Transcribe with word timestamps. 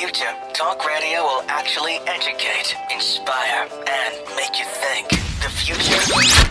future, 0.00 0.34
talk 0.54 0.86
radio 0.86 1.20
will 1.20 1.42
actually 1.48 1.96
educate, 2.06 2.74
inspire, 2.90 3.68
and 3.86 4.14
make 4.34 4.58
you 4.58 4.64
think. 4.64 5.10
The 5.44 5.50
future 5.50 6.00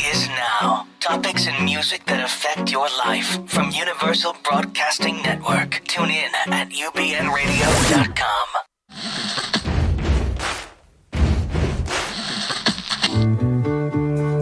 is 0.08 0.28
now. 0.28 0.86
Topics 1.00 1.48
and 1.48 1.66
music 1.66 2.06
that 2.06 2.24
affect 2.24 2.72
your 2.72 2.88
life 3.06 3.40
from 3.48 3.72
Universal 3.72 4.36
Broadcasting 4.44 5.24
Network. 5.24 5.82
Tune 5.88 6.12
in 6.12 6.30
at 6.54 6.70
ubnradio.com. 6.70 8.48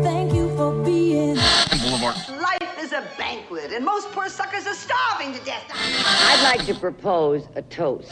Thank 0.03 0.33
you 0.33 0.53
for 0.57 0.83
being. 0.83 1.37
Boulevard. 1.81 2.17
Life 2.41 2.77
is 2.83 2.91
a 2.91 3.07
banquet, 3.17 3.71
and 3.71 3.85
most 3.85 4.11
poor 4.11 4.27
suckers 4.27 4.67
are 4.67 4.75
starving 4.75 5.31
to 5.33 5.39
death. 5.45 5.63
I'd 5.71 6.43
like 6.43 6.65
to 6.65 6.73
propose 6.75 7.47
a 7.55 7.61
toast. 7.61 8.11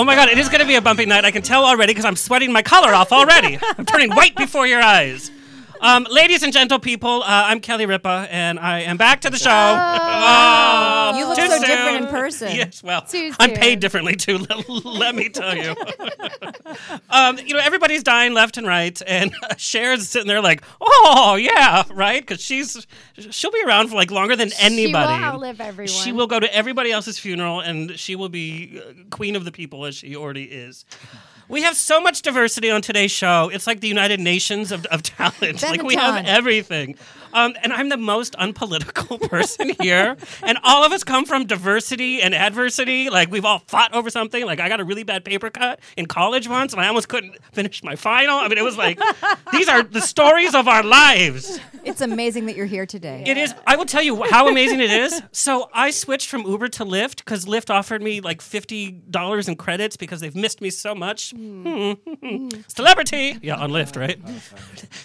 Oh 0.00 0.04
my 0.04 0.14
god, 0.14 0.30
it 0.30 0.38
is 0.38 0.48
going 0.48 0.62
to 0.62 0.66
be 0.66 0.76
a 0.76 0.80
bumpy 0.80 1.04
night. 1.04 1.26
I 1.26 1.30
can 1.30 1.42
tell 1.42 1.62
already 1.62 1.90
because 1.90 2.06
I'm 2.06 2.16
sweating 2.16 2.50
my 2.54 2.62
collar 2.62 2.94
off 2.94 3.12
already. 3.12 3.58
I'm 3.76 3.84
turning 3.84 4.10
white 4.12 4.34
before 4.34 4.66
your 4.66 4.80
eyes. 4.80 5.30
Um, 5.82 6.06
ladies 6.10 6.42
and 6.42 6.52
gentle 6.52 6.78
people, 6.78 7.22
uh, 7.22 7.44
I'm 7.46 7.58
Kelly 7.60 7.86
Ripa, 7.86 8.28
and 8.30 8.58
I 8.58 8.80
am 8.80 8.98
back 8.98 9.22
to 9.22 9.30
the 9.30 9.38
show. 9.38 9.48
Oh, 9.50 11.14
You 11.16 11.26
look 11.26 11.36
so 11.38 11.48
soon. 11.48 11.60
different 11.62 11.96
in 12.04 12.06
person. 12.08 12.54
Yes, 12.54 12.82
well, 12.82 13.00
Too 13.02 13.32
I'm 13.40 13.50
soon. 13.50 13.58
paid 13.58 13.80
differently 13.80 14.14
too. 14.14 14.38
Let 14.68 15.14
me 15.14 15.30
tell 15.30 15.56
you. 15.56 15.74
um, 17.10 17.38
you 17.38 17.54
know, 17.54 17.60
everybody's 17.60 18.02
dying 18.02 18.34
left 18.34 18.58
and 18.58 18.66
right, 18.66 19.00
and 19.06 19.32
Cher's 19.56 20.06
sitting 20.10 20.28
there 20.28 20.42
like, 20.42 20.62
"Oh 20.82 21.36
yeah, 21.36 21.84
right," 21.92 22.20
because 22.26 22.42
she's 22.42 22.86
she'll 23.30 23.50
be 23.50 23.62
around 23.66 23.88
for 23.88 23.94
like 23.94 24.10
longer 24.10 24.36
than 24.36 24.50
anybody. 24.60 25.06
She 25.14 25.18
will 25.18 25.24
outlive 25.24 25.60
everyone. 25.62 25.88
She 25.88 26.12
will 26.12 26.26
go 26.26 26.38
to 26.40 26.54
everybody 26.54 26.92
else's 26.92 27.18
funeral 27.18 27.60
and 27.60 27.98
she 27.98 28.16
will 28.16 28.28
be 28.28 28.82
uh, 28.86 28.92
queen 29.10 29.34
of 29.34 29.46
the 29.46 29.52
people 29.52 29.86
as 29.86 29.96
she 29.96 30.14
already 30.14 30.44
is. 30.44 30.84
We 31.50 31.62
have 31.62 31.76
so 31.76 32.00
much 32.00 32.22
diversity 32.22 32.70
on 32.70 32.80
today's 32.80 33.10
show. 33.10 33.50
It's 33.52 33.66
like 33.66 33.80
the 33.80 33.88
United 33.88 34.20
Nations 34.20 34.70
of, 34.70 34.86
of 34.86 35.02
talent. 35.02 35.62
like 35.62 35.82
we 35.82 35.96
have 35.96 36.24
everything. 36.24 36.94
Um, 37.32 37.54
and 37.62 37.72
I'm 37.72 37.88
the 37.88 37.96
most 37.96 38.34
unpolitical 38.38 39.18
person 39.28 39.70
here. 39.80 40.16
And 40.42 40.58
all 40.64 40.84
of 40.84 40.92
us 40.92 41.04
come 41.04 41.24
from 41.24 41.46
diversity 41.46 42.22
and 42.22 42.34
adversity. 42.34 43.10
Like 43.10 43.30
we've 43.30 43.44
all 43.44 43.60
fought 43.66 43.92
over 43.94 44.10
something. 44.10 44.44
Like 44.44 44.60
I 44.60 44.68
got 44.68 44.80
a 44.80 44.84
really 44.84 45.02
bad 45.02 45.24
paper 45.24 45.50
cut 45.50 45.80
in 45.96 46.06
college 46.06 46.48
once 46.48 46.72
and 46.72 46.80
I 46.80 46.88
almost 46.88 47.08
couldn't 47.08 47.36
finish 47.52 47.82
my 47.82 47.96
final. 47.96 48.38
I 48.38 48.48
mean, 48.48 48.58
it 48.58 48.64
was 48.64 48.76
like, 48.76 48.98
these 49.52 49.68
are 49.68 49.82
the 49.82 50.00
stories 50.00 50.54
of 50.54 50.68
our 50.68 50.82
lives. 50.82 51.60
It's 51.84 52.00
amazing 52.00 52.46
that 52.46 52.56
you're 52.56 52.66
here 52.66 52.86
today. 52.86 53.24
It 53.26 53.36
is. 53.36 53.54
I 53.66 53.76
will 53.76 53.86
tell 53.86 54.02
you 54.02 54.22
how 54.24 54.48
amazing 54.48 54.80
it 54.80 54.90
is. 54.90 55.22
So 55.32 55.70
I 55.72 55.90
switched 55.90 56.28
from 56.28 56.42
Uber 56.42 56.68
to 56.68 56.84
Lyft 56.84 57.18
because 57.18 57.46
Lyft 57.46 57.70
offered 57.70 58.02
me 58.02 58.20
like 58.20 58.42
fifty 58.42 58.90
dollars 58.90 59.48
in 59.48 59.56
credits 59.56 59.96
because 59.96 60.20
they've 60.20 60.34
missed 60.36 60.60
me 60.60 60.70
so 60.70 60.94
much. 60.94 61.30
Hmm. 61.30 61.94
Celebrity, 62.68 63.38
yeah, 63.42 63.56
on 63.56 63.70
Lyft, 63.70 63.98
right? 63.98 64.20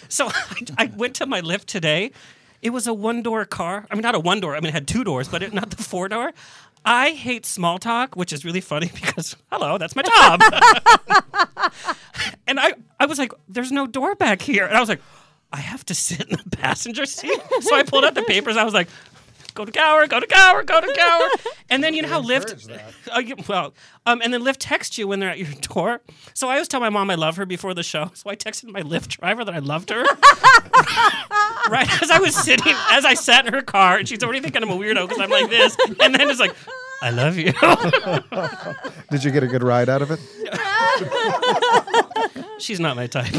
so 0.08 0.26
I, 0.34 0.56
I 0.78 0.92
went 0.96 1.14
to 1.16 1.26
my 1.26 1.40
Lyft 1.40 1.64
today. 1.64 2.10
It 2.66 2.70
was 2.70 2.88
a 2.88 2.92
one-door 2.92 3.44
car. 3.44 3.86
I 3.88 3.94
mean, 3.94 4.02
not 4.02 4.16
a 4.16 4.18
one-door. 4.18 4.56
I 4.56 4.60
mean, 4.60 4.70
it 4.70 4.74
had 4.74 4.88
two 4.88 5.04
doors, 5.04 5.28
but 5.28 5.40
it, 5.40 5.52
not 5.52 5.70
the 5.70 5.80
four-door. 5.80 6.32
I 6.84 7.10
hate 7.10 7.46
small 7.46 7.78
talk, 7.78 8.16
which 8.16 8.32
is 8.32 8.44
really 8.44 8.60
funny 8.60 8.90
because 8.94 9.36
hello, 9.52 9.78
that's 9.78 9.94
my 9.94 10.02
job. 10.02 10.42
and 12.48 12.58
I, 12.58 12.72
I 12.98 13.06
was 13.06 13.20
like, 13.20 13.30
"There's 13.48 13.70
no 13.70 13.86
door 13.86 14.16
back 14.16 14.42
here," 14.42 14.66
and 14.66 14.76
I 14.76 14.80
was 14.80 14.88
like, 14.88 15.00
"I 15.52 15.58
have 15.58 15.86
to 15.86 15.94
sit 15.94 16.22
in 16.28 16.38
the 16.44 16.56
passenger 16.56 17.06
seat." 17.06 17.40
So 17.60 17.76
I 17.76 17.84
pulled 17.84 18.04
out 18.04 18.16
the 18.16 18.22
papers. 18.22 18.56
I 18.56 18.64
was 18.64 18.74
like, 18.74 18.88
"Go 19.56 19.64
to 19.64 19.72
Gower, 19.72 20.06
go 20.06 20.20
to 20.20 20.26
Gower, 20.26 20.62
go 20.62 20.80
to 20.80 20.92
Gower," 20.94 21.28
and 21.70 21.82
then 21.82 21.94
you 21.94 22.02
know 22.02 22.08
how 22.08 22.22
Lyft, 22.22 22.70
uh, 23.14 23.18
you- 23.28 23.34
well, 23.48 23.74
um, 24.06 24.20
and 24.22 24.32
then 24.32 24.42
Lyft 24.42 24.58
texts 24.60 24.96
you 24.98 25.08
when 25.08 25.18
they're 25.18 25.30
at 25.30 25.38
your 25.38 25.48
door. 25.62 26.00
So 26.34 26.48
I 26.48 26.52
always 26.52 26.68
tell 26.68 26.78
my 26.80 26.90
mom 26.90 27.10
I 27.10 27.14
love 27.16 27.36
her 27.38 27.46
before 27.46 27.74
the 27.74 27.82
show. 27.82 28.10
So 28.14 28.30
I 28.30 28.36
texted 28.36 28.70
my 28.70 28.82
Lyft 28.82 29.08
driver 29.18 29.44
that 29.44 29.54
I 29.54 29.58
loved 29.58 29.90
her. 29.90 30.02
right 31.70 32.02
as 32.02 32.10
I 32.10 32.18
was 32.20 32.34
sitting, 32.36 32.74
as 32.90 33.04
I 33.04 33.14
sat 33.14 33.46
in 33.46 33.52
her 33.54 33.62
car, 33.62 33.96
and 33.98 34.08
she's 34.08 34.22
already 34.22 34.40
thinking 34.40 34.62
I'm 34.62 34.70
a 34.70 34.76
weirdo 34.76 35.08
because 35.08 35.20
I'm 35.20 35.30
like 35.30 35.50
this, 35.50 35.76
and 36.00 36.14
then 36.14 36.30
it's 36.30 36.38
like. 36.40 36.54
I 37.02 37.10
love 37.10 37.36
you. 37.36 37.52
Did 39.10 39.22
you 39.22 39.30
get 39.30 39.42
a 39.42 39.46
good 39.46 39.62
ride 39.62 39.90
out 39.90 40.00
of 40.00 40.10
it? 40.10 40.18
She's 42.58 42.80
not 42.80 42.96
my 42.96 43.06
type. 43.06 43.32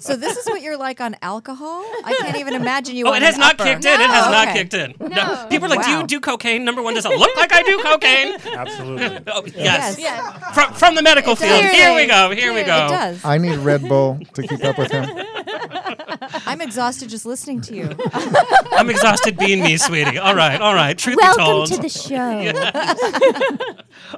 So 0.00 0.16
this 0.16 0.36
is 0.36 0.46
what 0.46 0.62
you're 0.62 0.76
like 0.76 1.00
on 1.00 1.16
alcohol? 1.22 1.82
I 2.04 2.16
can't 2.20 2.36
even 2.38 2.54
imagine 2.54 2.94
you. 2.96 3.06
Oh, 3.06 3.10
on 3.10 3.16
it 3.16 3.22
has 3.22 3.36
not 3.36 3.54
upper. 3.60 3.64
kicked 3.64 3.84
in. 3.84 4.00
It 4.00 4.10
has 4.10 4.26
Oh, 4.26 4.30
not 4.30 4.48
kicked 4.54 4.74
in. 4.74 4.94
No. 5.00 5.46
People 5.50 5.66
are 5.66 5.76
like, 5.76 5.84
do 5.84 5.90
you 5.90 6.06
do 6.06 6.20
cocaine? 6.20 6.64
Number 6.64 6.82
one, 6.82 6.94
does 6.94 7.04
it 7.04 7.18
look 7.18 7.36
like 7.36 7.52
I 7.52 7.62
do 7.62 7.78
cocaine? 7.82 8.34
Absolutely. 8.58 9.18
Oh, 9.32 9.44
yes. 9.46 9.98
Yes. 9.98 10.54
From, 10.54 10.72
from 10.74 10.94
the 10.94 11.02
medical 11.02 11.34
field. 11.36 11.60
Clearly. 11.60 11.76
Here 11.76 11.94
we 11.94 12.06
go. 12.06 12.30
Here 12.30 12.54
we 12.54 12.62
go. 12.62 12.86
It 12.86 12.88
go. 12.88 12.94
does. 12.94 13.24
I 13.24 13.38
need 13.38 13.56
Red 13.58 13.82
Bull 13.88 14.20
to 14.34 14.42
keep 14.46 14.64
up 14.64 14.78
with 14.78 14.90
him. 14.92 15.08
I'm 16.46 16.60
exhausted 16.60 17.08
just 17.08 17.26
listening 17.26 17.60
to 17.62 17.74
you. 17.74 17.90
I'm 18.72 18.88
exhausted 18.90 19.36
being 19.36 19.62
me, 19.62 19.76
sweetie. 19.76 20.18
All 20.18 20.34
right, 20.34 20.60
all 20.60 20.74
right. 20.74 20.96
Truth 20.96 21.18
be 21.18 21.24
told. 21.36 21.70
Welcome 21.70 21.76
to 21.76 21.82
the 21.82 21.88
show. 21.88 22.52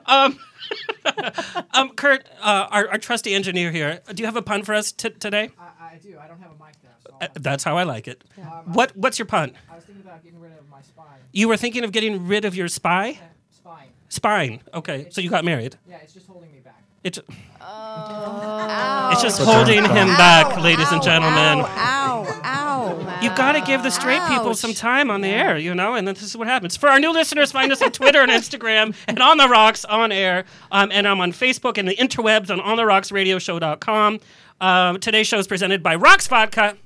um, 0.07 0.39
Kurt, 1.97 2.27
uh, 2.43 2.67
our, 2.71 2.89
our 2.89 2.99
trusty 2.99 3.35
engineer 3.35 3.71
here, 3.73 4.01
do 4.13 4.23
you 4.23 4.27
have 4.27 4.37
a 4.37 4.43
pun 4.43 4.63
for 4.63 4.75
us 4.75 4.93
t- 4.93 5.11
today? 5.11 5.51
I, 5.59 5.95
I 5.95 5.99
do. 6.03 6.17
I 6.23 6.27
don't 6.27 6.41
have 6.41 6.51
a 6.51 6.65
mic 6.65 6.75
though. 6.83 6.89
So 7.11 7.15
Uh, 7.21 7.29
that's 7.35 7.65
how 7.65 7.77
I 7.77 7.85
like 7.85 8.07
it. 8.09 8.23
What 8.67 8.97
What's 8.97 9.19
your 9.19 9.27
pun? 9.27 9.53
I 9.71 9.77
was 9.77 9.85
thinking 9.85 10.05
about 10.05 10.23
getting 10.23 10.41
rid 10.41 10.53
of 10.53 10.69
my 10.71 10.83
spine. 10.83 11.07
You 11.33 11.49
were 11.49 11.57
thinking 11.57 11.85
of 11.85 11.93
getting 11.93 12.27
rid 12.27 12.45
of 12.45 12.55
your 12.55 12.69
spy? 12.69 13.19
Spine. 13.51 13.89
Spine. 14.09 14.61
Okay, 14.75 15.07
so 15.11 15.21
you 15.21 15.31
got 15.31 15.45
married. 15.45 15.77
Yeah, 15.89 15.97
it's 16.03 16.13
just 16.15 16.27
holding 16.27 16.53
me 16.53 16.59
back. 16.61 16.83
It's, 17.07 17.21
Ow. 17.63 19.11
it's 19.13 19.23
just 19.23 19.41
holding 19.41 19.85
him 19.85 20.09
Ow, 20.09 20.17
back, 20.19 20.61
ladies 20.61 20.91
and 20.91 21.01
gentlemen. 21.01 21.61
Ow, 21.65 22.41
ow, 22.43 23.19
You 23.23 23.29
got 23.37 23.53
to 23.53 23.61
give 23.61 23.85
the 23.85 23.91
straight 23.91 24.23
people 24.27 24.55
some 24.55 24.75
time 24.75 25.09
on 25.09 25.21
the 25.21 25.29
air, 25.29 25.57
you 25.57 25.73
know, 25.73 25.95
and 25.95 26.09
this 26.09 26.21
is 26.21 26.37
what 26.37 26.49
happens. 26.49 26.77
For 26.77 26.89
our 26.89 26.99
new 26.99 27.13
listeners, 27.13 27.53
find 27.53 27.71
us 27.71 27.81
on 27.81 27.93
Twitter 27.93 28.23
and 28.23 28.33
Instagram 28.33 28.93
and 29.07 29.21
On 29.21 29.37
the 29.39 29.49
Rocks 29.49 29.85
on 29.85 30.11
air. 30.11 30.47
Um, 30.73 30.91
and 30.93 31.07
I'm 31.07 31.21
on 31.21 31.31
Facebook 31.31 31.79
and 31.79 31.87
the 31.87 31.95
interwebs 31.95 32.51
on 32.51 32.59
OnTheRocksRadioshow.com. 32.59 34.19
Um, 34.61 34.99
today's 34.99 35.29
show 35.29 35.39
is 35.39 35.47
presented 35.47 35.85
by 35.85 35.95
Rocks 35.95 36.27
Vodka, 36.27 36.71
which 36.71 36.81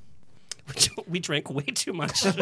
we 1.08 1.18
drank 1.18 1.50
way 1.50 1.62
too 1.64 1.92
much. 1.92 2.22
hey 2.24 2.32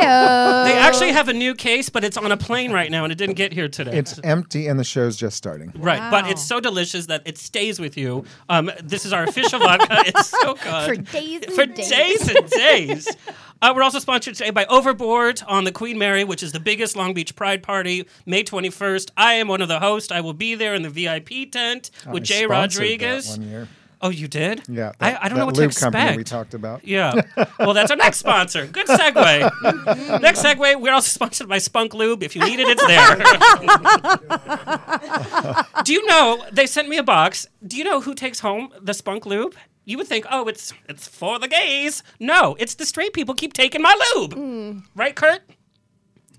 they 0.00 0.78
actually 0.78 1.12
have 1.12 1.28
a 1.28 1.32
new 1.32 1.54
case, 1.54 1.88
but 1.88 2.04
it's 2.04 2.16
on 2.16 2.32
a 2.32 2.36
plane 2.36 2.72
right 2.72 2.90
now 2.90 3.04
and 3.04 3.12
it 3.12 3.16
didn't 3.16 3.36
get 3.36 3.52
here 3.52 3.68
today. 3.68 3.96
It's 3.98 4.18
empty 4.24 4.66
and 4.68 4.78
the 4.78 4.84
show's 4.84 5.16
just 5.16 5.36
starting. 5.36 5.72
Right, 5.76 6.10
but 6.10 6.24
Wow. 6.24 6.30
it's 6.30 6.42
so 6.46 6.60
delicious 6.60 7.06
that 7.06 7.22
it 7.24 7.38
stays 7.38 7.78
with 7.80 7.96
you. 7.96 8.24
Um, 8.48 8.70
this 8.82 9.04
is 9.06 9.12
our 9.12 9.24
official 9.24 9.58
vodka. 9.58 10.02
It's 10.06 10.28
so 10.28 10.54
good. 10.54 10.86
For 10.86 10.96
days 10.96 11.42
and 11.42 11.52
For 11.52 11.66
days. 11.66 11.88
days 11.88 12.28
and 12.28 12.50
days. 12.50 13.08
Uh, 13.62 13.72
we're 13.74 13.82
also 13.82 13.98
sponsored 13.98 14.34
today 14.34 14.50
by 14.50 14.66
Overboard 14.66 15.42
on 15.46 15.64
the 15.64 15.72
Queen 15.72 15.96
Mary, 15.98 16.22
which 16.24 16.42
is 16.42 16.52
the 16.52 16.60
biggest 16.60 16.96
Long 16.96 17.14
Beach 17.14 17.34
Pride 17.34 17.62
Party, 17.62 18.06
May 18.26 18.44
21st. 18.44 19.10
I 19.16 19.34
am 19.34 19.48
one 19.48 19.62
of 19.62 19.68
the 19.68 19.80
hosts. 19.80 20.12
I 20.12 20.20
will 20.20 20.34
be 20.34 20.54
there 20.54 20.74
in 20.74 20.82
the 20.82 20.90
VIP 20.90 21.50
tent 21.50 21.90
with 22.06 22.24
I 22.24 22.26
Jai 22.26 22.34
sponsored 22.44 22.50
Rodriguez. 22.50 23.30
That 23.36 23.40
one 23.40 23.48
year. 23.48 23.68
Oh, 24.04 24.10
you 24.10 24.28
did? 24.28 24.62
Yeah, 24.68 24.92
I, 25.00 25.10
that- 25.12 25.24
I 25.24 25.28
don't 25.28 25.36
that 25.36 25.40
know 25.40 25.46
what 25.46 25.54
to 25.54 25.62
expect. 25.62 25.94
company 25.94 26.16
we 26.18 26.24
talked 26.24 26.52
about. 26.54 26.86
Yeah. 26.86 27.22
Well, 27.58 27.72
that's 27.72 27.90
our 27.90 27.96
next 27.96 28.18
sponsor. 28.18 28.66
Good 28.66 28.86
segue. 28.86 30.18
next 30.20 30.42
segue, 30.42 30.78
we're 30.80 30.92
also 30.92 31.08
sponsored 31.08 31.48
by 31.48 31.56
Spunk 31.58 31.94
Lube. 31.94 32.22
If 32.22 32.36
you 32.36 32.44
need 32.44 32.60
it, 32.60 32.68
it's 32.68 32.86
there. 32.94 33.16
Do 35.84 35.92
you 35.94 36.04
know 36.06 36.44
they 36.52 36.66
sent 36.66 36.88
me 36.88 36.98
a 36.98 37.02
box? 37.02 37.46
Do 37.66 37.76
you 37.78 37.84
know 37.84 38.00
who 38.02 38.14
takes 38.14 38.40
home 38.40 38.68
the 38.80 38.92
Spunk 38.92 39.24
Lube? 39.24 39.54
You 39.86 39.96
would 39.98 40.06
think, 40.06 40.26
oh, 40.30 40.46
it's 40.48 40.72
it's 40.88 41.08
for 41.08 41.38
the 41.38 41.48
gays. 41.48 42.02
No, 42.20 42.56
it's 42.58 42.74
the 42.74 42.84
straight 42.86 43.12
people 43.14 43.34
keep 43.34 43.52
taking 43.54 43.80
my 43.82 43.94
lube. 44.14 44.34
Hmm. 44.34 44.78
Right, 44.94 45.14
Kurt? 45.14 45.40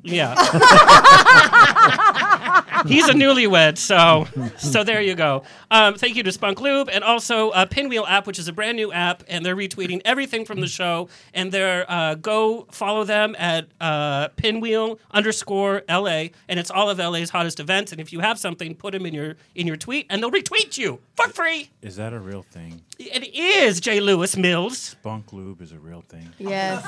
Yeah. 0.06 0.36
He's 2.88 3.08
a 3.08 3.14
newlywed, 3.14 3.78
so 3.78 4.28
so 4.58 4.84
there 4.84 5.02
you 5.02 5.16
go. 5.16 5.44
Um, 5.72 5.96
thank 5.96 6.16
you 6.16 6.24
to 6.24 6.32
Spunk 6.32 6.62
Lube 6.62 6.90
and 6.92 7.04
also 7.04 7.50
uh, 7.50 7.66
Pinwheel 7.66 8.06
app, 8.06 8.28
which 8.28 8.38
is 8.38 8.48
a 8.48 8.54
brand 8.54 8.78
new 8.78 8.92
app, 8.92 9.24
and 9.28 9.46
they're 9.46 9.56
retweeting 9.56 10.02
everything 10.06 10.46
from 10.46 10.62
the 10.62 10.68
show. 10.68 11.10
And 11.34 11.52
they're 11.52 11.90
uh, 11.90 12.16
go 12.16 12.68
follow 12.72 13.04
them 13.04 13.36
at 13.40 13.68
uh, 13.82 14.28
Pinwheel 14.36 15.00
underscore 15.12 15.84
LA, 15.90 16.26
and 16.48 16.60
it's 16.60 16.70
all 16.70 16.90
of 16.90 17.00
LA's 17.00 17.32
hottest 17.32 17.60
events. 17.60 17.92
And 17.92 18.00
if 18.00 18.14
you 18.14 18.20
have 18.20 18.38
something, 18.38 18.76
put 18.76 18.92
them 18.92 19.06
in 19.06 19.14
your 19.14 19.36
in 19.56 19.66
your 19.66 19.78
tweet, 19.78 20.06
and 20.10 20.22
they'll 20.22 20.32
retweet 20.32 20.78
you 20.78 21.00
for 21.16 21.28
free. 21.30 21.70
Is 21.82 21.96
that 21.96 22.14
a 22.14 22.20
real 22.20 22.44
thing? 22.44 22.82
It 23.00 23.36
is 23.36 23.82
J. 23.82 24.00
Louis 24.00 24.38
Mills. 24.38 24.78
Spunk 24.78 25.34
lube 25.34 25.62
is 25.62 25.72
a 25.72 25.80
real 25.80 26.02
thing. 26.02 26.30
Yes. 26.38 26.84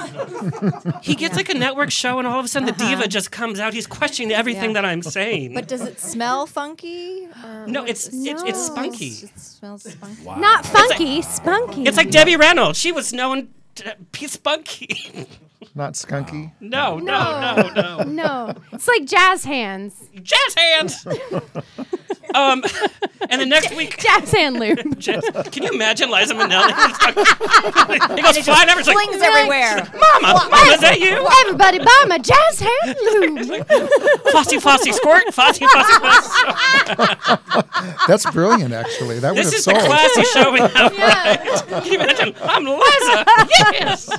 He 1.03 1.15
gets 1.15 1.35
like 1.35 1.49
a 1.49 1.53
network 1.53 1.91
show, 1.91 2.19
and 2.19 2.27
all 2.27 2.39
of 2.39 2.45
a 2.45 2.47
sudden 2.47 2.65
the 2.65 2.71
diva 2.85 3.06
just 3.09 3.31
comes 3.31 3.59
out. 3.59 3.73
He's 3.73 3.87
questioning 3.87 4.31
everything 4.31 4.71
Yeah. 4.71 4.81
that 4.81 4.85
I'm 4.85 5.01
saying. 5.01 5.53
But 5.53 5.67
does 5.67 5.81
it 5.81 5.99
smell 5.99 6.45
funky? 6.47 7.27
Or 7.43 7.65
no, 7.67 7.81
what- 7.81 7.89
it's 7.89 8.07
it's 8.11 8.43
it's 8.43 8.65
spunky. 8.65 9.07
It 9.07 9.39
smells 9.39 9.83
spunky. 9.91 10.23
Not 10.39 10.65
funky, 10.65 11.21
spunky. 11.21 11.83
It's 11.83 11.97
like 11.97 12.11
Debbie 12.11 12.35
Reynolds. 12.35 12.79
She 12.79 12.91
was 12.91 13.13
known 13.13 13.49
to 13.75 13.95
be 14.11 14.27
spunky. 14.27 15.27
Not 15.75 15.93
skunky. 15.93 16.51
no, 16.59 16.97
no, 16.97 17.55
no, 17.55 17.69
no. 17.75 18.03
No, 18.03 18.53
it's 18.71 18.87
like 18.87 19.05
jazz 19.05 19.43
hands. 19.43 19.93
Jazz 20.21 20.55
hands. 20.55 21.05
um, 22.35 22.63
and 23.29 23.41
then 23.41 23.49
next 23.49 23.75
week, 23.75 23.97
Jazz 23.97 24.31
hand 24.31 24.59
lube. 24.59 24.99
jazz, 24.99 25.23
can 25.51 25.63
you 25.63 25.69
imagine 25.71 26.09
Liza 26.11 26.33
Minnelli? 26.33 26.73
he 28.15 28.21
goes 28.21 28.37
flying 28.39 28.69
over. 28.69 28.79
It's 28.79 28.87
like, 28.87 28.97
Flings 28.97 29.21
everywhere. 29.21 29.77
Mama, 29.93 30.47
Mama, 30.49 30.71
is 30.73 30.81
that 30.81 30.99
you? 30.99 31.27
Everybody 31.41 31.79
buy 31.79 32.03
my 32.07 32.17
jazz 32.17 32.59
hand 32.59 32.97
lube. 33.03 33.67
Flossy, 34.31 34.59
flossy, 34.59 34.91
squirt. 34.91 35.33
Flossy, 35.33 35.65
flossy, 35.65 35.93
flossy. 35.99 37.97
That's 38.07 38.29
brilliant, 38.31 38.73
actually. 38.73 39.19
That 39.19 39.33
would 39.35 39.45
This 39.45 39.51
have 39.51 39.59
is 39.59 39.65
the 39.65 39.71
sold. 39.71 39.85
classy 39.85 40.23
show 40.23 40.51
we 40.51 40.59
have. 40.59 40.97
Right? 40.97 41.83
Can 41.83 41.85
you 41.93 41.99
imagine? 41.99 42.35
I'm 42.41 42.65
Liza. 42.65 43.25
Yes. 43.71 44.09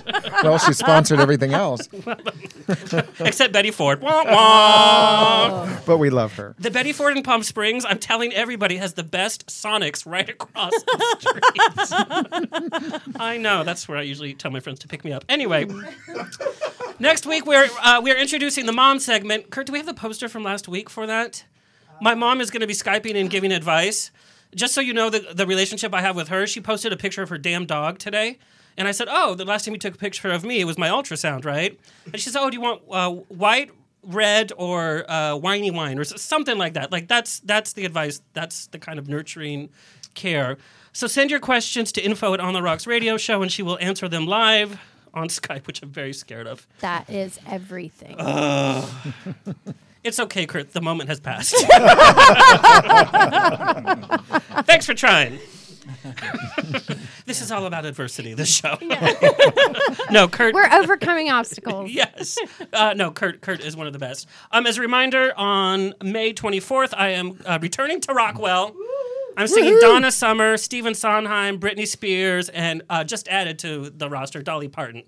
Well, 0.43 0.59
she 0.59 0.73
sponsored 0.73 1.21
everything 1.21 1.53
else, 1.55 1.89
Except 3.21 3.53
Betty 3.53 3.71
Ford. 3.71 4.01
Wah, 4.01 4.25
wah. 4.25 5.79
but 5.87 5.99
we 5.99 6.11
love 6.11 6.35
her. 6.35 6.55
The 6.59 6.71
Betty 6.71 6.93
Ford 6.93 7.17
in 7.17 7.23
Palm 7.23 7.43
Springs, 7.43 7.85
I'm 7.85 7.98
telling 8.03 8.33
everybody, 8.33 8.77
has 8.77 8.95
the 8.95 9.03
best 9.03 9.47
Sonics 9.47 10.07
right 10.07 10.29
across 10.29 10.73
the 10.73 11.17
streets. 11.19 13.13
I 13.21 13.37
know. 13.37 13.65
That's 13.65 13.89
where 13.89 13.99
I 13.99 14.03
usually 14.03 14.35
tell 14.35 14.51
my 14.51 14.61
friends 14.61 14.79
to 14.81 14.89
pick 14.89 15.05
me 15.05 15.13
up. 15.13 15.25
Anyway, 15.29 15.67
next 16.99 17.27
week 17.27 17.47
we're 17.47 17.69
uh, 17.83 18.01
we're 18.03 18.17
introducing 18.17 18.67
the 18.67 18.73
mom 18.73 18.99
segment. 18.99 19.51
Kurt, 19.51 19.67
do 19.67 19.73
we 19.73 19.79
have 19.79 19.87
the 19.87 19.95
poster 19.95 20.29
from 20.29 20.43
last 20.43 20.69
week 20.69 20.89
for 20.89 21.07
that? 21.07 21.45
My 22.01 22.15
mom 22.15 22.41
is 22.41 22.51
going 22.51 22.61
to 22.61 22.67
be 22.67 22.75
skyping 22.75 23.17
and 23.17 23.29
giving 23.29 23.53
advice. 23.53 24.11
Just 24.55 24.75
so 24.75 24.81
you 24.81 24.95
know 24.95 25.11
the 25.11 25.21
the 25.35 25.47
relationship 25.47 25.93
I 25.93 26.01
have 26.01 26.17
with 26.17 26.29
her, 26.29 26.47
she 26.47 26.61
posted 26.61 26.93
a 26.93 26.97
picture 26.97 27.23
of 27.23 27.29
her 27.29 27.39
damn 27.39 27.67
dog 27.67 27.99
today. 27.99 28.39
And 28.77 28.87
I 28.87 28.93
said, 28.93 29.09
"Oh, 29.11 29.35
the 29.35 29.45
last 29.45 29.65
time 29.65 29.75
you 29.75 29.81
took 29.81 29.97
a 29.97 29.99
picture 29.99 30.31
of 30.31 30.45
me, 30.45 30.61
it 30.61 30.65
was 30.65 30.79
my 30.79 30.89
ultrasound, 30.89 31.45
right?" 31.45 31.79
And 32.07 32.21
she 32.21 32.31
said, 32.31 32.41
"Oh, 32.41 32.49
do 32.49 32.57
you 32.57 32.61
want 32.61 32.83
uh, 32.91 33.11
white, 33.11 33.73
red, 34.09 34.53
or 34.57 35.05
uh, 35.09 35.37
winey 35.37 35.71
wine, 35.71 35.99
or 35.99 36.05
something 36.05 36.59
like 36.59 36.75
that?" 36.75 36.91
Like 36.91 37.09
that's 37.09 37.41
that's 37.41 37.75
the 37.75 37.85
advice. 37.85 38.21
That's 38.33 38.67
the 38.67 38.79
kind 38.79 38.99
of 38.99 39.09
nurturing 39.09 39.69
care. 40.15 40.57
So 40.93 41.07
send 41.07 41.31
your 41.31 41.41
questions 41.41 41.93
to 41.93 42.01
info 42.01 42.35
at 42.35 42.41
On 42.41 42.55
the 42.55 42.63
Rocks 42.63 42.87
Radio 42.87 43.17
Show, 43.17 43.43
and 43.43 43.53
she 43.53 43.63
will 43.63 43.79
answer 43.81 44.09
them 44.09 44.27
live 44.27 44.81
on 45.15 45.29
Skype, 45.29 45.67
which 45.67 45.83
I'm 45.83 45.91
very 45.91 46.13
scared 46.13 46.47
of. 46.47 46.67
That 46.81 47.09
is 47.09 47.39
everything. 47.47 48.17
It's 50.05 50.21
okay, 50.21 50.47
Kurt. 50.47 50.73
The 50.73 50.81
moment 50.81 51.09
has 51.09 51.21
passed. 51.21 51.55
Thanks 54.67 54.87
for 54.87 54.95
trying. 54.95 55.39
this 57.29 57.43
is 57.43 57.53
all 57.53 57.67
about 57.67 57.85
adversity. 57.85 58.35
This 58.35 58.53
show. 58.53 58.77
no, 60.11 60.27
Kurt. 60.27 60.55
We're 60.55 60.73
overcoming 60.73 61.31
obstacles. 61.31 61.91
yes. 61.93 62.39
Uh, 62.73 62.95
no, 62.97 63.13
Kurt. 63.13 63.41
Kurt 63.43 63.61
is 63.61 63.77
one 63.77 63.87
of 63.87 63.93
the 63.93 63.99
best. 63.99 64.27
Um, 64.51 64.67
as 64.67 64.79
a 64.79 64.81
reminder, 64.81 65.33
on 65.37 65.95
May 66.03 66.33
24th, 66.33 66.95
I 66.97 67.11
am 67.11 67.39
uh, 67.47 67.59
returning 67.61 68.01
to 68.01 68.15
Rockwell. 68.15 68.75
I'm 69.37 69.47
singing 69.47 69.79
Donna 69.81 70.11
Summer, 70.11 70.57
Stephen 70.57 70.95
Sondheim, 70.95 71.61
Britney 71.61 71.87
Spears, 71.87 72.49
and 72.49 72.83
uh, 72.91 73.05
just 73.05 73.29
added 73.29 73.61
to 73.61 73.91
the 73.91 74.09
roster, 74.09 74.43
Dolly 74.43 74.67
Parton. 74.67 75.05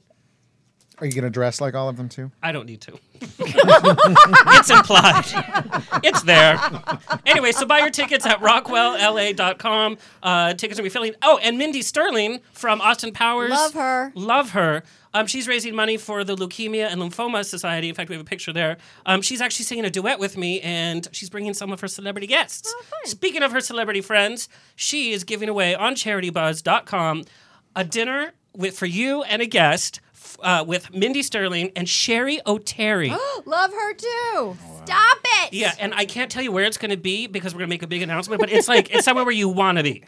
Are 1.01 1.07
you 1.07 1.13
going 1.13 1.25
to 1.25 1.31
dress 1.31 1.61
like 1.61 1.75
all 1.75 1.89
of 1.89 1.97
them 1.97 2.09
too? 2.09 2.31
I 2.43 2.53
don't 2.53 2.67
need 2.67 2.81
to. 2.83 2.99
it's 3.39 4.71
implied. 4.71 5.25
it's 6.05 6.23
there. 6.23 6.61
Anyway, 7.27 7.53
so 7.53 7.65
buy 7.67 7.79
your 7.79 7.91
tickets 7.91 8.27
at 8.27 8.39
rockwellla.com. 8.41 9.99
Uh, 10.23 10.55
tickets 10.55 10.79
will 10.79 10.85
be 10.85 10.91
filling. 10.91 11.15
Oh, 11.23 11.39
and 11.43 11.57
Mindy 11.59 11.83
Sterling 11.83 12.41
from 12.53 12.81
Austin 12.81 13.13
Powers. 13.13 13.51
Love 13.51 13.75
her. 13.75 14.13
Love 14.15 14.51
her. 14.51 14.83
Um, 15.13 15.27
she's 15.27 15.49
raising 15.49 15.75
money 15.75 15.97
for 15.97 16.23
the 16.23 16.37
Leukemia 16.37 16.87
and 16.87 17.01
Lymphoma 17.01 17.45
Society. 17.45 17.89
In 17.89 17.95
fact, 17.95 18.09
we 18.11 18.15
have 18.15 18.25
a 18.25 18.29
picture 18.29 18.53
there. 18.53 18.77
Um, 19.07 19.23
she's 19.23 19.41
actually 19.41 19.65
singing 19.65 19.85
a 19.85 19.91
duet 19.91 20.19
with 20.21 20.37
me, 20.37 20.61
and 20.61 21.09
she's 21.13 21.29
bringing 21.31 21.53
some 21.55 21.73
of 21.73 21.81
her 21.81 21.89
celebrity 21.89 22.27
guests. 22.27 22.73
Speaking 23.05 23.43
of 23.43 23.53
her 23.53 23.61
celebrity 23.61 24.03
friends, 24.03 24.49
she 24.77 25.13
is 25.13 25.25
giving 25.25 25.49
away 25.49 25.75
on 25.75 25.95
CharityBuzz.com 25.95 27.25
a 27.75 27.85
dinner 27.85 28.33
with 28.55 28.77
for 28.77 28.87
you 28.87 29.23
and 29.25 29.41
a 29.43 29.47
guest 29.47 30.01
f- 30.10 30.10
uh, 30.43 30.65
with 30.67 30.93
Mindy 30.95 31.23
Sterling 31.23 31.73
and 31.77 31.87
Cheri 31.87 32.41
Oteri. 32.47 33.11
Love 33.47 33.73
her 33.73 33.95
too. 33.95 34.57
Stop 34.85 35.19
it. 35.45 35.53
yeah, 35.53 35.75
and 35.79 35.95
I 35.95 36.05
can't 36.05 36.31
tell 36.31 36.43
you 36.43 36.53
where 36.53 36.65
it's 36.65 36.79
going 36.79 36.91
to 36.91 36.97
be 36.97 37.27
because 37.27 37.55
we're 37.55 37.59
going 37.61 37.69
to 37.69 37.75
make 37.75 37.83
a 37.83 37.87
big 37.87 38.03
announcement, 38.03 38.41
but 38.41 38.51
it's 38.51 38.69
like 38.69 38.91
it's 38.91 39.05
somewhere 39.05 39.25
where 39.25 39.35
you 39.35 39.49
want 39.49 39.79
to 39.79 39.85
be. 39.85 40.05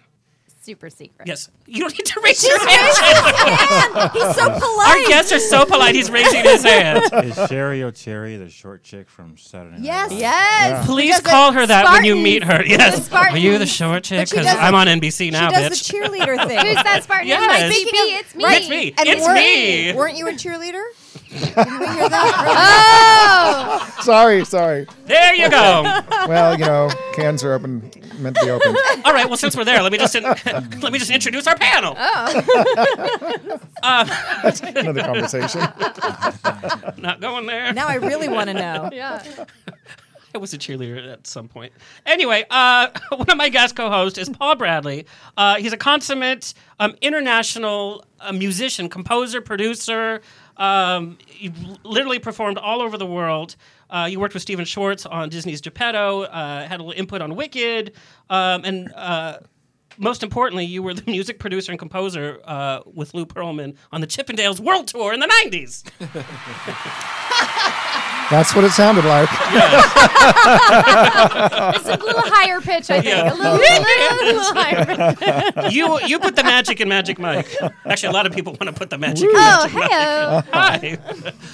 Super 0.64 0.90
secret. 0.90 1.26
Yes, 1.26 1.50
you 1.66 1.80
don't 1.80 1.92
need 1.92 2.04
to 2.06 2.20
raise 2.22 2.46
your 2.46 2.56
hand. 2.56 4.12
He's 4.12 4.34
so 4.36 4.44
polite. 4.60 4.88
Our 5.02 5.08
guests 5.08 5.32
are 5.32 5.40
so 5.40 5.64
polite. 5.64 5.96
He's 5.96 6.08
raising 6.08 6.44
his 6.44 6.62
hand. 6.62 7.02
Is 7.24 7.34
Sherry 7.48 7.82
O'Cherry 7.82 8.36
the 8.36 8.48
short 8.48 8.84
chick 8.84 9.08
from 9.10 9.36
Saturday 9.36 9.72
Night 9.78 9.84
Yes. 9.84 10.10
Live? 10.10 10.20
Yes. 10.20 10.86
Please 10.86 11.16
Because 11.18 11.32
call 11.32 11.52
her 11.52 11.66
that 11.66 11.86
when 11.92 12.04
you 12.04 12.12
Spartans. 12.12 12.22
meet 12.24 12.44
her. 12.44 12.62
Yes. 12.64 12.96
The 12.96 13.02
Spartans. 13.02 13.34
Are 13.34 13.38
you 13.40 13.58
the 13.58 13.66
short 13.66 14.04
chick? 14.04 14.28
she 14.28 14.34
Because 14.36 14.46
does 14.46 14.56
I'm 14.56 14.76
on 14.76 14.86
NBC 14.86 15.32
now, 15.32 15.48
she 15.48 15.54
does 15.56 15.72
bitch. 15.80 15.88
the 15.90 15.98
cheerleader 15.98 16.46
thing. 16.46 16.64
Who's 16.64 16.76
that 16.76 17.00
Spartan? 17.02 17.26
Yes. 17.26 17.40
Like, 17.60 17.72
Speaking 17.72 17.92
"BP, 18.00 18.20
it's 18.20 18.34
me. 18.36 18.44
It's 18.44 18.68
me. 18.68 18.94
And 18.98 19.08
it's 19.08 19.22
weren't- 19.26 19.34
me. 19.40 19.92
Weren't 19.94 20.16
you 20.16 20.28
a 20.28 20.32
cheerleader? 20.32 20.84
Didn't 21.32 21.80
we 21.80 21.86
hear 21.86 22.08
that? 22.08 23.88
Oh, 23.98 24.02
Sorry, 24.02 24.44
sorry. 24.44 24.86
There 25.06 25.34
you 25.34 25.50
go. 25.50 26.00
Well, 26.28 26.56
you 26.58 26.64
know, 26.66 26.88
cans 27.14 27.42
are 27.42 27.52
open, 27.54 27.90
meant 28.22 28.36
to 28.36 28.44
be 28.44 28.50
opened. 28.50 28.76
All 29.04 29.12
right. 29.12 29.26
Well, 29.26 29.36
since 29.36 29.56
we're 29.56 29.64
there, 29.64 29.82
let 29.82 29.92
me 29.92 29.98
just 29.98 30.14
in, 30.14 30.22
let 30.80 30.92
me 30.92 30.98
just 30.98 31.10
introduce 31.10 31.46
our 31.46 31.56
panel. 31.56 31.96
Another 33.82 35.02
conversation. 35.02 35.60
Not 36.98 37.20
going 37.20 37.46
there. 37.46 37.72
now 37.72 37.88
I 37.88 37.96
really 37.96 38.28
want 38.28 38.48
to 38.48 38.54
know. 38.54 38.90
yeah. 38.92 39.22
I 40.34 40.38
was 40.38 40.54
a 40.54 40.58
cheerleader 40.58 41.12
at 41.12 41.26
some 41.26 41.46
point. 41.48 41.72
Anyway, 42.06 42.44
uh, 42.48 42.88
one 43.10 43.28
of 43.28 43.36
my 43.36 43.50
guest 43.50 43.76
co-hosts 43.76 44.18
is 44.18 44.30
Paul 44.30 44.56
Bradley. 44.56 45.06
Uh, 45.36 45.56
he's 45.56 45.72
a 45.74 45.76
consummate 45.76 46.54
um, 46.80 46.96
international 47.02 48.04
uh, 48.20 48.32
musician, 48.32 48.88
composer, 48.88 49.42
producer. 49.42 50.22
Um, 50.56 51.18
he 51.26 51.52
literally 51.82 52.18
performed 52.18 52.56
all 52.56 52.80
over 52.80 52.96
the 52.96 53.06
world. 53.06 53.56
Uh, 53.92 54.06
you 54.10 54.18
worked 54.18 54.34
with 54.34 54.42
Stephen 54.42 54.64
Schwartz 54.64 55.04
on 55.06 55.28
Disney's 55.28 55.60
Geppetto, 55.60 56.22
uh, 56.22 56.66
had 56.66 56.80
a 56.80 56.82
little 56.82 56.98
input 56.98 57.20
on 57.20 57.36
Wicked, 57.36 57.92
um, 58.30 58.64
and 58.64 58.92
uh, 58.94 59.38
most 59.98 60.22
importantly, 60.22 60.64
you 60.64 60.82
were 60.82 60.94
the 60.94 61.02
music 61.10 61.38
producer 61.38 61.70
and 61.70 61.78
composer 61.78 62.40
uh, 62.44 62.80
with 62.86 63.12
Lou 63.14 63.26
Pearlman 63.26 63.76
on 63.92 64.00
the 64.00 64.06
Chippendales 64.06 64.58
World 64.60 64.88
Tour 64.88 65.12
in 65.12 65.20
the 65.20 65.28
90s. 65.44 65.84
That's 68.32 68.54
what 68.56 68.64
it 68.64 68.70
sounded 68.70 69.04
like. 69.04 69.28
It's 71.74 71.86
a 71.86 71.96
little 72.02 72.22
higher 72.24 72.60
pitch, 72.62 72.90
I 72.90 73.00
think. 73.02 73.04
Yeah. 73.04 73.32
A 73.32 73.34
little, 73.34 73.56
little, 73.58 74.26
little 74.26 74.54
higher 74.54 75.14
pitch. 75.54 75.72
you 75.74 76.00
you 76.06 76.18
put 76.18 76.34
the 76.36 76.42
magic 76.42 76.80
in 76.80 76.88
Magic 76.88 77.18
Mike. 77.18 77.48
Actually, 77.84 78.08
a 78.08 78.12
lot 78.12 78.26
of 78.26 78.32
people 78.32 78.52
want 78.54 78.64
to 78.64 78.72
put 78.72 78.88
the 78.90 78.96
magic 78.98 79.24
in 79.24 79.30
Oh, 79.34 79.68
Magic 79.68 79.74
Mike. 79.74 79.90
hey 79.90 80.98
Hi. 80.98 80.98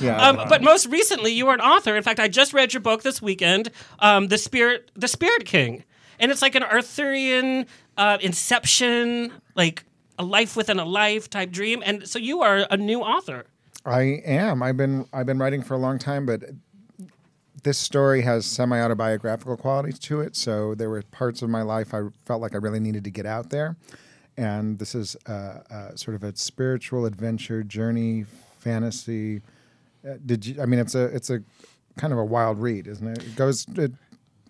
Yeah. 0.00 0.16
Um, 0.24 0.36
but 0.48 0.62
most 0.62 0.86
recently, 0.86 1.32
you 1.32 1.48
are 1.48 1.54
an 1.54 1.60
author. 1.60 1.96
In 1.96 2.02
fact, 2.02 2.20
I 2.20 2.28
just 2.28 2.52
read 2.52 2.72
your 2.72 2.80
book 2.80 3.02
this 3.02 3.20
weekend, 3.20 3.70
um, 3.98 4.28
"The 4.28 4.38
Spirit, 4.38 4.90
The 4.94 5.08
Spirit 5.08 5.44
King," 5.46 5.82
and 6.20 6.30
it's 6.30 6.42
like 6.42 6.54
an 6.54 6.62
Arthurian 6.62 7.66
uh, 7.96 8.18
Inception, 8.20 9.32
like 9.56 9.84
a 10.18 10.22
life 10.24 10.56
within 10.56 10.78
a 10.78 10.84
life 10.84 11.28
type 11.28 11.50
dream. 11.50 11.82
And 11.84 12.06
so, 12.08 12.18
you 12.20 12.42
are 12.42 12.66
a 12.70 12.76
new 12.76 13.00
author. 13.00 13.46
I 13.84 14.20
am. 14.26 14.62
I've 14.62 14.76
been 14.76 15.06
I've 15.12 15.26
been 15.26 15.38
writing 15.38 15.62
for 15.62 15.74
a 15.74 15.78
long 15.78 15.98
time, 15.98 16.26
but 16.26 16.42
this 17.62 17.78
story 17.78 18.22
has 18.22 18.46
semi 18.46 18.80
autobiographical 18.80 19.56
qualities 19.56 19.98
to 20.00 20.20
it. 20.20 20.36
So 20.36 20.74
there 20.74 20.90
were 20.90 21.02
parts 21.02 21.42
of 21.42 21.50
my 21.50 21.62
life 21.62 21.94
I 21.94 22.02
felt 22.24 22.40
like 22.40 22.54
I 22.54 22.58
really 22.58 22.80
needed 22.80 23.04
to 23.04 23.10
get 23.10 23.26
out 23.26 23.50
there, 23.50 23.76
and 24.36 24.78
this 24.78 24.94
is 24.94 25.16
sort 25.94 26.14
of 26.14 26.24
a 26.24 26.36
spiritual 26.36 27.06
adventure 27.06 27.62
journey 27.62 28.24
fantasy. 28.58 29.42
Uh, 30.08 30.14
did 30.24 30.46
you? 30.46 30.62
I 30.62 30.66
mean, 30.66 30.80
it's 30.80 30.94
a 30.94 31.04
it's 31.04 31.30
a 31.30 31.42
kind 31.96 32.12
of 32.12 32.18
a 32.18 32.24
wild 32.24 32.58
read, 32.58 32.86
isn't 32.86 33.06
it? 33.06 33.24
It 33.24 33.36
goes 33.36 33.66
it 33.76 33.92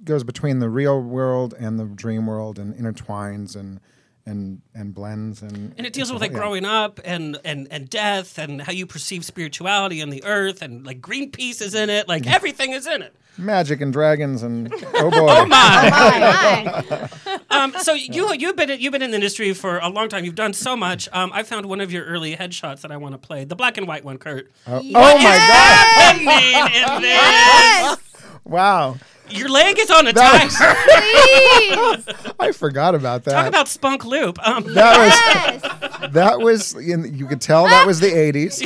goes 0.04 0.24
between 0.24 0.58
the 0.58 0.68
real 0.68 1.00
world 1.00 1.54
and 1.58 1.78
the 1.78 1.84
dream 1.84 2.26
world 2.26 2.58
and 2.58 2.74
intertwines 2.74 3.56
and 3.56 3.80
and 4.28 4.60
and 4.74 4.94
blends 4.94 5.42
and 5.42 5.74
And 5.76 5.86
it 5.86 5.92
deals 5.92 6.08
it's 6.08 6.12
with 6.12 6.22
like 6.22 6.32
yeah. 6.32 6.38
growing 6.38 6.64
up 6.64 7.00
and, 7.04 7.38
and 7.44 7.66
and 7.70 7.88
death 7.88 8.38
and 8.38 8.60
how 8.62 8.72
you 8.72 8.86
perceive 8.86 9.24
spirituality 9.24 10.00
and 10.00 10.12
the 10.12 10.22
earth 10.24 10.62
and 10.62 10.86
like 10.86 11.00
Greenpeace 11.00 11.60
is 11.62 11.74
in 11.74 11.90
it. 11.90 12.06
Like 12.08 12.26
everything 12.26 12.72
is 12.72 12.86
in 12.86 13.02
it. 13.02 13.14
magic 13.36 13.80
and 13.80 13.92
dragons 13.92 14.42
and 14.42 14.72
oh 14.94 15.10
boy. 15.10 15.26
Oh 15.30 15.46
my! 15.46 15.56
Hi, 15.92 16.82
hi. 16.82 17.38
um, 17.50 17.72
so 17.78 17.94
you 17.94 18.32
you've 18.34 18.56
been 18.56 18.78
you've 18.80 18.92
been 18.92 19.02
in 19.02 19.10
the 19.10 19.16
industry 19.16 19.52
for 19.54 19.78
a 19.78 19.88
long 19.88 20.08
time. 20.08 20.24
You've 20.24 20.34
done 20.34 20.52
so 20.52 20.76
much. 20.76 21.08
Um, 21.12 21.30
I 21.32 21.42
found 21.42 21.66
one 21.66 21.80
of 21.80 21.90
your 21.92 22.04
early 22.04 22.36
headshots 22.36 22.82
that 22.82 22.92
I 22.92 22.96
want 22.96 23.14
to 23.14 23.18
play. 23.18 23.44
The 23.44 23.56
black 23.56 23.78
and 23.78 23.88
white 23.88 24.04
one, 24.04 24.18
Kurt. 24.18 24.50
Oh, 24.66 24.78
oh 24.78 24.82
my 24.82 25.22
god. 25.22 25.88
Happening 25.96 26.26
in 26.26 27.02
this. 27.02 27.10
Yes, 27.10 27.98
Wow. 28.44 28.96
Your 29.30 29.48
leg 29.48 29.78
is 29.78 29.90
on 29.90 30.06
a 30.06 30.12
That 30.12 30.50
timer. 30.50 32.04
please. 32.26 32.34
I 32.40 32.52
forgot 32.52 32.94
about 32.94 33.24
that. 33.24 33.32
Talk 33.32 33.46
about 33.46 33.68
spunk 33.68 34.04
lube. 34.04 34.38
Um, 34.42 34.64
that 34.74 34.96
Yes. 34.96 35.62
was 36.02 36.12
that 36.12 36.38
was 36.40 36.74
in, 36.76 37.14
you 37.16 37.26
could 37.26 37.40
tell 37.40 37.64
that 37.64 37.86
was 37.86 38.00
the 38.00 38.06
80s. 38.06 38.60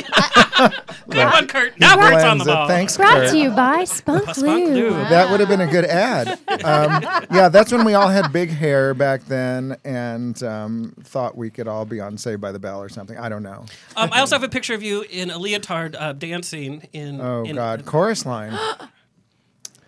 good 1.09 1.25
one, 1.25 1.47
Kurt. 1.47 1.79
Now 1.79 1.95
Kurt's 1.95 2.23
on 2.23 2.37
the 2.37 2.43
Blends 2.45 2.47
it. 2.47 2.47
ball. 2.47 2.67
Thanks, 2.67 2.97
Brought 2.97 3.13
Kurt. 3.15 3.29
to 3.31 3.37
you 3.37 3.49
by 3.51 3.83
Spunk 3.83 4.23
Spunk 4.35 4.37
Lube. 4.69 4.93
Lube. 4.93 5.09
That 5.09 5.29
would 5.31 5.39
have 5.39 5.49
been 5.49 5.61
a 5.61 5.67
good 5.67 5.85
ad. 5.85 6.39
Um, 6.63 7.03
yeah, 7.31 7.49
that's 7.49 7.71
when 7.71 7.83
we 7.85 7.93
all 7.95 8.07
had 8.07 8.31
big 8.31 8.49
hair 8.49 8.93
back 8.93 9.25
then 9.25 9.75
and 9.83 10.41
um, 10.43 10.93
thought 11.03 11.35
we 11.35 11.49
could 11.49 11.67
all 11.67 11.85
be 11.85 11.99
on 11.99 12.17
Saved 12.17 12.39
by 12.41 12.51
the 12.51 12.59
Bell 12.59 12.81
or 12.81 12.89
something. 12.89 13.17
I 13.17 13.29
don't 13.29 13.43
know. 13.43 13.65
Um, 13.95 14.09
I 14.11 14.19
also 14.19 14.35
have 14.35 14.43
a 14.43 14.49
picture 14.49 14.73
of 14.73 14.83
you 14.83 15.01
in 15.09 15.31
a 15.31 15.37
leotard 15.37 15.95
uh, 15.95 16.13
dancing 16.13 16.87
in. 16.93 17.19
Oh 17.19 17.43
in, 17.43 17.55
God, 17.55 17.85
chorus 17.85 18.25
line. 18.25 18.57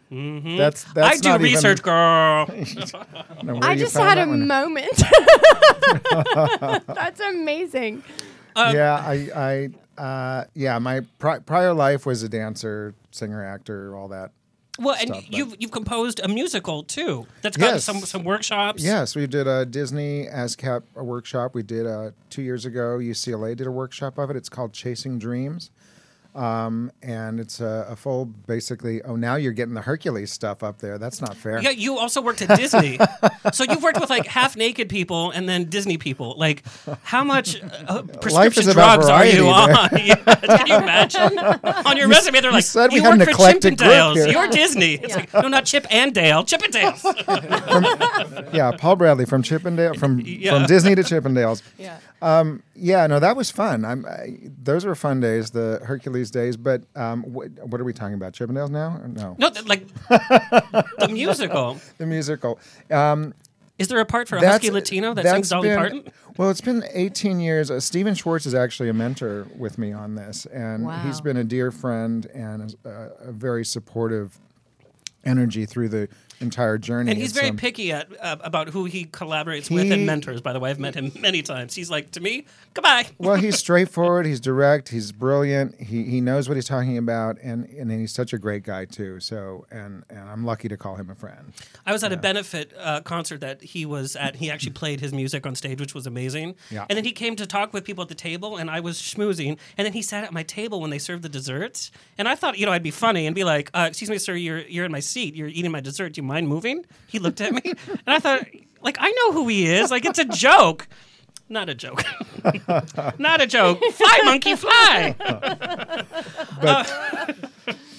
That's 0.10 0.84
that's 0.94 1.18
I 1.18 1.20
do 1.20 1.30
not 1.30 1.42
research, 1.42 1.82
girl. 1.82 2.48
Even, 2.54 2.76
know 3.44 3.54
where 3.56 3.64
I 3.64 3.76
just 3.76 3.96
had 3.98 4.18
a 4.20 4.28
one. 4.28 4.48
moment. 4.48 4.92
That's 6.88 7.20
amazing. 7.20 8.04
yeah, 8.56 9.04
I, 9.06 9.70
I, 9.98 10.02
uh, 10.02 10.46
yeah, 10.54 10.78
my 10.80 11.02
pri- 11.20 11.40
prior 11.40 11.74
life 11.74 12.06
was 12.06 12.24
a 12.24 12.30
dancer, 12.30 12.94
singer, 13.12 13.44
actor, 13.44 13.96
all 13.96 14.08
that. 14.10 14.32
Well, 14.78 14.96
and 15.00 15.10
stuff, 15.10 15.24
but- 15.30 15.34
you've 15.38 15.56
you've 15.60 15.72
composed 15.72 16.20
a 16.20 16.28
musical 16.28 16.84
too. 16.84 17.26
That's 17.42 17.56
got 17.58 17.74
Yes. 17.76 17.84
some 17.86 18.00
some 18.02 18.24
workshops. 18.24 18.84
Yes, 18.84 19.16
we 19.16 19.26
did 19.26 19.48
a 19.48 19.66
Disney 19.66 20.28
ASCAP 20.28 20.84
workshop. 20.96 21.56
We 21.56 21.64
did 21.64 21.86
uh, 21.88 22.12
two 22.30 22.42
years 22.42 22.66
ago. 22.66 22.98
UCLA 23.00 23.56
did 23.56 23.68
a 23.68 23.72
workshop 23.72 24.18
of 24.18 24.30
it. 24.30 24.36
It's 24.36 24.50
called 24.50 24.74
Chasing 24.74 25.18
Dreams. 25.18 25.72
Um, 26.36 26.92
and 27.02 27.40
it's 27.40 27.62
a, 27.62 27.88
a 27.92 27.96
full, 27.96 28.26
basically. 28.26 29.02
Oh, 29.04 29.16
now 29.16 29.36
you're 29.36 29.54
getting 29.54 29.74
the 29.74 29.82
Hercules 29.82 30.34
stuff 30.34 30.64
up 30.64 30.80
there. 30.80 30.98
That's 30.98 31.22
not 31.22 31.38
fair. 31.38 31.62
Yeah, 31.62 31.70
you 31.70 31.98
also 31.98 32.22
worked 32.22 32.42
at 32.42 32.58
Disney, 32.60 33.00
so 33.54 33.64
you've 33.64 33.82
worked 33.82 34.02
with 34.02 34.10
like 34.10 34.26
half 34.28 34.58
naked 34.58 34.90
people 34.90 35.32
and 35.32 35.48
then 35.48 35.66
Disney 35.70 35.98
people. 35.98 36.36
Like, 36.38 36.64
how 37.04 37.24
much 37.24 37.62
uh, 37.88 38.02
prescription 38.22 38.66
drugs 38.74 39.08
are 39.08 39.26
you 39.26 39.48
on? 39.48 39.70
Yeah, 40.06 40.16
Can 40.16 40.68
you 40.68 40.76
imagine? 40.76 41.40
On 41.86 41.96
your 41.98 42.08
resume, 42.10 42.42
they're 42.42 42.52
like, 42.52 42.64
said 42.66 42.92
we 42.92 42.98
you 42.98 43.04
had 43.04 43.18
work 43.18 43.28
an 43.30 43.34
for 43.34 43.40
Chip 43.54 43.64
and 43.64 43.78
Chippendales. 43.78 44.16
here." 44.16 44.28
You're 44.28 44.48
Disney. 44.50 44.96
It's 44.96 45.16
like, 45.16 45.34
no, 45.34 45.48
not 45.48 45.66
Chip 45.66 45.88
and 45.90 46.14
Dale. 46.14 46.44
Chippendales. 46.44 47.02
yeah, 48.54 48.72
Paul 48.78 48.98
Bradley 48.98 49.26
from 49.26 49.42
Chippendale, 49.42 49.94
from 49.96 50.20
Yeah. 50.20 50.52
from 50.54 50.66
Disney 50.66 50.96
to 50.96 51.04
chip 51.04 51.24
Chippendales. 51.24 51.62
Yeah. 51.78 51.98
Um, 52.26 52.64
yeah, 52.76 53.06
no, 53.06 53.20
that 53.20 53.36
was 53.36 53.52
fun. 53.52 53.86
I'm, 53.86 54.04
I, 54.06 54.38
those 54.64 54.84
were 54.84 54.96
fun 54.96 55.20
days, 55.20 55.52
the 55.52 55.80
Hercules 55.84 56.32
days. 56.32 56.58
But 56.58 56.82
um, 56.96 57.22
what, 57.24 57.50
what 57.68 57.80
are 57.80 57.84
we 57.84 57.94
talking 57.94 58.16
about? 58.16 58.34
Chippendales 58.34 58.72
now? 58.72 59.00
Or 59.02 59.08
no, 59.08 59.36
no, 59.38 59.50
th- 59.52 59.66
like 59.68 59.88
the 60.10 61.10
musical. 61.12 61.78
the 62.00 62.06
musical. 62.08 62.60
Um, 62.90 63.34
Is 63.78 63.90
there 63.90 64.00
a 64.00 64.06
part 64.06 64.28
for 64.28 64.38
a 64.38 64.42
That's- 64.42 64.62
husky 64.62 64.72
Latino 64.72 65.14
that 65.14 65.22
that's 65.24 65.34
sings 65.36 65.50
Dolly 65.50 65.70
been- 65.70 65.78
Parton? 65.78 66.12
Well, 66.38 66.50
it's 66.50 66.62
been 66.62 66.84
18 66.94 67.40
years. 67.40 67.70
Uh, 67.70 67.80
Stephen 67.80 68.16
Schwartz 68.16 68.46
is 68.46 68.56
actually 68.56 68.90
a 68.90 68.94
mentor 68.94 69.48
with 69.58 69.78
me 69.78 69.94
on 69.94 70.16
this, 70.16 70.46
and 70.48 70.92
he's 71.04 71.22
been 71.22 71.38
a 71.38 71.44
dear 71.46 71.72
friend 71.72 72.26
and 72.34 72.76
a, 72.84 73.10
a 73.28 73.32
very 73.32 73.64
supportive 73.64 74.38
energy 75.24 75.66
through 75.66 75.90
the 75.90 76.08
entire 76.46 76.78
journey. 76.78 77.12
And 77.12 77.20
he's 77.20 77.32
very 77.32 77.50
um, 77.50 77.58
picky 77.58 77.92
at, 77.92 78.08
uh, 78.22 78.38
about 78.42 78.70
who 78.70 78.86
he 78.86 79.06
collaborates 79.06 79.70
with 79.70 79.92
and 79.92 80.06
mentors. 80.06 80.42
By 80.42 80.54
the 80.54 80.60
way, 80.60 80.70
I've 80.70 80.80
met 80.80 80.96
him 80.96 81.12
many 81.20 81.42
times. 81.42 81.76
He's 81.76 81.90
like, 81.90 82.12
to 82.12 82.22
me, 82.22 82.46
goodbye. 82.74 83.08
well, 83.18 83.36
he's 83.36 83.58
straightforward. 83.66 84.26
He's 84.26 84.40
direct. 84.40 84.90
He's 84.90 85.12
brilliant. 85.12 85.80
He 85.82 86.04
he 86.04 86.22
knows 86.22 86.48
what 86.48 86.56
he's 86.56 86.68
talking 86.68 86.98
about, 86.98 87.38
and 87.42 87.66
and 87.66 87.92
he's 87.92 88.14
such 88.14 88.34
a 88.34 88.38
great 88.38 88.64
guy 88.64 88.86
too. 88.86 89.20
So, 89.20 89.66
and 89.72 90.04
and 90.10 90.20
I'm 90.20 90.46
lucky 90.46 90.70
to 90.70 90.78
call 90.78 90.96
him 90.96 91.10
a 91.10 91.16
friend. 91.16 91.54
I 91.86 91.92
was 91.92 92.04
at 92.04 92.14
a 92.14 92.18
benefit 92.18 92.72
uh, 92.78 93.02
concert 93.02 93.42
that 93.42 93.62
he 93.62 93.86
was 93.86 94.16
at. 94.16 94.36
He 94.36 94.52
actually 94.52 94.74
played 94.84 95.00
his 95.00 95.14
music 95.14 95.46
on 95.46 95.56
stage, 95.56 95.80
which 95.80 95.96
was 95.96 96.08
amazing. 96.08 96.56
Yeah. 96.70 96.86
And 96.90 96.98
then 96.98 97.04
he 97.04 97.12
came 97.12 97.36
to 97.38 97.46
talk 97.46 97.74
with 97.74 97.84
people 97.84 98.04
at 98.04 98.10
the 98.10 98.16
table, 98.16 98.58
and 98.58 98.70
I 98.70 98.80
was 98.80 99.02
schmoozing. 99.02 99.58
And 99.78 99.86
then 99.86 99.94
he 99.94 100.02
sat 100.02 100.24
at 100.24 100.34
my 100.34 100.44
table 100.44 100.82
when 100.82 100.90
they 100.90 101.00
served 101.00 101.24
the 101.24 101.30
desserts. 101.30 101.92
And 102.18 102.28
I 102.28 102.36
thought, 102.36 102.58
you 102.58 102.66
know, 102.66 102.72
I'd 102.72 102.84
be 102.84 102.92
funny 102.92 103.26
and 103.26 103.36
be 103.36 103.44
like, 103.44 103.70
uh, 103.74 103.88
"Excuse 103.90 104.10
me, 104.10 104.18
sir, 104.18 104.36
you're 104.36 104.60
you're 104.60 104.86
in 104.86 104.92
my 104.92 105.00
seat. 105.00 105.36
You're 105.36 105.48
eating 105.48 105.72
my 105.72 105.82
dessert. 105.82 106.14
Do 106.14 106.20
you 106.20 106.24
mind 106.28 106.35
moving?" 106.42 106.86
He 107.08 107.20
looked 107.20 107.42
at 107.42 107.54
me, 107.54 107.62
and 107.66 108.00
I 108.08 108.20
thought, 108.20 108.46
like, 108.82 108.98
I 109.00 109.12
know 109.12 109.32
who 109.32 109.48
he 109.48 109.66
is. 109.68 109.90
Like, 109.92 110.06
it's 110.06 110.20
a 110.20 110.26
joke. 110.26 110.88
Not 111.48 111.70
a 111.70 111.76
joke. 111.76 112.04
Not 113.20 113.40
a 113.42 113.46
joke. 113.48 113.80
Fly, 113.94 114.20
monkey, 114.26 114.56
fly. 114.56 115.16
But 116.62 116.92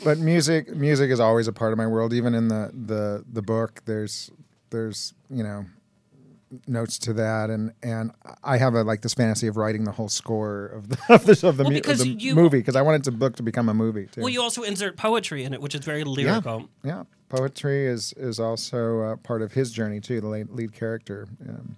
but 0.04 0.18
music 0.18 0.74
music 0.74 1.10
is 1.10 1.20
always 1.20 1.48
a 1.48 1.52
part 1.52 1.72
of 1.72 1.78
my 1.78 1.86
world. 1.86 2.12
Even 2.12 2.34
in 2.34 2.48
the 2.48 2.70
the 2.74 3.24
the 3.32 3.42
book, 3.42 3.82
there's 3.84 4.30
there's 4.70 5.14
you 5.30 5.42
know 5.42 5.66
notes 6.68 6.96
to 6.96 7.12
that 7.12 7.50
and 7.50 7.72
and 7.82 8.12
I 8.44 8.56
have 8.58 8.74
a 8.74 8.82
like 8.84 9.02
this 9.02 9.14
fantasy 9.14 9.48
of 9.48 9.56
writing 9.56 9.82
the 9.84 9.90
whole 9.90 10.08
score 10.08 10.66
of 10.66 10.88
the 10.88 10.98
of 11.08 11.26
the, 11.26 11.48
of 11.48 11.56
the, 11.56 11.64
Well, 11.64 11.72
mu- 11.72 11.78
of 11.78 11.98
the 11.98 12.08
you- 12.08 12.34
movie 12.36 12.58
because 12.58 12.76
I 12.76 12.82
wanted 12.82 13.04
the 13.04 13.10
book 13.10 13.34
to 13.36 13.42
become 13.42 13.68
a 13.68 13.74
movie 13.74 14.06
too. 14.10 14.20
Well, 14.20 14.30
you 14.30 14.40
also 14.42 14.62
insert 14.62 14.96
poetry 14.96 15.42
in 15.44 15.52
it, 15.54 15.60
which 15.60 15.74
is 15.74 15.84
very 15.84 16.00
yeah, 16.00 16.04
lyrical. 16.06 16.68
yeah. 16.84 17.04
Poetry 17.28 17.86
is 17.86 18.12
is 18.16 18.38
also 18.38 19.00
uh, 19.00 19.16
part 19.16 19.42
of 19.42 19.52
his 19.52 19.72
journey 19.72 20.00
too. 20.00 20.20
The 20.20 20.28
lead, 20.28 20.50
lead 20.50 20.72
character. 20.72 21.28
Um, 21.48 21.76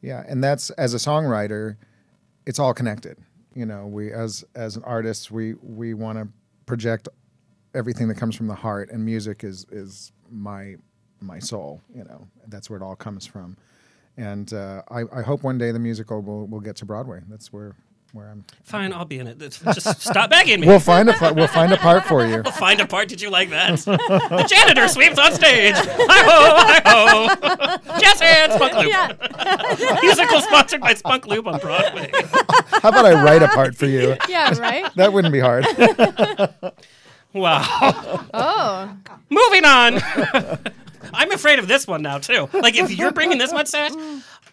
yeah, 0.00 0.24
and 0.28 0.42
that's 0.42 0.70
as 0.70 0.94
a 0.94 0.98
songwriter, 0.98 1.76
it's 2.46 2.58
all 2.58 2.74
connected. 2.74 3.18
You 3.54 3.66
know, 3.66 3.86
we 3.86 4.12
as 4.12 4.44
as 4.54 4.76
an 4.76 4.84
artist, 4.84 5.30
we 5.30 5.54
we 5.62 5.94
want 5.94 6.18
to 6.18 6.28
project 6.66 7.08
everything 7.74 8.08
that 8.08 8.16
comes 8.16 8.36
from 8.36 8.46
the 8.46 8.54
heart, 8.54 8.90
and 8.90 9.04
music 9.04 9.44
is 9.44 9.66
is 9.70 10.12
my 10.30 10.76
my 11.20 11.38
soul. 11.38 11.80
You 11.94 12.04
know, 12.04 12.26
that's 12.48 12.70
where 12.70 12.78
it 12.78 12.82
all 12.82 12.96
comes 12.96 13.26
from. 13.26 13.56
And 14.16 14.52
uh, 14.52 14.82
I, 14.90 15.04
I 15.12 15.22
hope 15.22 15.42
one 15.42 15.56
day 15.56 15.72
the 15.72 15.78
musical 15.78 16.20
will, 16.20 16.46
will 16.46 16.60
get 16.60 16.76
to 16.76 16.84
Broadway. 16.84 17.20
That's 17.28 17.52
where 17.52 17.74
where 18.12 18.28
I'm. 18.28 18.44
Fine, 18.62 18.92
I'll 18.94 19.04
be 19.04 19.18
in 19.18 19.26
it. 19.26 19.38
Just 19.38 20.00
stop 20.00 20.30
begging 20.30 20.60
me. 20.60 20.66
We'll 20.66 20.80
find 20.80 21.08
a 21.08 21.12
pla- 21.14 21.32
we'll 21.32 21.46
find 21.48 21.72
a 21.72 21.76
part 21.76 22.04
for 22.04 22.26
you. 22.26 22.42
We'll 22.52 22.52
find 22.52 22.80
a 22.80 22.86
part. 22.86 23.08
Did 23.08 23.20
you 23.20 23.30
like 23.30 23.50
that? 23.50 23.78
the 23.78 24.46
janitor 24.48 24.88
sweeps 24.88 25.18
on 25.18 25.32
stage. 25.32 25.74
Hi 25.76 26.22
ho, 26.24 26.54
hi 26.56 26.82
ho. 26.86 27.98
Jazz 28.00 28.20
hands, 28.20 28.54
Spunk 28.54 28.74
Lube. 28.74 28.88
Yeah. 28.88 29.98
Musical 30.02 30.40
sponsored 30.40 30.80
by 30.80 30.94
Spunk 30.94 31.26
Lube 31.26 31.46
on 31.48 31.58
Broadway. 31.60 32.10
How 32.82 32.88
about 32.88 33.04
I 33.06 33.22
write 33.24 33.42
a 33.42 33.48
part 33.48 33.76
for 33.76 33.86
you? 33.86 34.16
Yeah, 34.28 34.56
right? 34.58 34.92
That 34.96 35.12
wouldn't 35.12 35.32
be 35.32 35.40
hard. 35.40 35.66
Wow. 37.32 37.62
Oh. 38.34 38.96
Moving 39.30 39.64
on. 39.64 40.00
I'm 41.14 41.32
afraid 41.32 41.58
of 41.58 41.68
this 41.68 41.86
one 41.86 42.02
now 42.02 42.18
too. 42.18 42.48
Like 42.52 42.76
if 42.76 42.90
you're 42.96 43.12
bringing 43.12 43.38
this 43.38 43.52
much 43.52 43.68
sass, 43.68 43.94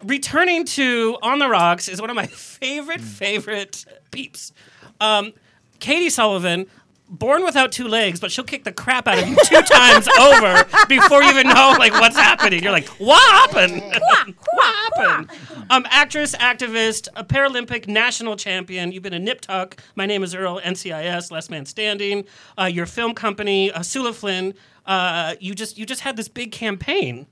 returning 0.04 0.64
to 0.64 1.16
On 1.22 1.38
the 1.38 1.48
Rocks 1.48 1.88
is 1.88 2.00
one 2.00 2.10
of 2.10 2.16
my 2.16 2.26
favorite 2.60 3.00
favorite 3.00 3.84
peeps. 4.10 4.52
Um, 5.00 5.32
Katy 5.78 6.10
Sullivan. 6.10 6.66
Born 7.12 7.42
without 7.42 7.72
two 7.72 7.88
legs, 7.88 8.20
but 8.20 8.30
she'll 8.30 8.44
kick 8.44 8.62
the 8.62 8.70
crap 8.70 9.08
out 9.08 9.18
of 9.18 9.26
you 9.26 9.36
two 9.44 9.60
times 9.62 10.06
over 10.06 10.64
before 10.88 11.24
you 11.24 11.30
even 11.30 11.48
know 11.48 11.74
like 11.76 11.90
what's 11.94 12.14
happening. 12.14 12.62
You're 12.62 12.70
like, 12.70 12.86
what 13.00 13.20
happened? 13.52 13.82
what 14.52 14.94
happened? 14.96 15.30
Um, 15.70 15.84
actress, 15.90 16.36
activist, 16.36 17.08
a 17.16 17.24
Paralympic 17.24 17.88
national 17.88 18.36
champion. 18.36 18.92
You've 18.92 19.02
been 19.02 19.12
a 19.12 19.18
Nip 19.18 19.40
Tuck. 19.40 19.82
My 19.96 20.06
name 20.06 20.22
is 20.22 20.36
Earl. 20.36 20.60
NCIS, 20.60 21.32
Last 21.32 21.50
Man 21.50 21.66
Standing. 21.66 22.26
Uh, 22.56 22.66
your 22.66 22.86
film 22.86 23.14
company, 23.14 23.72
uh, 23.72 23.82
Sula 23.82 24.12
Flynn. 24.12 24.54
Uh, 24.86 25.34
you 25.40 25.52
just 25.52 25.78
you 25.78 25.86
just 25.86 26.02
had 26.02 26.16
this 26.16 26.28
big 26.28 26.52
campaign. 26.52 27.26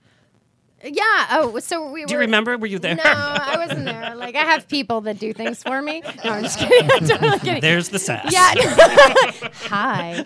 Yeah. 0.84 1.26
Oh, 1.30 1.58
so 1.58 1.90
we 1.90 2.04
Do 2.04 2.14
you 2.14 2.20
remember? 2.20 2.56
Were 2.56 2.66
you 2.66 2.78
there? 2.78 2.94
No, 2.94 3.02
I 3.04 3.56
wasn't 3.58 3.84
there. 3.84 4.04
Like, 4.18 4.34
I 4.34 4.44
have 4.44 4.68
people 4.68 5.00
that 5.02 5.18
do 5.18 5.32
things 5.32 5.62
for 5.62 5.80
me. 5.80 6.02
No, 6.24 6.32
I'm 6.32 6.42
just 6.42 6.58
kidding. 6.58 6.90
I'm 6.92 7.06
totally 7.06 7.38
kidding. 7.38 7.60
There's 7.62 7.88
the 7.88 7.98
sass. 7.98 8.30
Yeah. 8.30 8.52
Hi. 9.68 10.24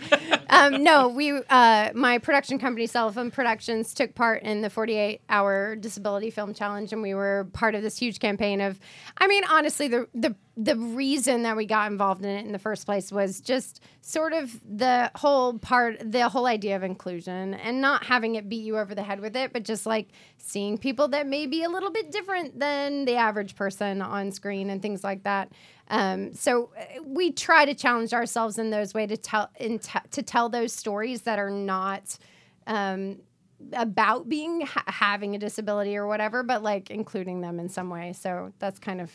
um, 0.50 0.82
no, 0.82 1.08
we 1.08 1.30
uh, 1.50 1.90
my 1.94 2.18
production 2.18 2.58
company, 2.58 2.86
Cellophone 2.86 3.30
Productions, 3.30 3.94
took 3.94 4.14
part 4.16 4.42
in 4.42 4.60
the 4.62 4.70
48 4.70 5.20
hour 5.28 5.76
disability 5.76 6.30
film 6.30 6.52
challenge, 6.54 6.92
and 6.92 7.00
we 7.02 7.14
were 7.14 7.48
part 7.52 7.74
of 7.76 7.82
this 7.82 7.96
huge 7.96 8.18
campaign 8.18 8.60
of. 8.60 8.80
I 9.18 9.28
mean, 9.28 9.44
honestly, 9.48 9.86
the 9.88 10.08
the 10.14 10.34
the 10.56 10.76
reason 10.76 11.44
that 11.44 11.56
we 11.56 11.64
got 11.64 11.90
involved 11.90 12.22
in 12.22 12.30
it 12.30 12.44
in 12.44 12.52
the 12.52 12.58
first 12.58 12.84
place 12.84 13.10
was 13.10 13.40
just 13.40 13.82
sort 14.02 14.34
of 14.34 14.60
the 14.68 15.10
whole 15.14 15.58
part, 15.58 15.98
the 16.12 16.28
whole 16.28 16.44
idea 16.44 16.76
of 16.76 16.82
inclusion, 16.82 17.54
and 17.54 17.80
not 17.80 18.04
having 18.04 18.34
it 18.34 18.50
beat 18.50 18.62
you 18.62 18.76
over 18.76 18.94
the 18.94 19.02
head 19.02 19.20
with 19.20 19.34
it, 19.34 19.54
but 19.54 19.62
just 19.62 19.86
like 19.86 20.08
seeing 20.36 20.76
people 20.76 21.08
that 21.08 21.26
may 21.26 21.46
be 21.46 21.62
a 21.62 21.70
little 21.70 21.90
bit 21.90 22.12
different 22.12 22.60
than 22.60 23.06
the 23.06 23.14
average 23.14 23.56
person 23.56 24.02
on 24.02 24.30
screen 24.30 24.68
and 24.68 24.82
things 24.82 25.02
like 25.02 25.22
that. 25.22 25.50
Um, 25.88 26.34
so 26.34 26.70
uh, 26.78 27.02
we 27.02 27.32
try 27.32 27.64
to 27.64 27.74
challenge 27.74 28.12
ourselves 28.12 28.58
in 28.58 28.68
those 28.68 28.92
ways 28.92 29.08
to 29.08 29.16
tell 29.16 29.50
in 29.58 29.78
t- 29.78 29.98
to 30.10 30.22
tell 30.22 30.50
those 30.50 30.72
stories 30.72 31.22
that 31.22 31.38
are 31.38 31.50
not 31.50 32.18
um, 32.66 33.20
about 33.72 34.28
being 34.28 34.62
ha- 34.62 34.84
having 34.86 35.34
a 35.34 35.38
disability 35.38 35.96
or 35.96 36.06
whatever, 36.06 36.42
but 36.42 36.62
like 36.62 36.90
including 36.90 37.40
them 37.40 37.58
in 37.58 37.70
some 37.70 37.88
way. 37.88 38.12
So 38.12 38.52
that's 38.58 38.78
kind 38.78 39.00
of 39.00 39.10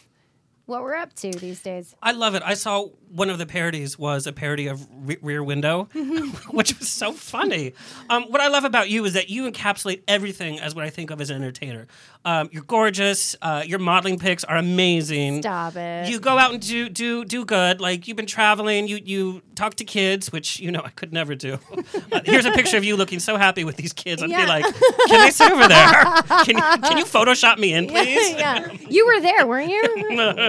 what 0.68 0.84
we're 0.84 0.96
up 0.96 1.14
to 1.16 1.32
these 1.32 1.62
days. 1.64 1.96
I 2.04 2.12
love 2.12 2.36
it. 2.36 2.44
I 2.46 2.54
saw 2.54 2.88
one 3.10 3.30
of 3.30 3.38
the 3.38 3.46
parodies 3.46 3.98
was 3.98 4.28
a 4.28 4.34
parody 4.34 4.68
of 4.68 4.86
Re- 4.92 5.18
Rear 5.22 5.42
Window, 5.44 5.86
which 6.52 6.78
was 6.78 6.90
so 6.90 7.14
funny. 7.14 7.74
Um, 8.10 8.24
what 8.26 8.42
I 8.42 8.50
love 8.50 8.66
about 8.66 8.90
you 8.90 9.04
is 9.06 9.14
that 9.14 9.30
you 9.30 9.50
encapsulate 9.50 10.04
everything 10.10 10.60
as 10.60 10.76
what 10.76 10.84
I 10.84 10.90
think 10.90 11.10
of 11.10 11.22
as 11.22 11.30
an 11.30 11.38
entertainer. 11.38 11.88
Um, 12.26 12.50
you're 12.52 12.64
gorgeous. 12.64 13.36
Uh, 13.42 13.64
your 13.66 13.80
modeling 13.80 14.20
pics 14.20 14.44
are 14.44 14.58
amazing. 14.58 15.42
Stop 15.42 15.78
it. 15.78 16.10
You 16.10 16.20
go 16.20 16.38
out 16.38 16.52
and 16.54 16.62
do 16.62 16.90
do 16.90 17.24
do 17.24 17.46
good. 17.46 17.80
Like 17.80 18.08
you've 18.08 18.18
been 18.18 18.26
traveling. 18.26 18.88
You 18.90 19.00
you 19.04 19.42
talk 19.56 19.76
to 19.76 19.86
kids, 19.86 20.32
which 20.32 20.60
you 20.60 20.70
know 20.72 20.82
I 20.84 20.90
could 20.90 21.14
never 21.14 21.34
do. 21.36 21.60
Uh, 22.10 22.22
here's 22.24 22.46
a 22.46 22.52
picture 22.52 22.78
of 22.78 22.84
you 22.86 22.96
looking 22.96 23.20
so 23.20 23.36
happy 23.38 23.64
with 23.66 23.76
these 23.76 23.92
kids. 23.92 24.24
I'd 24.24 24.30
Yeah. 24.30 24.44
be 24.46 24.48
like, 24.48 24.64
can 25.08 25.20
I 25.20 25.30
sit 25.30 25.52
over 25.52 25.68
there? 25.68 26.04
Can 26.46 26.56
you 26.58 26.88
can 26.88 26.98
you 26.98 27.04
Photoshop 27.18 27.58
me 27.58 27.74
in, 27.74 27.88
please? 27.88 28.32
yeah, 28.32 28.72
you 28.90 29.06
were 29.06 29.20
there, 29.20 29.46
weren't 29.46 29.70
you? 29.70 29.84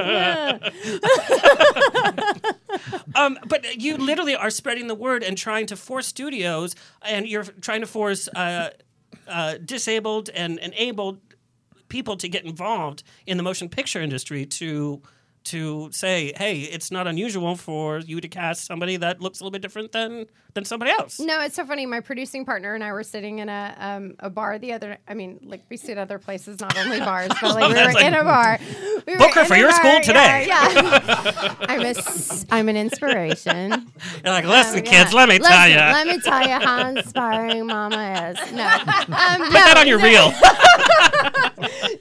um, 3.15 3.39
but 3.47 3.81
you 3.81 3.97
literally 3.97 4.35
are 4.35 4.51
spreading 4.51 4.87
the 4.87 4.95
word 4.95 5.23
and 5.23 5.37
trying 5.37 5.67
to 5.67 5.77
force 5.77 6.07
studios, 6.07 6.75
and 7.03 7.27
you're 7.27 7.45
trying 7.45 7.81
to 7.81 7.87
force 7.87 8.29
uh, 8.29 8.71
uh, 9.27 9.55
disabled 9.65 10.31
and, 10.31 10.59
and 10.61 10.73
abled 10.77 11.19
people 11.89 12.17
to 12.17 12.29
get 12.29 12.45
involved 12.45 13.03
in 13.27 13.37
the 13.37 13.43
motion 13.43 13.69
picture 13.69 14.01
industry 14.01 14.47
to 14.47 15.03
to 15.45 15.89
say, 15.93 16.33
hey, 16.37 16.61
it's 16.61 16.91
not 16.91 17.07
unusual 17.07 17.57
for 17.57 18.01
you 18.01 18.21
to 18.21 18.29
cast 18.29 18.67
somebody 18.67 18.99
that 18.99 19.23
looks 19.23 19.41
a 19.41 19.43
little 19.43 19.51
bit 19.51 19.63
different 19.63 19.93
than 19.93 20.27
than 20.59 20.65
somebody 20.65 20.91
else. 20.91 21.21
No, 21.21 21.41
it's 21.41 21.55
so 21.55 21.65
funny. 21.65 21.87
My 21.87 22.01
producing 22.01 22.45
partner 22.45 22.75
and 22.75 22.83
I 22.83 22.93
were 22.93 23.05
sitting 23.05 23.39
in 23.39 23.49
a 23.49 23.75
um, 23.79 24.15
a 24.19 24.29
bar 24.29 24.59
the 24.59 24.73
other. 24.73 24.99
I 25.07 25.15
mean, 25.15 25.39
like 25.45 25.63
we 25.71 25.77
sit 25.77 25.97
other 25.99 26.19
places, 26.19 26.61
not 26.61 26.77
only 26.77 26.99
bars, 27.11 27.29
but 27.41 27.55
like 27.55 27.69
we 27.69 27.75
That's 27.75 27.95
were 27.95 28.01
like, 28.01 28.05
in 28.05 28.15
a 28.15 28.25
bar. 28.25 28.59
We 29.07 29.17
book 29.17 29.35
her 29.35 29.45
for 29.45 29.57
your 29.57 29.71
bar, 29.71 29.81
school 29.81 30.01
today. 30.01 30.47
Yeah, 30.49 31.55
I'm 31.61 31.81
a 31.83 31.95
I'm 32.51 32.69
an 32.69 32.77
inspiration. 32.77 33.71
You're 34.25 34.33
like, 34.33 34.45
listen, 34.45 34.81
Um, 34.81 34.85
kids, 34.85 35.15
let 35.15 35.29
me 35.29 35.39
tell 35.39 35.69
you. 35.69 35.77
Let 35.77 36.07
me 36.07 36.21
tell 36.21 36.43
you 36.43 36.59
how 36.59 36.89
inspiring 36.89 37.67
Mama 37.67 38.33
is. 38.35 38.53
No, 38.53 38.65
um, 38.67 39.41
Put 39.41 39.53
that 39.53 39.77
on 39.79 39.87
your 39.87 39.99
reel. 39.99 40.33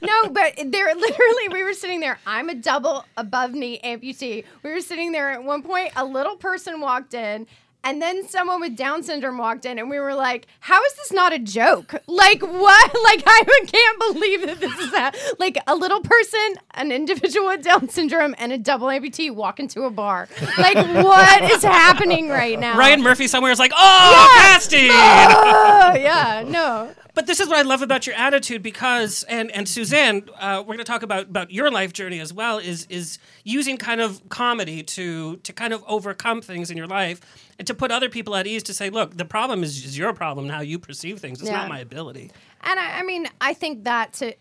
no, 0.01 0.29
but 0.29 0.55
there 0.71 0.93
literally 0.95 1.49
we 1.51 1.63
were 1.63 1.73
sitting 1.73 1.99
there. 1.99 2.19
I'm 2.25 2.49
a 2.49 2.55
double 2.55 3.05
above 3.15 3.51
knee 3.53 3.79
amputee. 3.83 4.43
We 4.63 4.71
were 4.71 4.81
sitting 4.81 5.11
there 5.11 5.29
at 5.29 5.43
one 5.43 5.61
point. 5.61 5.91
A 5.95 6.05
little 6.05 6.35
person 6.35 6.81
walked 6.81 7.13
in. 7.13 7.47
And 7.83 8.01
then 8.01 8.27
someone 8.27 8.59
with 8.59 8.75
Down 8.75 9.01
syndrome 9.01 9.37
walked 9.37 9.65
in, 9.65 9.79
and 9.79 9.89
we 9.89 9.97
were 9.99 10.13
like, 10.13 10.47
"How 10.59 10.83
is 10.83 10.93
this 10.95 11.11
not 11.13 11.31
a 11.31 11.39
joke? 11.39 11.93
Like 12.07 12.41
what? 12.41 12.95
Like 13.07 13.23
I 13.25 13.43
can't 13.67 13.99
believe 14.13 14.41
that 14.47 14.59
this 14.59 14.77
is 14.79 14.91
that. 14.91 15.15
like 15.39 15.57
a 15.67 15.75
little 15.75 16.01
person, 16.01 16.55
an 16.71 16.91
individual 16.91 17.47
with 17.47 17.63
Down 17.63 17.87
syndrome, 17.87 18.35
and 18.37 18.51
a 18.51 18.57
double 18.57 18.87
amputee 18.87 19.33
walk 19.33 19.59
into 19.61 19.83
a 19.83 19.89
bar. 19.89 20.27
Like 20.57 20.75
what 21.03 21.43
is 21.51 21.63
happening 21.63 22.27
right 22.29 22.59
now? 22.59 22.77
Ryan 22.77 23.01
Murphy 23.01 23.27
somewhere 23.27 23.51
is 23.53 23.59
like, 23.59 23.71
oh, 23.75 24.31
Yeah. 24.35 24.41
casting. 24.43 24.89
Oh, 24.91 25.93
yeah, 25.95 26.43
no. 26.45 26.93
But 27.17 27.25
this 27.25 27.39
is 27.39 27.49
what 27.49 27.57
I 27.57 27.63
love 27.63 27.81
about 27.81 28.05
your 28.05 28.15
attitude 28.15 28.61
because, 28.61 29.23
and 29.23 29.49
and 29.49 29.67
Suzanne, 29.67 30.29
uh, 30.39 30.59
we're 30.59 30.75
going 30.75 30.77
to 30.77 30.83
talk 30.83 31.01
about 31.01 31.23
about 31.23 31.49
your 31.49 31.71
life 31.71 31.91
journey 31.91 32.19
as 32.19 32.31
well. 32.31 32.59
Is 32.59 32.85
is 32.91 33.17
using 33.43 33.75
kind 33.77 34.01
of 34.01 34.21
comedy 34.29 34.83
to 34.83 35.37
to 35.37 35.51
kind 35.51 35.73
of 35.73 35.83
overcome 35.87 36.43
things 36.43 36.69
in 36.69 36.77
your 36.77 36.85
life 36.85 37.19
and 37.57 37.65
to 37.65 37.73
put 37.73 37.89
other 37.89 38.07
people 38.07 38.35
at 38.35 38.45
ease 38.45 38.61
to 38.61 38.73
say, 38.75 38.91
look, 38.91 39.17
the 39.17 39.25
problem 39.25 39.63
is, 39.63 39.83
is 39.83 39.97
your 39.97 40.13
problem, 40.13 40.45
and 40.45 40.53
how 40.53 40.61
you 40.61 40.77
perceive 40.77 41.17
things. 41.19 41.41
It's 41.41 41.49
Yeah. 41.49 41.57
not 41.61 41.69
my 41.69 41.79
ability. 41.79 42.29
And 42.61 42.79
I, 42.79 42.99
I 42.99 43.01
mean, 43.01 43.25
I 43.41 43.55
think 43.55 43.85
that 43.85 44.13
to 44.13 44.35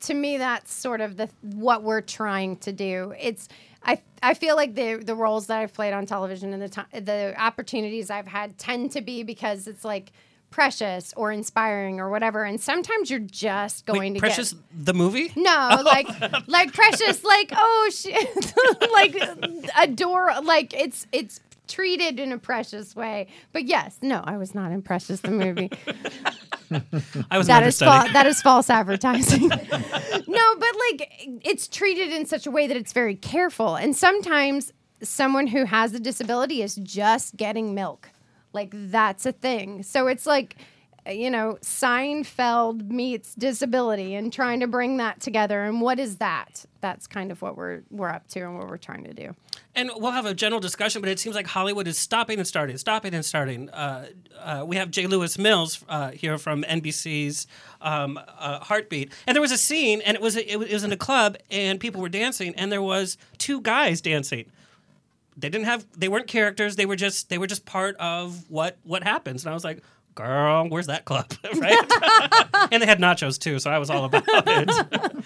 to 0.00 0.14
me, 0.14 0.38
that's 0.38 0.72
sort 0.72 1.02
of 1.02 1.18
the 1.18 1.28
what 1.42 1.82
we're 1.82 2.00
trying 2.00 2.56
to 2.60 2.72
do. 2.72 3.12
It's 3.20 3.50
I 3.82 4.00
I 4.22 4.32
feel 4.32 4.56
like 4.56 4.74
the 4.74 4.96
the 4.96 5.14
roles 5.14 5.48
that 5.48 5.58
I've 5.60 5.74
played 5.74 5.92
on 5.92 6.06
television 6.06 6.54
and 6.54 6.62
the 6.62 6.70
ti 6.70 7.00
the 7.00 7.34
opportunities 7.38 8.08
I've 8.08 8.28
had 8.28 8.56
tend 8.56 8.92
to 8.92 9.02
be 9.02 9.24
because 9.24 9.68
it's 9.68 9.84
like 9.84 10.10
precious 10.54 11.12
or 11.16 11.32
inspiring 11.32 11.98
or 11.98 12.08
whatever. 12.08 12.44
And 12.44 12.60
sometimes 12.60 13.10
you're 13.10 13.18
just 13.18 13.86
going 13.86 14.12
Wait, 14.12 14.14
to 14.14 14.20
Precious, 14.20 14.52
get 14.52 14.62
the 14.86 14.94
movie? 14.94 15.32
no, 15.34 15.80
like 15.84 16.06
like 16.46 16.72
precious, 16.72 17.24
like 17.24 17.50
oh 17.56 17.90
shit, 17.92 18.54
like 18.92 19.16
adore, 19.76 20.30
like 20.44 20.72
it's 20.72 21.08
it's 21.10 21.40
treated 21.66 22.20
in 22.20 22.30
a 22.30 22.38
precious 22.38 22.94
way. 22.94 23.26
But 23.52 23.64
yes, 23.64 23.98
no, 24.00 24.22
I 24.24 24.36
was 24.36 24.54
not 24.54 24.70
in 24.70 24.80
Precious 24.82 25.20
the 25.22 25.32
movie. 25.32 25.70
I 27.30 27.36
was 27.38 27.48
That 27.48 27.62
is 27.64 27.80
understudy. 27.82 28.06
fa- 28.08 28.12
that 28.12 28.26
is 28.26 28.40
false 28.40 28.70
advertising. 28.70 29.48
no, 29.48 30.54
but 30.56 30.72
like 30.90 31.10
it's 31.44 31.66
treated 31.66 32.12
in 32.12 32.26
such 32.26 32.46
a 32.46 32.50
way 32.52 32.68
that 32.68 32.76
it's 32.76 32.92
very 32.92 33.16
careful, 33.16 33.74
and 33.74 33.96
sometimes 33.96 34.72
someone 35.02 35.48
who 35.48 35.64
has 35.64 35.92
a 35.94 35.98
disability 36.00 36.62
is 36.62 36.76
just 36.76 37.36
getting 37.36 37.74
milk. 37.74 38.10
Like 38.54 38.70
that's 38.72 39.26
a 39.26 39.32
thing. 39.32 39.82
So 39.82 40.06
it's 40.06 40.26
like 40.26 40.56
you 41.10 41.30
know 41.30 41.58
Seinfeld 41.60 42.88
meets 42.88 43.34
disability 43.34 44.14
and 44.14 44.32
trying 44.32 44.60
to 44.60 44.66
bring 44.66 44.96
that 44.98 45.20
together. 45.20 45.64
And 45.64 45.80
what 45.80 45.98
is 45.98 46.16
that? 46.16 46.64
That's 46.80 47.06
kind 47.06 47.30
of 47.30 47.42
what 47.42 47.56
we're 47.56 47.82
we're 47.90 48.08
up 48.08 48.28
to 48.28 48.40
and 48.40 48.56
what 48.56 48.68
we're 48.68 48.76
trying 48.76 49.04
to 49.04 49.14
do. 49.14 49.34
And 49.76 49.90
we'll 49.96 50.12
have 50.12 50.26
a 50.26 50.34
general 50.34 50.60
discussion, 50.60 51.02
but 51.02 51.10
it 51.10 51.18
seems 51.18 51.34
like 51.34 51.48
Hollywood 51.48 51.88
is 51.88 51.98
stopping 51.98 52.38
and 52.38 52.46
starting, 52.46 52.78
stopping 52.78 53.12
and 53.12 53.24
starting. 53.24 53.68
Uh, 53.70 54.06
uh, 54.40 54.64
we 54.64 54.76
have 54.76 54.88
J. 54.92 55.08
Louis 55.08 55.36
Mills 55.36 55.84
uh, 55.88 56.12
here 56.12 56.38
from 56.38 56.62
NBC's 56.62 57.48
um, 57.80 58.20
uh, 58.38 58.60
Heartbeat, 58.60 59.10
and 59.26 59.34
there 59.34 59.42
was 59.42 59.50
a 59.50 59.58
scene, 59.58 60.00
and 60.02 60.14
it 60.14 60.20
was 60.20 60.36
was 60.36 60.44
it 60.44 60.72
was 60.72 60.84
in 60.84 60.92
a 60.92 60.96
club, 60.96 61.36
and 61.50 61.80
people 61.80 62.00
were 62.00 62.08
dancing, 62.08 62.54
and 62.54 62.70
there 62.70 62.82
was 62.82 63.18
two 63.38 63.60
guys 63.60 64.00
dancing. 64.00 64.46
They 65.36 65.48
didn't 65.48 65.66
have, 65.66 65.84
they 65.96 66.08
weren't 66.08 66.28
characters. 66.28 66.76
They 66.76 66.86
were 66.86 66.96
just 66.96 67.28
they 67.28 67.38
were 67.38 67.46
just 67.46 67.64
part 67.64 67.96
of 67.96 68.44
what 68.48 68.78
what 68.82 69.02
happens. 69.02 69.44
And 69.44 69.50
I 69.50 69.54
was 69.54 69.64
like, 69.64 69.82
girl, 70.14 70.68
where's 70.68 70.86
that 70.86 71.04
club, 71.04 71.32
right? 71.56 71.78
and 72.72 72.82
they 72.82 72.86
had 72.86 72.98
nachos 72.98 73.38
too, 73.38 73.58
so 73.58 73.70
I 73.70 73.78
was 73.78 73.90
all 73.90 74.04
about 74.04 74.24
it. 74.26 74.68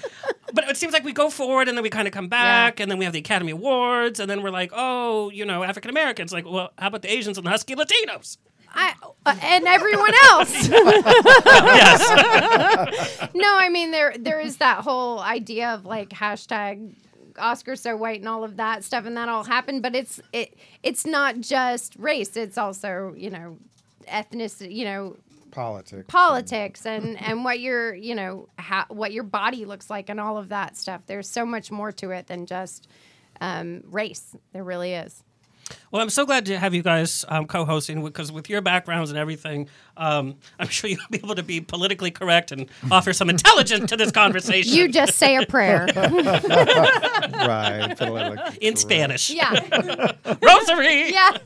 but 0.53 0.69
it 0.69 0.77
seems 0.77 0.93
like 0.93 1.05
we 1.05 1.13
go 1.13 1.31
forward 1.31 1.69
and 1.69 1.77
then 1.77 1.83
we 1.83 1.91
kind 1.91 2.09
of 2.09 2.15
come 2.15 2.29
back 2.29 2.81
and 2.81 2.91
then 2.91 2.99
we 2.99 3.05
have 3.05 3.13
the 3.13 3.21
Academy 3.21 3.53
Awards 3.53 4.21
and 4.21 4.31
then 4.31 4.43
we're 4.43 4.51
like, 4.51 4.73
oh, 4.75 5.31
you 5.31 5.45
know, 5.45 5.63
African 5.63 5.91
Americans. 5.91 6.33
Like, 6.33 6.47
well, 6.47 6.71
how 6.79 6.89
about 6.89 7.03
the 7.03 7.13
Asians 7.13 7.39
and 7.39 7.47
the 7.47 7.51
Husky 7.51 7.75
Latinos? 7.75 8.39
I 8.71 8.93
uh, 9.25 9.35
and 9.43 9.67
everyone 9.67 10.13
else. 10.25 10.69
yes. 10.69 12.01
no, 13.35 13.57
I 13.57 13.71
mean 13.71 13.93
there 13.93 14.15
there 14.19 14.41
is 14.41 14.59
that 14.59 14.85
whole 14.85 15.21
idea 15.21 15.71
of 15.71 15.87
like 15.87 16.11
hashtag 16.11 16.95
Oscar 17.39 17.77
so 17.77 17.97
white 17.97 18.21
and 18.21 18.29
all 18.29 18.45
of 18.45 18.57
that 18.57 18.85
stuff, 18.85 19.07
and 19.07 19.17
that 19.17 19.29
all 19.29 19.45
happened. 19.45 19.83
But 19.83 19.95
it's 19.95 20.21
it 20.33 20.57
it's 20.83 21.07
not 21.07 21.41
just 21.41 21.97
race; 21.97 22.37
it's 22.37 22.59
also 22.59 23.15
you 23.17 23.31
know 23.31 23.57
ethnicity, 24.07 24.75
you 24.75 24.85
know 24.85 25.17
Politics. 25.51 26.05
politics 26.09 26.87
and 26.87 27.21
and 27.23 27.45
what 27.45 27.61
your 27.61 27.95
you 27.95 28.15
know 28.15 28.49
how, 28.59 28.85
what 28.89 29.13
your 29.13 29.25
body 29.25 29.65
looks 29.65 29.89
like 29.91 30.09
and 30.09 30.21
all 30.21 30.37
of 30.37 30.49
that 30.51 30.77
stuff. 30.77 31.03
There's 31.07 31.29
so 31.29 31.45
much 31.47 31.71
more 31.71 31.93
to 31.93 32.11
it 32.11 32.27
than 32.27 32.47
just 32.47 32.89
um, 33.41 33.83
race. 33.91 34.37
There 34.53 34.65
really 34.65 34.95
is. 34.95 35.23
Well, 35.91 36.03
I'm 36.03 36.11
so 36.11 36.27
glad 36.27 36.47
to 36.47 36.59
have 36.59 36.75
you 36.75 36.83
guys 36.83 37.25
um, 37.29 37.47
co-hosting 37.47 38.05
because 38.05 38.31
with 38.31 38.51
your 38.51 38.61
backgrounds 38.61 39.11
and 39.11 39.19
everything, 39.19 39.69
um, 39.97 40.37
I'm 40.59 40.69
sure 40.69 40.91
you'll 40.91 41.01
be 41.11 41.19
able 41.19 41.35
to 41.35 41.43
be 41.43 41.61
politically 41.61 42.11
correct 42.11 42.53
and 42.53 42.69
offer 42.91 43.13
some 43.13 43.31
intelligence 43.31 43.91
to 43.91 43.97
this 43.97 44.11
conversation. 44.11 44.75
You 44.75 44.89
just 44.89 45.15
say 45.15 45.37
a 45.37 45.47
prayer. 45.47 45.87
right. 47.33 47.97
in. 48.61 48.77
Spanish. 48.77 49.31
yeah, 49.31 49.53
Rosary. 50.43 51.11
yeah. 51.11 51.37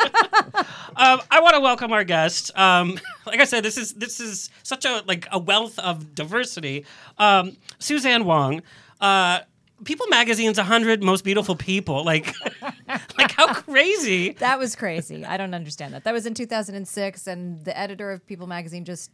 Um, 0.97 1.21
I 1.31 1.41
want 1.41 1.55
to 1.55 1.61
welcome 1.61 1.93
our 1.93 2.05
guest. 2.05 2.57
Um, 2.57 2.99
like 3.27 3.41
I 3.41 3.45
said, 3.45 3.65
this 3.65 3.79
is 3.79 3.95
this 3.95 4.21
is 4.21 4.51
such 4.63 4.85
a 4.85 5.03
like 5.07 5.27
a 5.33 5.39
wealth 5.39 5.79
of 5.79 6.15
diversity. 6.15 6.85
Um, 7.19 7.57
Suzanne 7.79 8.25
Whang, 8.25 8.63
uh, 9.01 9.41
People 9.85 10.07
Magazine's 10.09 10.59
100 10.59 11.03
Most 11.03 11.25
Beautiful 11.25 11.57
People. 11.57 12.05
Like, 12.05 12.35
like 13.19 13.33
how 13.33 13.53
crazy. 13.55 14.33
That 14.33 14.59
was 14.59 14.77
crazy. 14.77 15.25
I 15.25 15.37
don't 15.37 15.55
understand 15.55 15.95
that. 15.95 16.05
That 16.05 16.13
was 16.13 16.27
in 16.27 16.35
2006, 16.35 17.27
and 17.27 17.65
the 17.65 17.77
editor 17.77 18.11
of 18.11 18.27
People 18.27 18.47
magazine 18.47 18.85
just 18.85 19.11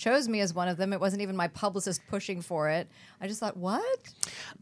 chose 0.00 0.28
me 0.28 0.40
as 0.40 0.54
one 0.54 0.66
of 0.66 0.78
them. 0.78 0.94
It 0.94 1.00
wasn't 1.00 1.20
even 1.20 1.36
my 1.36 1.48
publicist 1.48 2.00
pushing 2.08 2.40
for 2.40 2.70
it. 2.70 2.88
I 3.20 3.28
just 3.28 3.38
thought, 3.38 3.56
what? 3.58 3.84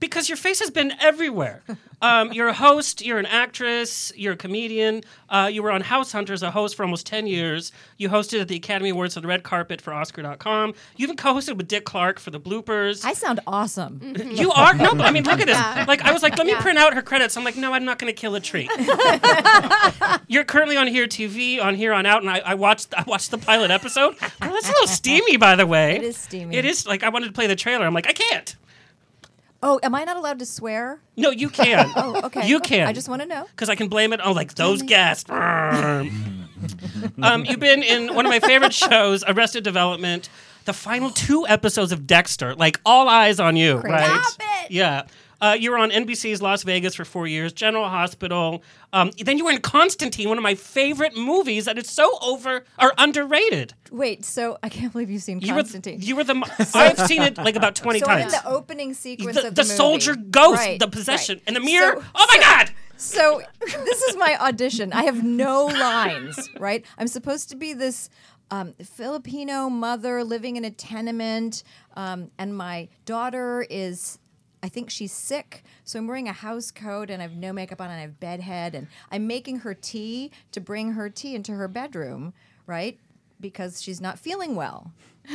because 0.01 0.29
your 0.29 0.37
face 0.37 0.59
has 0.61 0.71
been 0.71 0.93
everywhere. 1.01 1.63
Um, 2.01 2.33
you're 2.33 2.47
a 2.47 2.55
host, 2.55 3.05
you're 3.05 3.19
an 3.19 3.27
actress, 3.27 4.13
you're 4.15 4.35
a 4.35 4.37
comedian. 4.37 5.03
Uh, 5.29 5.51
you 5.53 5.65
were 5.65 5.73
on 5.73 5.81
House 5.81 6.13
Hunters, 6.13 6.45
a 6.45 6.51
host 6.53 6.77
for 6.77 6.85
almost 6.85 7.07
10 7.07 7.27
years. 7.27 7.73
You 7.97 8.09
hosted 8.09 8.41
at 8.41 8.47
the 8.47 8.55
Academy 8.55 8.91
Awards 8.91 9.17
on 9.17 9.23
the 9.25 9.27
red 9.29 9.43
carpet 9.43 9.81
for 9.81 9.93
Oscar.com. 9.93 10.75
You 10.97 11.03
even 11.03 11.17
co 11.17 11.35
hosted 11.35 11.57
with 11.57 11.67
Dick 11.67 11.85
Clark 11.85 12.21
for 12.21 12.31
the 12.31 12.39
bloopers. 12.39 13.05
I 13.05 13.15
sound 13.15 13.41
awesome. 13.49 14.15
you 14.31 14.53
are? 14.53 14.75
No, 14.75 14.93
I 14.93 15.11
mean, 15.11 15.25
look 15.25 15.41
at 15.41 15.49
this. 15.49 15.59
Yeah. 15.59 15.87
Like, 15.89 16.03
I 16.03 16.13
was 16.13 16.23
like, 16.23 16.39
let 16.39 16.47
me 16.47 16.53
Yeah. 16.53 16.61
print 16.63 16.79
out 16.79 16.95
her 16.95 17.03
credits. 17.03 17.37
I'm 17.37 17.43
like, 17.43 17.57
no, 17.57 17.73
I'm 17.75 17.85
not 17.85 17.99
going 17.99 18.15
to 18.15 18.17
kill 18.17 18.37
a 18.37 18.41
tree. 18.41 18.71
you're 20.29 20.45
currently 20.45 20.77
on 20.77 20.87
Here 20.87 21.09
TV, 21.09 21.61
on 21.61 21.75
Here 21.75 21.93
on 21.93 22.07
Out, 22.07 22.23
and 22.23 22.31
I, 22.31 22.39
I 22.39 22.55
watched 22.55 22.95
I 22.97 23.03
watched 23.09 23.33
the 23.33 23.39
pilot 23.39 23.73
episode. 23.73 24.17
Girl, 24.21 24.53
that's 24.53 24.69
a 24.69 24.73
little 24.73 24.87
steamy, 24.87 25.28
by 25.37 25.57
the 25.57 25.67
way. 25.67 25.97
It 25.97 26.03
is 26.03 26.17
steamy. 26.17 26.57
It 26.57 26.65
is 26.65 26.87
like 26.87 27.03
I 27.03 27.09
wanted 27.09 27.27
to 27.27 27.33
play 27.33 27.47
the 27.47 27.57
trailer. 27.57 27.87
I'm 27.87 27.95
like, 27.95 28.09
I 28.09 28.13
can't. 28.13 28.57
Oh, 29.63 29.81
am 29.83 29.95
I 29.95 30.05
not 30.05 30.17
allowed 30.17 30.39
to 30.39 30.47
swear? 30.47 31.01
No, 31.17 31.31
you 31.31 31.49
can. 31.49 31.91
Oh, 31.97 32.21
okay. 32.27 32.47
You 32.47 32.61
can. 32.61 32.87
I 32.87 32.93
just 32.93 33.09
want 33.09 33.23
to 33.23 33.29
know. 33.29 33.47
because 33.51 33.69
I 33.69 33.75
can 33.75 33.89
blame 33.89 34.13
it 34.13 34.21
on 34.21 34.35
like 34.37 34.55
those 34.55 34.83
guests. 34.83 35.29
um, 37.23 37.45
you've 37.45 37.61
been 37.61 37.83
in 37.83 38.15
one 38.15 38.25
of 38.25 38.31
my 38.31 38.41
favorite 38.41 38.75
shows, 38.75 39.25
Arrested 39.27 39.65
Development. 39.65 40.29
The 40.65 40.73
final 40.73 41.11
two 41.11 41.47
episodes 41.47 41.93
of 41.93 42.07
Dexter, 42.07 42.55
like 42.55 42.79
all 42.85 43.09
eyes 43.09 43.41
on 43.41 43.57
you, 43.57 43.81
Crazy. 43.81 43.93
right? 43.95 44.25
Stop 44.25 44.43
it! 44.65 44.71
Yeah. 44.71 45.07
Uh, 45.41 45.57
you 45.59 45.71
were 45.71 45.79
on 45.79 45.91
NBC's 45.91 46.43
Las 46.43 46.63
Vegas 46.65 46.95
for 46.95 47.05
four 47.05 47.27
years, 47.29 47.53
General 47.53 47.89
Hospital. 47.89 48.63
Um, 48.93 49.11
then 49.25 49.39
you 49.39 49.45
were 49.45 49.53
in 49.53 49.61
Constantine, 49.61 50.29
one 50.29 50.37
of 50.39 50.43
my 50.43 50.55
favorite 50.57 51.17
movies 51.17 51.67
that 51.67 51.79
is 51.79 51.89
so 51.89 52.19
over 52.21 52.65
or 52.81 52.93
underrated. 52.99 53.75
Wait, 53.93 54.25
so 54.25 54.59
I 54.63 54.69
can't 54.69 54.91
believe 54.93 55.11
you've 55.11 55.23
seen 55.23 55.41
You 55.41 55.55
Constantine. 55.55 55.99
were, 55.99 56.05
you 56.05 56.17
were 56.17 56.25
the. 56.25 56.35
I've 56.75 56.99
seen 57.07 57.23
it 57.23 57.39
like 57.39 57.55
about 57.57 57.77
twenty 57.77 58.01
so 58.01 58.07
I'm 58.07 58.23
in 58.23 58.29
the 58.29 58.47
opening 58.47 58.95
sequence 58.95 59.37
The, 59.41 59.49
of 59.49 59.55
the 59.55 59.63
the, 59.63 59.69
soldier 59.69 60.17
ghost, 60.17 60.59
Right, 60.59 60.79
the 60.81 60.89
possession, 60.89 61.37
right. 61.37 61.45
and 61.47 61.55
the 61.57 61.61
mirror. 61.61 61.97
So- 62.01 62.05
oh 62.17 62.27
my 62.29 62.35
so- 62.37 62.41
God! 62.41 62.71
So 62.97 63.43
this 63.61 64.03
is 64.03 64.17
my 64.17 64.37
audition. 64.41 64.93
I 64.93 65.05
have 65.05 65.23
no 65.23 65.67
lines, 65.67 66.51
right? 66.59 66.85
I'm 66.99 67.07
supposed 67.07 67.49
to 67.51 67.57
be 67.57 67.73
this 67.75 68.11
um, 68.51 68.75
Filipino 68.83 69.71
mother 69.71 70.25
living 70.25 70.57
in 70.57 70.65
a 70.65 70.71
tenement, 70.73 71.63
um, 71.95 72.31
and 72.39 72.57
my 72.57 72.89
daughter 73.05 73.65
is. 73.71 74.19
I 74.63 74.69
think 74.69 74.91
she's 74.91 75.13
sick, 75.13 75.63
so 75.85 75.99
I'm 75.99 76.07
wearing 76.09 76.29
a 76.29 76.33
house 76.33 76.71
coat 76.71 77.11
and 77.11 77.23
I 77.23 77.27
have 77.27 77.37
no 77.37 77.53
makeup 77.53 77.81
on 77.81 77.91
and 77.91 77.99
I 77.99 78.03
have 78.03 78.19
bedhead 78.19 78.75
and 78.75 78.89
I'm 79.13 79.27
making 79.27 79.59
her 79.61 79.73
tea 79.75 80.31
to 80.53 80.61
bring 80.61 80.93
her 80.93 81.09
tea 81.09 81.35
into 81.35 81.53
her 81.53 81.69
bedroom, 81.69 82.35
right? 82.67 82.99
Because 83.41 83.81
she's 83.81 84.01
not 84.01 84.19
feeling 84.19 84.55
well. 84.57 84.93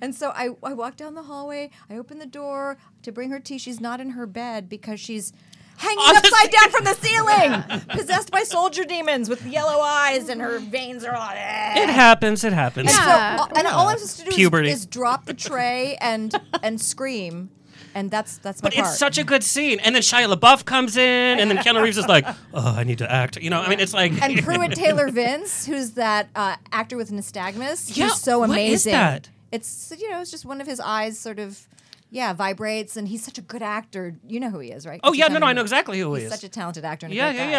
And 0.00 0.14
so 0.14 0.30
I, 0.30 0.50
I 0.62 0.74
walk 0.74 0.96
down 0.96 1.14
the 1.14 1.24
hallway. 1.24 1.70
I 1.90 1.96
open 1.96 2.20
the 2.20 2.26
door 2.26 2.78
to 3.02 3.10
bring 3.10 3.30
her 3.30 3.40
tea. 3.40 3.58
She's 3.58 3.80
not 3.80 4.00
in 4.00 4.10
her 4.10 4.24
bed 4.26 4.68
because 4.68 5.00
she's 5.00 5.32
hanging 5.78 5.98
On 5.98 6.14
the 6.14 6.18
upside 6.18 6.50
down 6.52 6.70
from 6.70 6.84
the 6.84 6.94
ceiling, 6.94 7.82
possessed 7.88 8.30
by 8.30 8.42
soldier 8.44 8.84
demons 8.84 9.28
with 9.28 9.44
yellow 9.44 9.80
eyes, 9.80 10.28
and 10.28 10.40
her 10.40 10.58
veins 10.60 11.04
are 11.04 11.14
all. 11.14 11.30
Eh. 11.34 11.82
It 11.82 11.88
happens. 11.88 12.44
It 12.44 12.52
happens. 12.52 12.90
And, 12.90 12.96
so, 12.96 13.02
Yeah. 13.02 13.36
all- 13.40 13.50
and 13.58 13.66
all 13.66 13.88
I'm 13.88 13.98
supposed 13.98 14.18
to 14.30 14.36
do 14.36 14.56
is, 14.58 14.80
is 14.82 14.86
drop 14.86 15.24
the 15.26 15.34
tray 15.34 15.96
and 16.00 16.32
and 16.62 16.80
scream, 16.80 17.50
and 17.96 18.10
that's 18.10 18.38
that's 18.38 18.62
my 18.62 18.68
But 18.68 18.74
part. 18.76 18.86
it's 18.88 18.98
such 18.98 19.16
a 19.18 19.24
good 19.24 19.42
scene. 19.42 19.80
And 19.80 19.94
then 19.94 20.02
Shia 20.02 20.32
LaBeouf 20.32 20.64
comes 20.64 20.96
in, 20.96 21.38
and 21.40 21.50
then 21.50 21.56
Keanu 21.58 21.82
Reeves 21.82 21.96
is 21.98 22.06
like, 22.06 22.26
"Oh, 22.54 22.74
I 22.80 22.84
need 22.84 22.98
to 22.98 23.10
act." 23.10 23.36
You 23.38 23.50
know, 23.50 23.60
I 23.62 23.68
mean, 23.68 23.80
it's 23.80 23.94
like. 23.94 24.12
and 24.22 24.38
Pruitt 24.44 24.72
Taylor 24.72 25.08
Vince, 25.08 25.66
who's 25.66 25.92
that 25.92 26.28
uh, 26.36 26.56
actor 26.72 26.96
with 26.96 27.10
nystagmus, 27.10 27.96
Yeah, 27.96 28.04
he's 28.08 28.20
so 28.20 28.38
what 28.40 28.50
is 28.50 28.54
amazing. 28.86 28.92
that? 28.92 29.28
It's 29.50 29.92
you 29.98 30.10
know, 30.10 30.20
it's 30.20 30.30
just 30.30 30.44
one 30.44 30.60
of 30.60 30.66
his 30.66 30.78
eyes 30.80 31.18
sort 31.18 31.38
of 31.38 31.66
yeah, 32.10 32.32
vibrates 32.32 32.96
and 32.96 33.08
he's 33.08 33.24
such 33.24 33.36
a 33.36 33.42
good 33.42 33.62
actor. 33.62 34.16
You 34.26 34.38
know 34.38 34.50
who 34.50 34.60
he 34.60 34.70
is, 34.70 34.86
right? 34.86 35.00
Oh 35.02 35.12
yeah, 35.12 35.28
no, 35.28 35.38
no, 35.38 35.46
I 35.46 35.52
know 35.52 35.60
exactly 35.60 35.98
who 35.98 36.14
he 36.14 36.22
He's 36.22 36.32
is. 36.32 36.40
such 36.40 36.44
a 36.44 36.48
talented 36.48 36.84
actor 36.84 37.06
and 37.06 37.12
a 37.12 37.16
yeah, 37.16 37.32
great 37.32 37.38
yeah, 37.38 37.46
guy. 37.46 37.50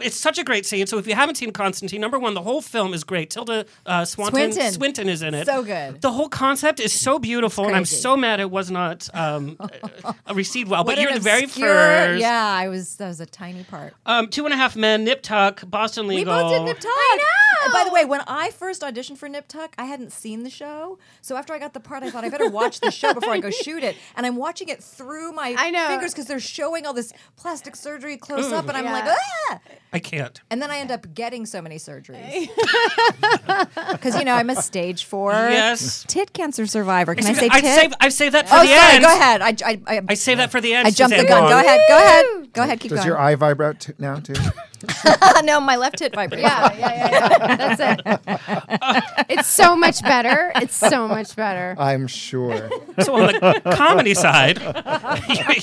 yeah. 0.00 0.06
It's 0.06 0.16
such 0.16 0.38
a 0.38 0.44
great 0.44 0.64
scene. 0.64 0.86
So 0.86 0.98
if 0.98 1.06
you 1.06 1.14
haven't 1.14 1.34
seen 1.34 1.52
Constantine, 1.52 2.00
number 2.00 2.18
one, 2.18 2.34
the 2.34 2.42
whole 2.42 2.62
film 2.62 2.94
is 2.94 3.04
great. 3.04 3.30
Tilda 3.30 3.66
uh, 3.84 4.04
Swanton, 4.04 4.52
Swinton. 4.52 4.72
Swinton 4.72 5.08
is 5.08 5.22
in 5.22 5.34
it. 5.34 5.46
So 5.46 5.62
good. 5.62 6.00
The 6.00 6.12
whole 6.12 6.28
concept 6.28 6.80
is 6.80 6.92
so 6.92 7.18
beautiful, 7.18 7.66
and 7.66 7.76
I'm 7.76 7.84
so 7.84 8.16
mad 8.16 8.40
it 8.40 8.50
was 8.50 8.70
not 8.70 9.08
um, 9.14 9.56
uh, 10.04 10.12
received 10.34 10.70
well. 10.70 10.82
But 10.84 10.98
you're 10.98 11.12
the 11.12 11.20
very 11.20 11.46
first. 11.46 12.20
Yeah, 12.20 12.42
I 12.42 12.68
was. 12.68 12.96
That 12.96 13.08
was 13.08 13.20
a 13.20 13.26
tiny 13.26 13.64
part. 13.64 13.94
Um, 14.06 14.28
Two 14.28 14.44
and 14.44 14.54
a 14.54 14.56
Half 14.56 14.76
Men, 14.76 15.04
Nip 15.04 15.22
Tuck, 15.22 15.62
Boston 15.68 16.06
Legal. 16.08 16.34
We 16.34 16.42
both 16.42 16.52
did 16.52 16.64
Nip 16.64 16.80
Tuck. 16.80 16.92
I 16.94 17.16
know. 17.18 17.64
And 17.64 17.72
by 17.72 17.84
the 17.84 17.92
way, 17.92 18.04
when 18.04 18.22
I 18.26 18.50
first 18.50 18.82
auditioned 18.82 19.18
for 19.18 19.28
Nip 19.28 19.46
Tuck, 19.46 19.74
I 19.76 19.84
hadn't 19.84 20.12
seen 20.12 20.42
the 20.44 20.50
show. 20.50 20.98
So 21.20 21.36
after 21.36 21.52
I 21.52 21.58
got 21.58 21.74
the 21.74 21.80
part, 21.80 22.02
I 22.02 22.10
thought 22.10 22.24
I 22.24 22.30
better 22.30 22.48
watch 22.48 22.80
the 22.80 22.90
show 22.90 23.12
before 23.12 23.32
I 23.32 23.38
go 23.38 23.50
shoot 23.50 23.82
it. 23.82 23.89
And 24.16 24.26
I'm 24.26 24.36
watching 24.36 24.68
it 24.68 24.82
through 24.82 25.32
my 25.32 25.54
I 25.58 25.70
know. 25.70 25.86
fingers 25.88 26.12
because 26.12 26.26
they're 26.26 26.40
showing 26.40 26.86
all 26.86 26.92
this 26.94 27.12
plastic 27.36 27.76
surgery 27.76 28.16
close 28.16 28.52
up, 28.52 28.68
and 28.68 28.76
I'm 28.76 28.84
Yeah. 28.84 28.92
like, 28.92 29.04
ah. 29.50 29.60
I 29.92 29.98
can't. 29.98 30.40
And 30.50 30.62
then 30.62 30.70
I 30.70 30.78
end 30.78 30.90
up 30.90 31.14
getting 31.14 31.46
so 31.46 31.60
many 31.60 31.76
surgeries 31.76 32.48
because 33.92 34.16
you 34.16 34.24
know 34.24 34.34
I'm 34.34 34.50
a 34.50 34.56
stage 34.62 35.04
four 35.04 35.32
Yes. 35.32 36.04
tit 36.06 36.32
cancer 36.32 36.66
survivor. 36.66 37.14
Can 37.14 37.26
I 37.26 37.32
say 37.32 37.48
I 37.50 37.60
tit? 37.60 37.80
save, 37.80 37.92
I 38.00 38.08
save 38.08 38.32
that 38.32 38.48
for 38.48 38.56
oh, 38.56 38.60
the 38.62 38.68
sorry. 38.74 38.94
end. 38.94 39.04
Go 39.04 39.12
ahead. 39.16 39.42
I 39.42 39.48
I, 39.64 39.80
I, 39.86 40.00
I 40.10 40.14
save 40.14 40.38
that 40.38 40.50
for 40.50 40.60
the 40.60 40.74
end. 40.74 40.86
I 40.86 40.90
jumped 40.90 41.16
the 41.16 41.22
Suzanne 41.22 41.40
gun. 41.40 41.50
Go 41.50 41.56
Whang. 41.56 41.64
ahead. 41.66 41.80
Go 41.88 41.96
ahead. 41.96 42.52
Go 42.52 42.62
ahead. 42.62 42.80
Keep 42.80 42.90
Does 42.90 42.98
going. 43.00 43.08
your 43.08 43.18
eye 43.18 43.34
vibrate 43.34 43.80
t- 43.80 43.92
now 43.98 44.16
too? 44.16 44.34
no, 45.44 45.60
my 45.60 45.76
left 45.76 45.98
hip 46.00 46.14
vibrates. 46.14 46.42
Yeah, 46.42 46.72
yeah, 46.74 46.94
yeah, 46.94 47.10
yeah. 47.10 47.56
That's 47.56 47.80
it. 47.80 49.26
It's 49.28 49.48
so 49.48 49.76
much 49.76 50.02
better. 50.02 50.52
It's 50.56 50.74
so 50.76 51.06
much 51.08 51.36
better. 51.36 51.74
I'm 51.78 52.06
sure. 52.06 52.68
So 53.00 53.14
on 53.14 53.32
the 53.32 53.60
comedy 53.74 54.14
side, 54.14 54.58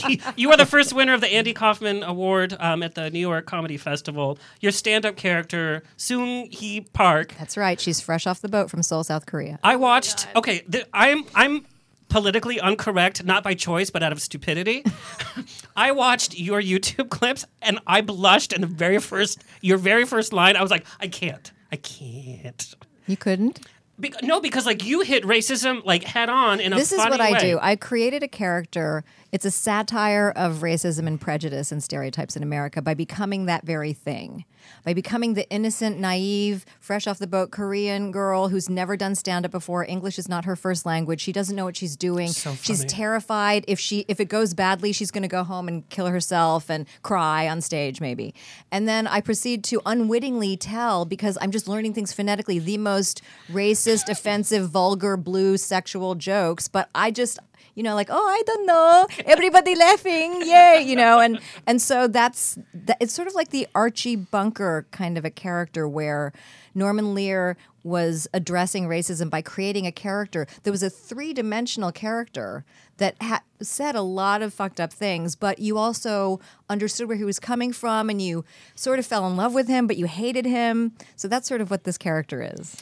you, 0.07 0.17
you 0.35 0.51
are 0.51 0.57
the 0.57 0.65
first 0.65 0.93
winner 0.93 1.13
of 1.13 1.21
the 1.21 1.27
Andy 1.33 1.53
Kaufman 1.53 2.03
Award 2.03 2.55
um, 2.59 2.83
at 2.83 2.95
the 2.95 3.09
New 3.09 3.19
York 3.19 3.45
Comedy 3.45 3.77
Festival. 3.77 4.37
Your 4.61 4.71
stand-up 4.71 5.15
character, 5.15 5.83
Soon 5.97 6.49
Hee 6.51 6.81
Park. 6.93 7.33
That's 7.37 7.57
right. 7.57 7.79
She's 7.79 7.99
fresh 8.01 8.27
off 8.27 8.41
the 8.41 8.49
boat 8.49 8.69
from 8.69 8.83
Seoul, 8.83 9.03
South 9.03 9.25
Korea. 9.25 9.59
I 9.63 9.75
watched. 9.75 10.27
Okay, 10.35 10.59
th- 10.59 10.85
I'm 10.93 11.23
I'm 11.35 11.65
politically 12.09 12.59
incorrect, 12.63 13.23
not 13.25 13.43
by 13.43 13.53
choice, 13.53 13.89
but 13.89 14.01
out 14.03 14.11
of 14.11 14.21
stupidity. 14.21 14.83
I 15.75 15.91
watched 15.91 16.37
your 16.39 16.61
YouTube 16.61 17.09
clips 17.17 17.45
and 17.61 17.79
I 17.87 18.01
blushed 18.01 18.53
in 18.53 18.61
the 18.61 18.67
very 18.67 18.99
first 18.99 19.43
your 19.61 19.77
very 19.77 20.05
first 20.05 20.33
line. 20.33 20.55
I 20.55 20.61
was 20.61 20.71
like, 20.71 20.85
I 20.99 21.07
can't, 21.07 21.51
I 21.71 21.75
can't. 21.77 22.75
You 23.07 23.17
couldn't. 23.17 23.59
Be- 23.99 24.13
no, 24.21 24.39
because 24.39 24.65
like 24.67 24.85
you 24.85 25.01
hit 25.01 25.23
racism 25.23 25.83
like 25.83 26.03
head 26.03 26.29
on 26.29 26.59
in 26.59 26.71
a 26.71 26.75
This 26.75 26.91
is 26.91 26.99
what 26.99 27.19
I 27.19 27.31
way. 27.31 27.39
do. 27.39 27.59
I 27.61 27.75
created 27.75 28.21
a 28.21 28.27
character. 28.27 29.03
It's 29.37 29.45
a 29.45 29.51
satire 29.51 30.33
of 30.35 30.61
racism 30.63 31.05
and 31.05 31.21
prejudice 31.21 31.71
and 31.71 31.83
stereotypes 31.83 32.35
in 32.35 32.41
America 32.41 32.81
by 32.81 32.95
becoming 32.95 33.45
that 33.45 33.63
very 33.63 33.93
thing. 33.93 34.45
By 34.83 34.95
becoming 34.95 35.35
the 35.35 35.47
innocent, 35.51 35.99
naive, 35.99 36.65
fresh 36.79 37.05
off 37.05 37.19
the 37.19 37.27
boat 37.27 37.51
Korean 37.51 38.11
girl 38.11 38.49
who's 38.49 38.67
never 38.67 38.97
done 38.97 39.13
stand 39.13 39.45
up 39.45 39.51
before. 39.51 39.85
English 39.85 40.17
is 40.17 40.27
not 40.27 40.45
her 40.45 40.55
first 40.55 40.87
language. 40.87 41.21
She 41.21 41.31
doesn't 41.31 41.55
know 41.55 41.65
what 41.65 41.77
she's 41.77 41.95
doing. 41.95 42.29
So 42.29 42.55
she's 42.55 42.83
terrified 42.85 43.63
if 43.67 43.79
she 43.79 44.05
if 44.07 44.19
it 44.19 44.25
goes 44.25 44.55
badly, 44.55 44.91
she's 44.91 45.11
going 45.11 45.21
to 45.21 45.27
go 45.27 45.43
home 45.43 45.67
and 45.67 45.87
kill 45.89 46.07
herself 46.07 46.67
and 46.67 46.87
cry 47.03 47.47
on 47.47 47.61
stage 47.61 48.01
maybe. 48.01 48.33
And 48.71 48.87
then 48.87 49.05
I 49.05 49.21
proceed 49.21 49.63
to 49.65 49.83
unwittingly 49.85 50.57
tell 50.57 51.05
because 51.05 51.37
I'm 51.39 51.51
just 51.51 51.67
learning 51.67 51.93
things 51.93 52.11
phonetically 52.11 52.57
the 52.57 52.79
most 52.79 53.21
racist, 53.51 54.09
offensive, 54.09 54.69
vulgar, 54.69 55.15
blue 55.15 55.57
sexual 55.57 56.15
jokes, 56.15 56.67
but 56.67 56.89
I 56.95 57.11
just 57.11 57.37
you 57.75 57.83
know 57.83 57.95
like 57.95 58.09
oh 58.09 58.27
i 58.27 58.41
don't 58.45 58.65
know. 58.65 59.07
Everybody 59.25 59.75
laughing. 59.75 60.41
Yay 60.41 60.83
you 60.85 60.95
know? 60.95 61.19
And 61.19 61.39
and 61.65 61.81
so 61.81 62.07
that's 62.07 62.57
that, 62.73 62.97
it's 62.99 63.13
sort 63.13 63.27
of 63.27 63.35
like 63.35 63.49
the 63.49 63.67
archie 63.73 64.15
bunker 64.15 64.85
kind 64.91 65.17
of 65.17 65.25
a 65.25 65.29
character 65.29 65.87
where 65.87 66.33
norman 66.73 67.13
lear 67.13 67.57
was 67.83 68.27
addressing 68.33 68.87
racism 68.87 69.29
by 69.29 69.41
creating 69.41 69.87
a 69.87 69.91
character 69.91 70.45
that 70.63 70.71
was 70.71 70.83
a 70.83 70.89
three-dimensional 70.89 71.91
character 71.91 72.65
that 72.97 73.15
ha- 73.21 73.41
said 73.61 73.95
a 73.95 74.01
lot 74.01 74.41
of 74.41 74.53
fucked 74.53 74.79
up 74.79 74.91
things 74.91 75.35
but 75.35 75.59
you 75.59 75.77
also 75.77 76.39
understood 76.69 77.07
where 77.07 77.17
he 77.17 77.23
was 77.23 77.39
coming 77.39 77.71
from 77.71 78.09
and 78.09 78.21
you 78.21 78.43
sort 78.75 78.99
of 78.99 79.05
fell 79.05 79.25
in 79.27 79.37
love 79.37 79.53
with 79.53 79.67
him 79.67 79.87
but 79.87 79.95
you 79.97 80.05
hated 80.05 80.45
him. 80.45 80.91
So 81.15 81.27
that's 81.27 81.47
sort 81.47 81.61
of 81.61 81.71
what 81.71 81.83
this 81.85 81.97
character 81.97 82.41
is. 82.41 82.75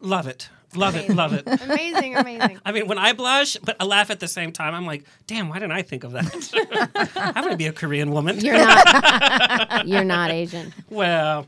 Love 0.00 0.26
it, 0.26 0.48
love 0.76 0.96
it, 0.96 1.08
love 1.10 1.32
it. 1.32 1.46
Amazing, 1.46 2.16
amazing. 2.16 2.60
I 2.64 2.72
mean, 2.72 2.86
when 2.86 2.98
I 2.98 3.12
blush, 3.12 3.56
but 3.62 3.76
I 3.80 3.84
laugh 3.84 4.10
at 4.10 4.20
the 4.20 4.28
same 4.28 4.52
time, 4.52 4.74
I'm 4.74 4.86
like, 4.86 5.04
damn, 5.26 5.48
why 5.48 5.56
didn't 5.58 5.72
I 5.72 5.82
think 5.82 6.04
of 6.04 6.12
that? 6.12 7.10
I'm 7.16 7.42
going 7.42 7.52
to 7.52 7.58
be 7.58 7.66
a 7.66 7.72
Korean 7.72 8.10
woman. 8.10 8.40
You're 8.40 8.58
not. 8.58 9.86
You're 9.86 10.04
not 10.04 10.30
Asian. 10.30 10.72
Well, 10.90 11.46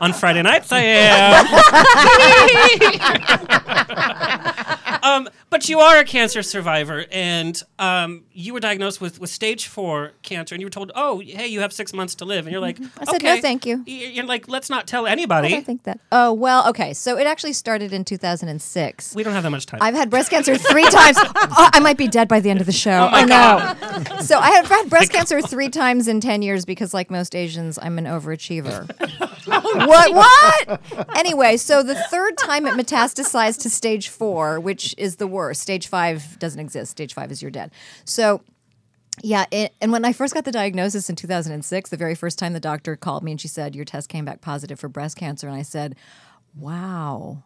on 0.00 0.12
Friday 0.12 0.42
nights 0.42 0.70
I 0.72 0.80
am. 0.80 1.46
um, 5.02 5.28
but 5.50 5.68
you 5.68 5.78
are 5.80 5.98
a 5.98 6.04
cancer 6.04 6.42
survivor, 6.42 7.06
and 7.10 7.60
um, 7.78 8.24
you 8.32 8.52
were 8.52 8.60
diagnosed 8.60 9.00
with, 9.00 9.18
with 9.20 9.30
stage 9.30 9.66
four 9.66 10.12
cancer, 10.22 10.54
and 10.54 10.60
you 10.60 10.66
were 10.66 10.70
told, 10.70 10.92
"Oh, 10.94 11.20
hey, 11.20 11.46
you 11.46 11.60
have 11.60 11.72
six 11.72 11.92
months 11.92 12.14
to 12.16 12.24
live," 12.24 12.46
and 12.46 12.52
you're 12.52 12.60
like, 12.60 12.78
I 12.98 13.04
said, 13.04 13.22
"No, 13.22 13.40
thank 13.40 13.64
you." 13.66 13.82
You're 13.86 14.26
like, 14.26 14.48
"Let's 14.48 14.68
not 14.70 14.86
tell 14.86 15.06
I 15.06 15.10
anybody." 15.10 15.48
don't 15.50 15.64
think 15.64 15.84
that. 15.84 16.00
Oh 16.12 16.32
well, 16.32 16.68
okay. 16.68 16.92
So 16.92 17.16
it 17.18 17.26
actually 17.26 17.54
started 17.54 17.92
in 17.92 18.04
2006. 18.04 19.14
We 19.14 19.22
don't 19.22 19.32
have 19.34 19.42
that 19.42 19.50
much 19.50 19.66
time. 19.66 19.80
I've 19.82 19.94
had 19.94 20.10
breast 20.10 20.30
cancer 20.30 20.56
three 20.56 20.84
times. 20.90 21.16
Oh, 21.18 21.70
I 21.72 21.80
might 21.80 21.96
be 21.96 22.08
dead 22.08 22.28
by 22.28 22.40
the 22.40 22.50
end 22.50 22.60
of 22.60 22.66
the 22.66 22.72
show. 22.72 23.08
my 23.10 23.22
Oh, 23.22 23.24
no. 23.24 24.20
so 24.20 24.38
I 24.38 24.50
have 24.50 24.66
had 24.66 24.88
breast 24.90 25.12
cancer 25.12 25.40
three 25.40 25.68
times 25.70 26.08
in 26.08 26.20
10 26.20 26.42
years 26.42 26.64
because, 26.64 26.92
like 26.94 27.10
most 27.10 27.34
Asians, 27.34 27.78
I'm 27.80 27.98
an 27.98 28.04
overachiever. 28.04 28.86
what? 29.86 30.14
What? 30.14 31.16
Anyway, 31.16 31.56
so 31.56 31.82
the 31.82 31.94
third 31.94 32.36
time 32.38 32.66
it 32.66 32.74
metastasized 32.74 33.60
to 33.62 33.70
stage 33.70 34.08
four, 34.08 34.60
which 34.60 34.94
is 34.98 35.16
the 35.16 35.26
worst. 35.26 35.62
Stage 35.62 35.88
five 35.88 36.38
doesn't 36.38 36.60
exist. 36.60 36.92
Stage 36.92 37.14
five 37.14 37.30
is 37.30 37.42
you're 37.42 37.50
dead. 37.50 37.70
So 38.04 38.42
yeah, 39.22 39.46
it, 39.50 39.74
and 39.80 39.92
when 39.92 40.04
I 40.04 40.12
first 40.12 40.34
got 40.34 40.44
the 40.44 40.52
diagnosis 40.52 41.10
in 41.10 41.16
2006, 41.16 41.90
the 41.90 41.96
very 41.96 42.14
first 42.14 42.38
time 42.38 42.52
the 42.52 42.60
doctor 42.60 42.96
called 42.96 43.24
me 43.24 43.32
and 43.32 43.40
she 43.40 43.48
said, 43.48 43.74
Your 43.74 43.84
test 43.84 44.08
came 44.08 44.24
back 44.24 44.40
positive 44.40 44.78
for 44.78 44.88
breast 44.88 45.16
cancer. 45.16 45.48
And 45.48 45.56
I 45.56 45.62
said, 45.62 45.96
Wow, 46.56 47.42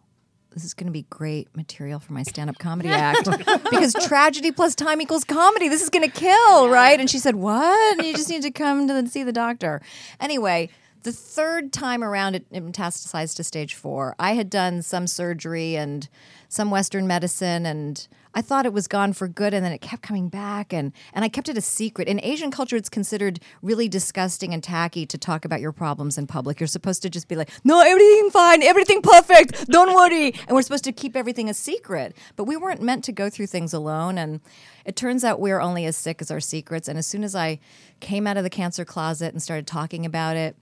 this 0.50 0.64
is 0.64 0.74
going 0.74 0.87
to 0.87 0.92
be 0.92 1.06
great 1.08 1.54
material 1.56 1.98
for 1.98 2.12
my 2.12 2.22
stand 2.22 2.50
up 2.50 2.58
comedy 2.58 2.88
act 2.90 3.28
because 3.70 3.94
tragedy 4.06 4.52
plus 4.52 4.74
time 4.74 5.00
equals 5.00 5.24
comedy. 5.24 5.68
This 5.68 5.82
is 5.82 5.90
going 5.90 6.08
to 6.08 6.14
kill, 6.14 6.68
right? 6.68 6.98
And 6.98 7.08
she 7.08 7.18
said, 7.18 7.37
What? 7.37 8.04
You 8.04 8.14
just 8.14 8.28
need 8.28 8.42
to 8.42 8.50
come 8.50 8.87
to 8.88 8.94
the, 8.94 9.08
see 9.08 9.22
the 9.22 9.32
doctor. 9.32 9.80
Anyway, 10.20 10.68
the 11.02 11.12
third 11.12 11.72
time 11.72 12.02
around, 12.02 12.34
it, 12.34 12.50
metastasized 12.52 13.36
to 13.36 13.44
stage 13.44 13.74
four. 13.74 14.14
I 14.18 14.32
had 14.32 14.48
done 14.50 14.82
some 14.82 15.06
surgery 15.06 15.76
and 15.76 16.08
some 16.48 16.70
Western 16.70 17.06
medicine, 17.06 17.64
and 17.64 18.06
I 18.34 18.42
thought 18.42 18.66
it 18.66 18.72
was 18.72 18.86
gone 18.86 19.12
for 19.12 19.26
good, 19.26 19.54
and 19.54 19.64
then 19.64 19.72
it 19.72 19.80
kept 19.80 20.02
coming 20.02 20.28
back, 20.28 20.72
and 20.72 20.92
and 21.12 21.24
I 21.24 21.28
kept 21.28 21.48
it 21.48 21.56
a 21.56 21.62
secret. 21.62 22.08
In 22.08 22.20
Asian 22.22 22.50
culture, 22.50 22.76
it's 22.76 22.88
considered 22.88 23.40
really 23.62 23.88
disgusting 23.88 24.52
and 24.52 24.62
tacky 24.62 25.06
to 25.06 25.18
talk 25.18 25.44
about 25.44 25.60
your 25.60 25.72
problems 25.72 26.18
in 26.18 26.26
public. 26.26 26.60
You're 26.60 26.66
supposed 26.66 27.02
to 27.02 27.10
just 27.10 27.28
be 27.28 27.36
like, 27.36 27.50
"No, 27.64 27.80
everything 27.80 28.30
fine, 28.30 28.62
everything 28.62 29.02
perfect, 29.02 29.66
don't 29.68 29.94
worry," 29.94 30.34
and 30.46 30.50
we're 30.54 30.62
supposed 30.62 30.84
to 30.84 30.92
keep 30.92 31.16
everything 31.16 31.48
a 31.48 31.54
secret. 31.54 32.16
But 32.36 32.44
we 32.44 32.56
weren't 32.56 32.82
meant 32.82 33.04
to 33.04 33.12
go 33.12 33.30
through 33.30 33.46
things 33.46 33.72
alone, 33.72 34.18
and 34.18 34.40
it 34.84 34.96
turns 34.96 35.24
out 35.24 35.40
we're 35.40 35.60
only 35.60 35.86
as 35.86 35.96
sick 35.96 36.20
as 36.20 36.30
our 36.30 36.40
secrets. 36.40 36.88
And 36.88 36.98
as 36.98 37.06
soon 37.06 37.24
as 37.24 37.34
I 37.34 37.60
came 38.00 38.26
out 38.26 38.36
of 38.36 38.44
the 38.44 38.50
cancer 38.50 38.84
closet 38.84 39.32
and 39.32 39.42
started 39.42 39.66
talking 39.66 40.04
about 40.04 40.36
it, 40.36 40.56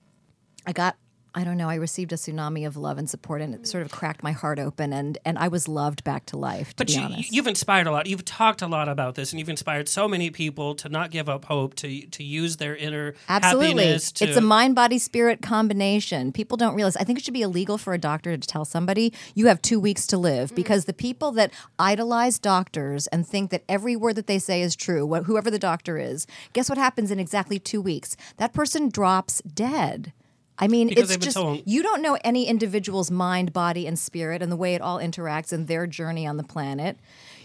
I 0.71 0.73
got 0.73 0.97
I 1.33 1.45
don't 1.45 1.57
know, 1.57 1.69
I 1.69 1.77
received 1.77 2.13
a 2.13 2.17
tsunami 2.17 2.67
of 2.67 2.77
love 2.77 2.99
and 2.99 3.09
support 3.09 3.41
and 3.41 3.55
it 3.55 3.65
sort 3.65 3.85
of 3.85 3.93
cracked 3.93 4.25
my 4.25 4.33
heart 4.33 4.59
open 4.59 4.93
and 4.93 5.17
and 5.25 5.39
I 5.39 5.47
was 5.47 5.69
loved 5.69 6.03
back 6.03 6.27
to 6.27 6.37
life, 6.37 6.71
to 6.71 6.77
But 6.77 6.87
be 6.89 6.93
you, 6.95 7.01
honest. 7.01 7.33
you've 7.33 7.47
inspired 7.47 7.87
a 7.87 7.93
lot. 7.93 8.07
You've 8.07 8.25
talked 8.25 8.63
a 8.63 8.67
lot 8.67 8.89
about 8.89 9.15
this, 9.15 9.33
and 9.33 9.39
you've 9.39 9.49
inspired 9.49 9.89
so 9.89 10.09
many 10.09 10.31
people 10.31 10.75
to 10.77 10.89
not 10.89 11.13
give 11.13 11.29
up 11.29 11.45
hope, 11.45 11.75
to 11.77 12.07
to 12.07 12.25
use 12.25 12.57
their 12.57 12.75
inner 12.77 13.15
Absolutely. 13.29 13.85
happiness. 13.85 14.13
To, 14.13 14.27
It's 14.27 14.37
a 14.37 14.41
mind 14.41 14.75
body 14.75 14.99
spirit 14.99 15.41
combination. 15.41 16.33
People 16.33 16.57
don't 16.57 16.75
realize. 16.75 16.97
I 16.97 17.05
think 17.05 17.19
it 17.19 17.25
should 17.25 17.35
be 17.35 17.43
illegal 17.43 17.79
for 17.79 17.95
a 17.95 17.99
doctor 17.99 18.37
to 18.37 18.49
tell 18.49 18.65
somebody 18.65 19.13
you 19.35 19.47
have 19.47 19.63
2 19.63 19.79
weeks 19.79 20.07
to 20.09 20.19
live 20.19 20.51
mm. 20.51 20.57
because 20.57 20.87
the 20.87 20.93
people 20.93 21.31
that 21.33 21.53
idolize 21.79 22.41
doctors 22.41 23.07
and 23.09 23.27
think 23.27 23.51
that 23.51 23.63
every 23.69 23.95
word 23.95 24.17
that 24.17 24.27
they 24.27 24.41
say 24.41 24.63
is 24.63 24.75
true, 24.75 25.07
whoever 25.23 25.51
the 25.51 25.61
doctor 25.61 25.97
is, 25.97 26.27
guess 26.53 26.69
what 26.69 26.79
happens 26.79 27.13
in 27.13 27.21
exactly 27.21 27.59
2 27.59 27.81
weeks? 27.81 28.17
That 28.39 28.53
person 28.53 28.89
drops 28.89 29.43
dead. 29.43 30.13
I 30.61 30.69
mean, 30.69 30.89
Because 30.89 31.11
it's 31.11 31.25
just 31.25 31.37
told- 31.37 31.63
you 31.65 31.83
don't 31.83 32.03
know 32.03 32.19
any 32.23 32.47
individual's 32.47 33.11
mind, 33.11 33.53
body, 33.53 33.87
and 33.87 33.99
spirit 33.99 34.43
and 34.43 34.53
the 34.53 34.57
way 34.57 34.75
it 34.75 34.83
all 34.83 34.99
interacts 34.99 35.53
in 35.53 35.67
their 35.67 35.87
journey 35.87 36.27
on 36.27 36.37
the 36.37 36.45
planet. 36.45 36.99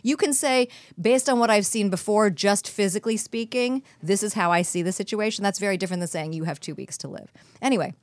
You 0.03 0.17
can 0.17 0.33
say, 0.33 0.67
based 1.01 1.29
on 1.29 1.39
what 1.39 1.49
I've 1.49 1.65
seen 1.65 1.89
before, 1.89 2.29
just 2.29 2.67
physically 2.69 3.17
speaking, 3.17 3.81
this 4.03 4.21
is 4.21 4.33
how 4.33 4.51
I 4.51 4.61
see 4.61 4.81
the 4.81 4.91
situation. 4.91 5.43
That's 5.43 5.59
very 5.59 5.77
different 5.77 6.01
than 6.01 6.09
saying 6.09 6.33
you 6.33 6.43
have 6.43 6.59
two 6.59 6.75
weeks 6.75 6.97
to 6.99 7.07
live. 7.07 7.31
Anyway. 7.61 7.93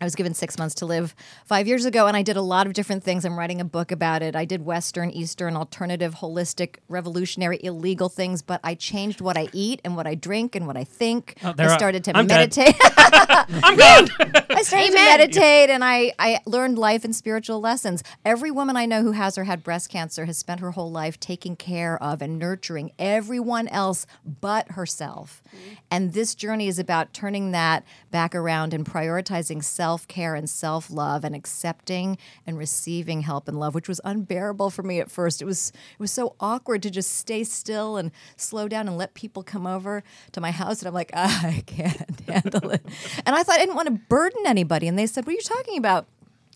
I 0.00 0.04
was 0.04 0.14
given 0.14 0.32
six 0.32 0.58
months 0.58 0.76
to 0.76 0.86
live 0.86 1.14
five 1.44 1.66
years 1.66 1.84
ago, 1.84 2.06
and 2.06 2.16
I 2.16 2.22
did 2.22 2.36
a 2.36 2.42
lot 2.42 2.66
of 2.66 2.72
different 2.72 3.02
things. 3.02 3.24
I'm 3.24 3.38
writing 3.38 3.60
a 3.60 3.64
book 3.64 3.90
about 3.90 4.22
it. 4.22 4.36
I 4.36 4.44
did 4.44 4.64
Western, 4.64 5.10
Eastern, 5.10 5.56
alternative, 5.56 6.16
holistic, 6.16 6.76
revolutionary, 6.88 7.58
illegal 7.62 8.08
things, 8.08 8.40
but 8.40 8.60
I 8.62 8.74
changed 8.74 9.20
what 9.20 9.36
I 9.36 9.48
eat 9.52 9.80
and 9.84 9.96
what 9.96 10.06
I 10.06 10.14
drink 10.14 10.54
and 10.54 10.66
what 10.66 10.76
I 10.76 10.84
think. 10.84 11.36
Oh, 11.42 11.54
I 11.58 11.76
started 11.76 12.04
to 12.04 12.16
I'm 12.16 12.28
meditate. 12.28 12.76
I'm 13.08 13.76
gone. 13.76 14.08
I 14.50 14.62
started 14.62 14.88
to 14.88 14.94
meditate 14.94 15.70
and 15.70 15.84
I, 15.84 16.12
I 16.18 16.40
learned 16.46 16.78
life 16.78 17.04
and 17.04 17.14
spiritual 17.14 17.60
lessons. 17.60 18.02
Every 18.24 18.50
woman 18.50 18.76
I 18.76 18.86
know 18.86 19.02
who 19.02 19.12
has 19.12 19.36
or 19.36 19.44
had 19.44 19.64
breast 19.64 19.90
cancer 19.90 20.26
has 20.26 20.38
spent 20.38 20.60
her 20.60 20.72
whole 20.72 20.90
life 20.90 21.18
taking 21.18 21.56
care 21.56 22.00
of 22.02 22.22
and 22.22 22.38
nurturing 22.38 22.92
everyone 22.98 23.68
else 23.68 24.06
but 24.40 24.72
herself. 24.72 25.42
Mm-hmm. 25.48 25.74
And 25.90 26.12
this 26.12 26.34
journey 26.34 26.68
is 26.68 26.78
about 26.78 27.12
turning 27.12 27.50
that 27.52 27.84
back 28.10 28.34
around 28.34 28.74
and 28.74 28.84
prioritizing 28.84 29.64
self 29.88 30.06
care 30.06 30.34
and 30.34 30.50
self 30.50 30.90
love 30.90 31.24
and 31.24 31.34
accepting 31.34 32.18
and 32.46 32.58
receiving 32.58 33.22
help 33.22 33.48
and 33.48 33.58
love, 33.58 33.74
which 33.74 33.88
was 33.88 34.02
unbearable 34.04 34.68
for 34.68 34.82
me 34.82 35.00
at 35.00 35.10
first. 35.10 35.40
It 35.40 35.46
was 35.46 35.70
it 35.70 35.98
was 35.98 36.10
so 36.10 36.36
awkward 36.40 36.82
to 36.82 36.90
just 36.90 37.16
stay 37.16 37.42
still 37.42 37.96
and 37.96 38.10
slow 38.36 38.68
down 38.68 38.86
and 38.86 38.98
let 38.98 39.14
people 39.14 39.42
come 39.42 39.66
over 39.66 40.04
to 40.32 40.42
my 40.42 40.50
house. 40.50 40.80
And 40.80 40.88
I'm 40.88 40.94
like, 40.94 41.10
"Ah, 41.14 41.46
I 41.46 41.62
can't 41.64 42.20
handle 42.28 42.70
it. 42.70 42.84
And 43.24 43.34
I 43.34 43.42
thought 43.42 43.54
I 43.54 43.60
didn't 43.60 43.76
want 43.76 43.88
to 43.88 43.94
burden 44.10 44.42
anybody. 44.44 44.88
And 44.88 44.98
they 44.98 45.06
said, 45.06 45.24
What 45.24 45.32
are 45.32 45.36
you 45.36 45.40
talking 45.40 45.78
about? 45.78 46.06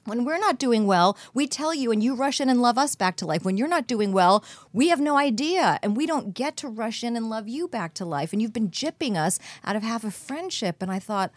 When 0.04 0.24
we're 0.26 0.38
not 0.38 0.58
doing 0.58 0.86
well, 0.86 1.16
we 1.32 1.46
tell 1.46 1.72
you 1.72 1.90
and 1.90 2.02
you 2.02 2.14
rush 2.14 2.38
in 2.40 2.50
and 2.50 2.60
love 2.60 2.76
us 2.76 2.96
back 2.96 3.16
to 3.18 3.26
life. 3.26 3.44
When 3.44 3.56
you're 3.56 3.68
not 3.68 3.86
doing 3.86 4.12
well, 4.12 4.44
we 4.74 4.88
have 4.88 5.00
no 5.00 5.16
idea 5.16 5.78
and 5.82 5.96
we 5.96 6.06
don't 6.06 6.34
get 6.34 6.56
to 6.58 6.68
rush 6.68 7.02
in 7.02 7.16
and 7.16 7.30
love 7.30 7.48
you 7.48 7.66
back 7.68 7.94
to 7.94 8.04
life. 8.04 8.32
And 8.32 8.42
you've 8.42 8.52
been 8.52 8.68
gypping 8.68 9.16
us 9.16 9.38
out 9.64 9.76
of 9.76 9.82
half 9.82 10.04
a 10.04 10.10
friendship. 10.10 10.82
And 10.82 10.90
I 10.90 10.98
thought, 10.98 11.30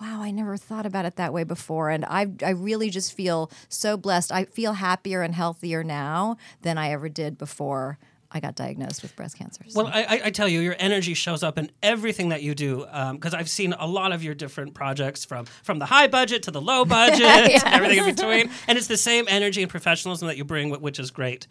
wow, 0.00 0.22
I 0.22 0.30
never 0.30 0.56
thought 0.56 0.86
about 0.86 1.04
it 1.04 1.16
that 1.16 1.32
way 1.32 1.44
before. 1.44 1.90
And 1.90 2.04
I, 2.04 2.26
I 2.44 2.50
really 2.50 2.90
just 2.90 3.12
feel 3.12 3.50
so 3.68 3.96
blessed. 3.96 4.32
I 4.32 4.44
feel 4.44 4.72
happier 4.74 5.22
and 5.22 5.34
healthier 5.34 5.84
now 5.84 6.36
than 6.62 6.78
I 6.78 6.90
ever 6.92 7.08
did 7.08 7.36
before 7.36 7.98
I 8.32 8.38
got 8.38 8.54
diagnosed 8.54 9.02
with 9.02 9.16
breast 9.16 9.36
cancer. 9.36 9.64
So- 9.68 9.82
Well, 9.82 9.92
I, 9.92 10.20
I- 10.26 10.30
tell 10.30 10.46
you, 10.46 10.60
your 10.60 10.76
energy 10.78 11.14
shows 11.14 11.42
up 11.42 11.58
in 11.58 11.68
everything 11.82 12.28
that 12.28 12.42
you 12.44 12.54
do. 12.54 12.86
Because 13.12 13.34
I've 13.34 13.50
seen 13.50 13.72
a 13.72 13.88
lot 13.88 14.12
of 14.12 14.22
your 14.22 14.34
different 14.34 14.72
projects, 14.72 15.24
from 15.24 15.46
from 15.64 15.80
the 15.80 15.86
high 15.86 16.06
budget 16.06 16.44
to 16.44 16.52
the 16.52 16.60
low 16.60 16.84
budget, 16.98 17.20
and 17.22 17.64
everything 17.74 17.98
in 17.98 18.14
between, 18.14 18.48
and 18.68 18.78
it's 18.78 18.86
the 18.86 18.96
same 18.96 19.24
energy 19.28 19.62
and 19.62 19.70
professionalism 19.70 20.28
that 20.28 20.36
you 20.36 20.44
bring, 20.44 20.70
which 20.80 21.00
is 21.00 21.10
great. 21.10 21.48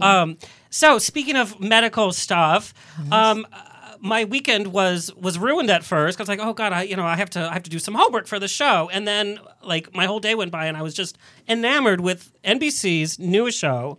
Um, 0.00 0.38
so, 0.70 0.98
speaking 0.98 1.34
of 1.36 1.58
medical 1.58 2.12
stuff. 2.12 2.74
Um, 3.10 3.44
my 4.00 4.24
weekend 4.24 4.68
was 4.68 5.14
was 5.14 5.38
ruined 5.38 5.70
at 5.70 5.84
first 5.84 6.16
because 6.16 6.28
like 6.28 6.40
oh 6.40 6.52
god 6.52 6.72
I 6.72 6.82
you 6.82 6.96
know 6.96 7.04
I 7.04 7.16
have 7.16 7.30
to 7.30 7.40
I 7.40 7.52
have 7.52 7.62
to 7.64 7.70
do 7.70 7.78
some 7.78 7.94
homework 7.94 8.26
for 8.26 8.38
the 8.38 8.48
show. 8.48 8.88
And 8.92 9.06
then 9.06 9.38
like 9.62 9.94
my 9.94 10.06
whole 10.06 10.20
day 10.20 10.34
went 10.34 10.50
by 10.50 10.66
and 10.66 10.76
I 10.76 10.82
was 10.82 10.94
just 10.94 11.18
enamored 11.48 12.00
with 12.00 12.32
NBC's 12.42 13.18
newest 13.18 13.58
show 13.58 13.98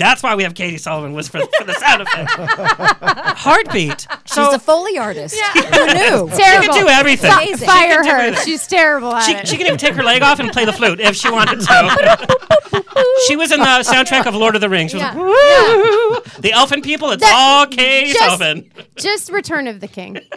That's 0.00 0.22
why 0.22 0.34
we 0.34 0.44
have 0.44 0.54
Katy 0.54 0.78
Sullivan 0.78 1.12
whisper 1.12 1.40
for 1.58 1.64
the 1.64 1.74
sound 1.74 2.00
effect. 2.00 2.30
Heartbeat. 3.38 4.06
So 4.24 4.46
She's 4.46 4.54
a 4.54 4.58
Foley 4.58 4.96
artist. 4.96 5.38
Who 5.38 5.60
knew? 5.60 6.30
Terrible. 6.30 6.30
She 6.36 6.42
can 6.42 6.80
do 6.82 6.88
everything. 6.88 7.30
Fi- 7.30 7.44
She 7.44 7.48
can 7.50 7.58
Fire 7.58 8.02
do 8.02 8.08
her. 8.08 8.16
everything. 8.16 8.44
She's 8.46 8.66
terrible 8.66 9.14
at 9.14 9.24
She, 9.24 9.32
it. 9.34 9.46
she 9.46 9.58
can 9.58 9.66
even 9.66 9.78
take 9.78 9.92
her 9.94 10.02
leg 10.02 10.22
off 10.22 10.40
and 10.40 10.50
play 10.50 10.64
the 10.64 10.72
flute 10.72 11.00
if 11.00 11.16
she 11.16 11.30
wanted 11.30 11.60
to. 11.60 11.64
she 13.28 13.36
was 13.36 13.52
in 13.52 13.60
the 13.60 13.66
soundtrack 13.66 14.24
of 14.26 14.34
Lord 14.34 14.54
of 14.54 14.62
the 14.62 14.70
Rings. 14.70 14.92
She 14.92 14.96
was 14.96 15.02
Yeah. 15.02 15.12
like, 15.12 15.18
"Woo!" 15.18 16.40
The 16.40 16.52
elfin 16.52 16.80
people, 16.80 17.10
it's 17.10 17.22
That- 17.22 17.34
all 17.36 17.66
Katy 17.66 18.12
just- 18.14 18.24
Sullivan. 18.24 18.70
Just 18.96 19.30
Return 19.30 19.66
of 19.66 19.80
the 19.80 19.88
King. 19.88 20.18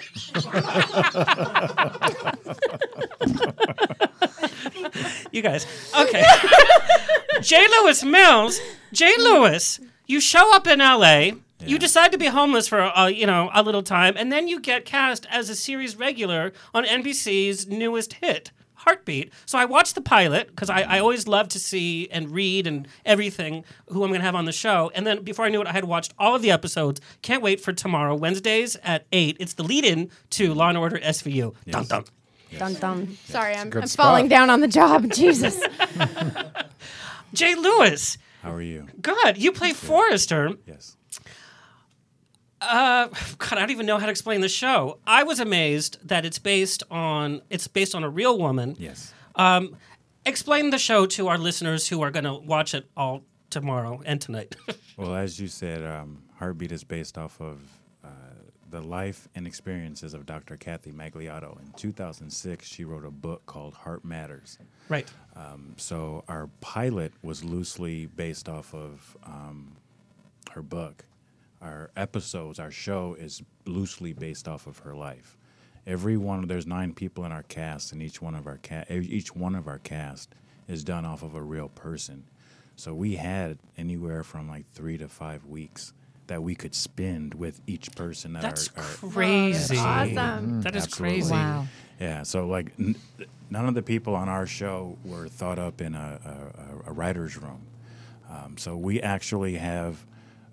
You 5.32 5.42
guys. 5.42 5.66
Okay. 6.00 6.24
J. 7.42 7.66
Louis 7.68 8.04
Mills. 8.04 8.60
J. 8.94 9.12
Louis, 9.18 9.80
you 10.08 10.22
show 10.22 10.56
up 10.56 10.68
in 10.68 10.80
LA. 10.80 11.32
You 11.66 11.80
decide 11.80 12.12
to 12.12 12.18
be 12.18 12.28
homeless 12.28 12.68
for 12.68 12.82
uh, 12.82 13.08
you 13.08 13.26
know 13.26 13.50
a 13.54 13.64
little 13.64 13.84
time, 13.84 14.16
and 14.18 14.32
then 14.32 14.48
you 14.48 14.60
get 14.60 14.86
cast 14.86 15.26
as 15.30 15.50
a 15.50 15.56
series 15.56 15.96
regular 15.96 16.52
on 16.74 16.84
NBC's 16.84 17.68
newest 17.68 18.14
hit, 18.16 18.52
Heartbeat. 18.76 19.32
So 19.46 19.58
I 19.58 19.64
watched 19.64 19.96
the 19.96 20.02
pilot 20.02 20.48
because 20.50 20.70
I, 20.70 20.82
I 20.82 21.00
always 21.00 21.26
love 21.26 21.48
to 21.50 21.60
see 21.60 22.10
and 22.12 22.32
read 22.32 22.68
and 22.68 22.86
everything 23.06 23.64
who 23.88 24.04
I'm 24.04 24.10
going 24.10 24.20
to 24.20 24.26
have 24.26 24.36
on 24.36 24.44
the 24.44 24.52
show. 24.52 24.92
And 24.94 25.08
then 25.08 25.24
before 25.24 25.46
I 25.46 25.50
knew 25.50 25.62
it, 25.62 25.68
I 25.68 25.72
had 25.72 25.86
watched 25.86 26.14
all 26.20 26.36
of 26.36 26.42
the 26.42 26.52
episodes. 26.52 27.00
Can't 27.22 27.42
wait 27.42 27.62
for 27.62 27.72
tomorrow, 27.72 28.14
Wednesdays 28.14 28.76
at 28.84 29.06
eight. 29.14 29.38
It's 29.40 29.54
the 29.54 29.64
lead-in 29.64 30.10
to 30.32 30.54
Law 30.54 30.68
and 30.68 30.78
Order 30.78 31.00
SVU. 31.00 31.56
Dun 31.70 31.86
dun. 31.86 32.04
Dun 32.58 32.74
dun. 32.76 33.18
Sorry, 33.26 33.56
I'm, 33.56 33.72
I'm 33.74 33.88
falling 33.88 34.28
down 34.28 34.50
on 34.50 34.60
the 34.60 34.68
job. 34.68 35.10
Jesus. 35.14 35.62
J. 37.34 37.56
Louis. 37.56 38.18
How 38.44 38.52
are 38.52 38.62
you? 38.62 38.88
Good. 39.02 39.38
You 39.38 39.54
play 39.54 39.72
Forrester. 39.72 40.52
Yes. 40.68 40.98
Uh, 42.60 43.08
God, 43.38 43.54
I 43.54 43.60
don't 43.62 43.72
even 43.72 43.86
know 43.86 43.98
how 43.98 44.06
to 44.06 44.12
explain 44.12 44.42
the 44.42 44.50
show. 44.50 45.00
I 45.08 45.24
was 45.24 45.40
amazed 45.40 45.98
that 46.08 46.26
it's 46.26 46.40
based 46.40 46.84
on 46.92 47.42
it's 47.50 47.68
based 47.68 47.96
on 47.96 48.04
a 48.04 48.10
real 48.10 48.38
woman. 48.38 48.76
Yes. 48.78 49.14
Um, 49.36 49.78
explain 50.26 50.72
the 50.72 50.78
show 50.78 51.06
to 51.06 51.30
our 51.30 51.38
listeners 51.38 51.88
who 51.88 52.02
are 52.02 52.12
going 52.12 52.26
to 52.26 52.34
watch 52.34 52.74
it 52.74 52.86
all 52.98 53.24
tomorrow 53.50 54.02
and 54.06 54.20
tonight. 54.22 54.56
Well, 54.96 55.16
as 55.16 55.40
you 55.40 55.48
said, 55.48 55.84
um, 55.84 56.22
Heartbeat 56.38 56.72
is 56.72 56.84
based 56.84 57.18
off 57.18 57.42
of 57.42 57.58
the 58.74 58.82
life 58.82 59.30
and 59.36 59.46
experiences 59.46 60.16
of 60.16 60.26
Dr. 60.26 60.58
Kathy 60.58 60.92
Magliato. 60.92 61.62
In 61.62 61.72
2006, 61.78 62.68
she 62.68 62.84
wrote 62.84 63.06
a 63.06 63.12
book 63.12 63.46
called 63.46 63.76
Heart 63.76 64.04
Matters. 64.04 64.58
right. 64.90 65.08
Um, 65.36 65.76
so 65.78 66.24
our 66.28 66.50
pilot 66.60 67.14
was 67.22 67.44
loosely 67.44 68.08
based 68.08 68.50
off 68.50 68.74
of 68.74 69.16
um, 69.24 69.76
her 70.52 70.64
book. 70.64 71.06
Our 71.62 71.92
episodes, 71.96 72.60
our 72.60 72.72
show 72.72 73.16
is 73.18 73.44
loosely 73.68 74.12
based 74.12 74.48
off 74.48 74.66
of 74.66 74.80
her 74.80 74.96
life. 74.96 75.38
Every 75.86 76.18
one, 76.18 76.40
of 76.40 76.48
there's 76.48 76.66
nine 76.66 76.94
people 76.96 77.26
in 77.26 77.32
our 77.32 77.44
cast, 77.44 77.92
and 77.92 78.02
each 78.02 78.24
one 78.24 78.34
of 78.34 78.48
our 78.48 78.58
ca- 78.58 78.86
each 78.90 79.36
one 79.36 79.54
of 79.54 79.68
our 79.68 79.80
cast 79.80 80.34
is 80.68 80.84
done 80.84 81.06
off 81.06 81.22
of 81.22 81.36
a 81.36 81.42
real 81.44 81.70
person. 81.70 82.24
So 82.76 82.96
we 82.96 83.18
had 83.18 83.60
anywhere 83.78 84.24
from 84.24 84.50
like 84.50 84.66
three 84.74 84.98
to 84.98 85.08
five 85.08 85.46
weeks 85.46 85.94
that 86.28 86.42
we 86.42 86.56
could 86.56 86.74
spend 86.76 87.34
with 87.34 87.62
each 87.68 87.92
person. 87.96 88.34
That 88.34 88.42
That's 88.44 88.70
are, 88.76 88.82
are 88.82 89.10
crazy. 89.12 89.78
awesome. 89.78 90.62
That 90.62 90.76
is 90.76 90.84
Absolutely. 90.86 91.20
crazy. 91.20 91.32
Wow. 91.34 91.68
Yeah, 92.00 92.24
so 92.24 92.48
like 92.48 92.72
n- 92.80 92.96
none 93.50 93.68
of 93.68 93.76
the 93.76 93.84
people 93.84 94.16
on 94.16 94.30
our 94.30 94.46
show 94.46 94.98
were 95.04 95.28
thought 95.28 95.60
up 95.60 95.82
in 95.82 95.96
a, 95.96 96.20
a, 96.26 96.30
a- 96.88 96.90
a 96.90 96.94
writer's 96.94 97.38
room. 97.38 97.62
Um, 98.30 98.58
so 98.58 98.76
we 98.76 99.02
actually 99.02 99.56
have 99.56 100.06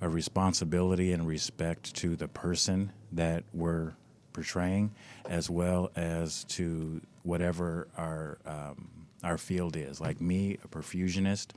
a 0.03 0.09
responsibility 0.09 1.13
and 1.13 1.27
respect 1.27 1.95
to 1.97 2.17
the 2.17 2.29
person 2.29 2.93
that 3.13 3.45
we're 3.53 3.93
portraying, 4.33 4.93
as 5.29 5.49
well 5.51 5.91
as 5.97 6.45
to 6.45 7.01
whatever 7.23 7.89
our 7.97 8.39
um, 8.47 8.89
our 9.23 9.37
field 9.39 9.77
is. 9.77 10.01
Like 10.01 10.21
me, 10.21 10.59
a 10.65 10.69
perfusionist. 10.69 11.49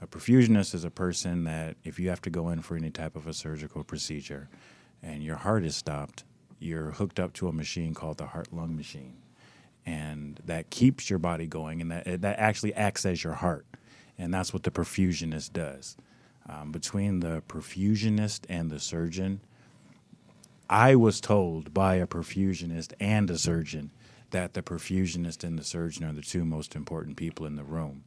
A 0.00 0.06
perfusionist 0.06 0.74
is 0.74 0.84
a 0.84 0.90
person 0.90 1.44
that 1.44 1.76
if 1.84 1.98
you 1.98 2.10
have 2.10 2.20
to 2.22 2.30
go 2.30 2.50
in 2.50 2.60
for 2.62 2.76
any 2.76 2.90
type 2.90 3.16
of 3.16 3.26
a 3.26 3.32
surgical 3.32 3.82
procedure, 3.82 4.48
and 5.02 5.22
your 5.22 5.36
heart 5.36 5.64
is 5.64 5.76
stopped, 5.76 6.24
you're 6.58 6.92
hooked 6.92 7.20
up 7.20 7.32
to 7.34 7.48
a 7.48 7.52
machine 7.52 7.94
called 7.94 8.18
the 8.18 8.26
heart 8.26 8.52
lung 8.52 8.76
machine 8.76 9.16
and 9.86 10.40
that 10.44 10.68
keeps 10.68 11.08
your 11.08 11.20
body 11.20 11.46
going, 11.46 11.80
and 11.80 11.90
that 11.92 12.20
that 12.22 12.38
actually 12.38 12.74
acts 12.74 13.06
as 13.06 13.22
your 13.22 13.34
heart, 13.34 13.64
and 14.18 14.34
that's 14.34 14.52
what 14.52 14.64
the 14.64 14.70
perfusionist 14.70 15.52
does. 15.52 15.96
Um, 16.48 16.72
between 16.72 17.20
the 17.20 17.42
perfusionist 17.48 18.40
and 18.48 18.70
the 18.70 18.80
surgeon, 18.80 19.40
I 20.68 20.96
was 20.96 21.20
told 21.20 21.72
by 21.72 21.94
a 21.96 22.06
perfusionist 22.06 22.92
and 22.98 23.30
a 23.30 23.38
surgeon 23.38 23.92
that 24.30 24.54
the 24.54 24.62
perfusionist 24.62 25.44
and 25.44 25.58
the 25.58 25.64
surgeon 25.64 26.04
are 26.04 26.12
the 26.12 26.22
two 26.22 26.44
most 26.44 26.74
important 26.74 27.16
people 27.16 27.46
in 27.46 27.54
the 27.54 27.64
room. 27.64 28.02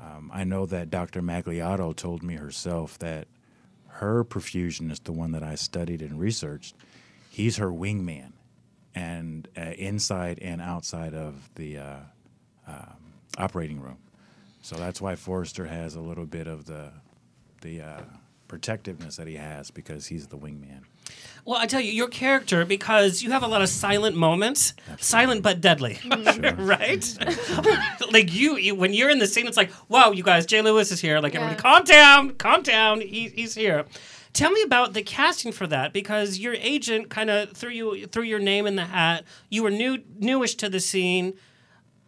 Um, 0.00 0.30
I 0.32 0.44
know 0.44 0.66
that 0.66 0.90
Dr. 0.90 1.22
Magliato 1.22 1.94
told 1.94 2.22
me 2.22 2.36
herself 2.36 2.98
that 2.98 3.26
her 3.86 4.24
perfusionist, 4.24 5.04
the 5.04 5.12
one 5.12 5.32
that 5.32 5.42
I 5.42 5.56
studied 5.56 6.02
and 6.02 6.20
researched, 6.20 6.76
he's 7.30 7.56
her 7.56 7.70
wingman 7.70 8.32
and 8.94 9.48
uh, 9.56 9.72
inside 9.76 10.38
and 10.40 10.60
outside 10.60 11.14
of 11.14 11.50
the 11.56 11.78
uh, 11.78 11.96
um, 12.66 13.12
operating 13.36 13.80
room. 13.80 13.98
So 14.62 14.76
that's 14.76 15.00
why 15.00 15.16
Forrester 15.16 15.66
has 15.66 15.94
a 15.94 16.00
little 16.00 16.26
bit 16.26 16.46
of 16.46 16.66
the 16.66 16.92
the 17.60 17.80
uh, 17.80 18.00
protectiveness 18.48 19.16
that 19.16 19.26
he 19.26 19.36
has 19.36 19.70
because 19.70 20.06
he's 20.06 20.26
the 20.26 20.36
wingman. 20.36 20.80
Well, 21.44 21.58
I 21.58 21.66
tell 21.66 21.80
you, 21.80 21.92
your 21.92 22.08
character, 22.08 22.64
because 22.64 23.22
you 23.22 23.30
have 23.30 23.42
a 23.42 23.46
lot 23.46 23.62
of 23.62 23.68
silent 23.68 24.16
moments, 24.16 24.74
silent 24.98 25.42
but 25.42 25.60
deadly, 25.60 25.98
right? 26.58 27.16
like 28.12 28.34
you, 28.34 28.56
you, 28.56 28.74
when 28.74 28.92
you're 28.92 29.10
in 29.10 29.18
the 29.18 29.26
scene, 29.26 29.46
it's 29.46 29.56
like, 29.56 29.70
wow, 29.88 30.10
you 30.10 30.22
guys, 30.22 30.44
J. 30.46 30.60
Louis 30.62 30.90
is 30.90 31.00
here. 31.00 31.20
Like, 31.20 31.34
everybody, 31.34 31.60
calm 31.60 31.84
down, 31.84 32.30
calm 32.34 32.62
down. 32.62 33.00
He, 33.00 33.28
he's 33.28 33.54
here. 33.54 33.86
Tell 34.34 34.50
me 34.50 34.62
about 34.62 34.92
the 34.92 35.02
casting 35.02 35.52
for 35.52 35.66
that, 35.66 35.92
because 35.92 36.38
your 36.38 36.54
agent 36.54 37.08
kind 37.08 37.30
of 37.30 37.52
threw 37.52 37.70
you 37.70 38.06
threw 38.06 38.22
your 38.22 38.38
name 38.38 38.66
in 38.66 38.76
the 38.76 38.84
hat. 38.84 39.24
You 39.48 39.62
were 39.62 39.70
new, 39.70 40.02
newish 40.18 40.54
to 40.56 40.68
the 40.68 40.80
scene, 40.80 41.34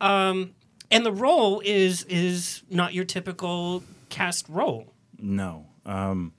um, 0.00 0.52
and 0.90 1.04
the 1.04 1.12
role 1.12 1.60
is 1.64 2.04
is 2.04 2.62
not 2.68 2.92
your 2.92 3.04
typical 3.04 3.82
cast 4.10 4.48
role. 4.48 4.92
No. 5.18 5.66
Um, 5.90 6.32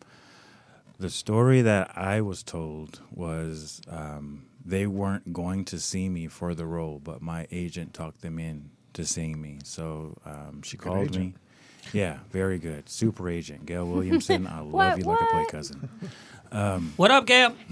the 0.99 1.09
story 1.09 1.61
that 1.63 1.97
I 1.97 2.21
was 2.21 2.43
told 2.43 3.01
was 3.11 3.81
um, 3.89 4.45
they 4.63 4.85
weren't 4.85 5.33
going 5.33 5.65
to 5.65 5.79
see 5.79 6.07
me 6.09 6.27
for 6.27 6.53
the 6.53 6.65
role, 6.65 6.99
but 7.03 7.21
my 7.21 7.47
agent 7.51 7.93
talked 7.93 8.21
them 8.21 8.37
in 8.39 8.69
to 8.93 9.05
seeing 9.05 9.41
me. 9.41 9.59
So 9.63 10.17
um, 10.25 10.61
she 10.63 10.77
called 10.77 11.07
agent. 11.07 11.15
me. 11.17 11.33
Yeah, 11.93 12.19
very 12.29 12.59
good. 12.59 12.87
Super 12.87 13.27
agent. 13.29 13.65
Gail 13.65 13.85
Williamson. 13.87 14.45
I 14.45 14.59
love 14.59 14.71
What, 14.71 14.97
you 14.99 15.03
like 15.03 15.21
a 15.21 15.25
play 15.25 15.45
what? 15.49 15.51
Cousin. 16.51 16.93
What 16.97 17.11
up, 17.11 17.25
Gail? 17.25 17.55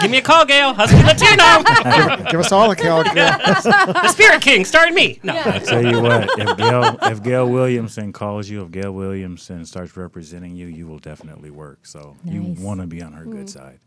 Give 0.00 0.10
me 0.10 0.18
a 0.18 0.22
call, 0.22 0.44
Gail. 0.44 0.74
Husky 0.74 1.02
Latino. 1.02 2.24
Give 2.30 2.40
us 2.40 2.52
all 2.52 2.70
a 2.70 2.76
call. 2.76 3.04
the 3.14 4.08
Spirit 4.08 4.40
King, 4.42 4.64
starring 4.64 4.94
me. 4.94 5.18
No. 5.22 5.34
I 5.34 5.58
tell 5.58 5.84
you 5.84 6.00
what, 6.00 6.28
if 6.38 6.56
Gail 6.56 6.98
if 7.02 7.22
Gail 7.22 7.48
Williamson 7.48 8.12
calls 8.12 8.48
you, 8.48 8.62
if 8.62 8.70
Gail 8.70 8.92
Williamson 8.92 9.64
starts 9.64 9.96
representing 9.96 10.56
you, 10.56 10.66
you 10.66 10.86
will 10.86 10.98
definitely 10.98 11.50
work. 11.50 11.86
So 11.86 12.16
Nice. 12.24 12.34
you 12.34 12.42
want 12.62 12.80
to 12.80 12.86
be 12.86 13.02
on 13.02 13.12
her 13.12 13.24
good 13.24 13.50
side. 13.50 13.80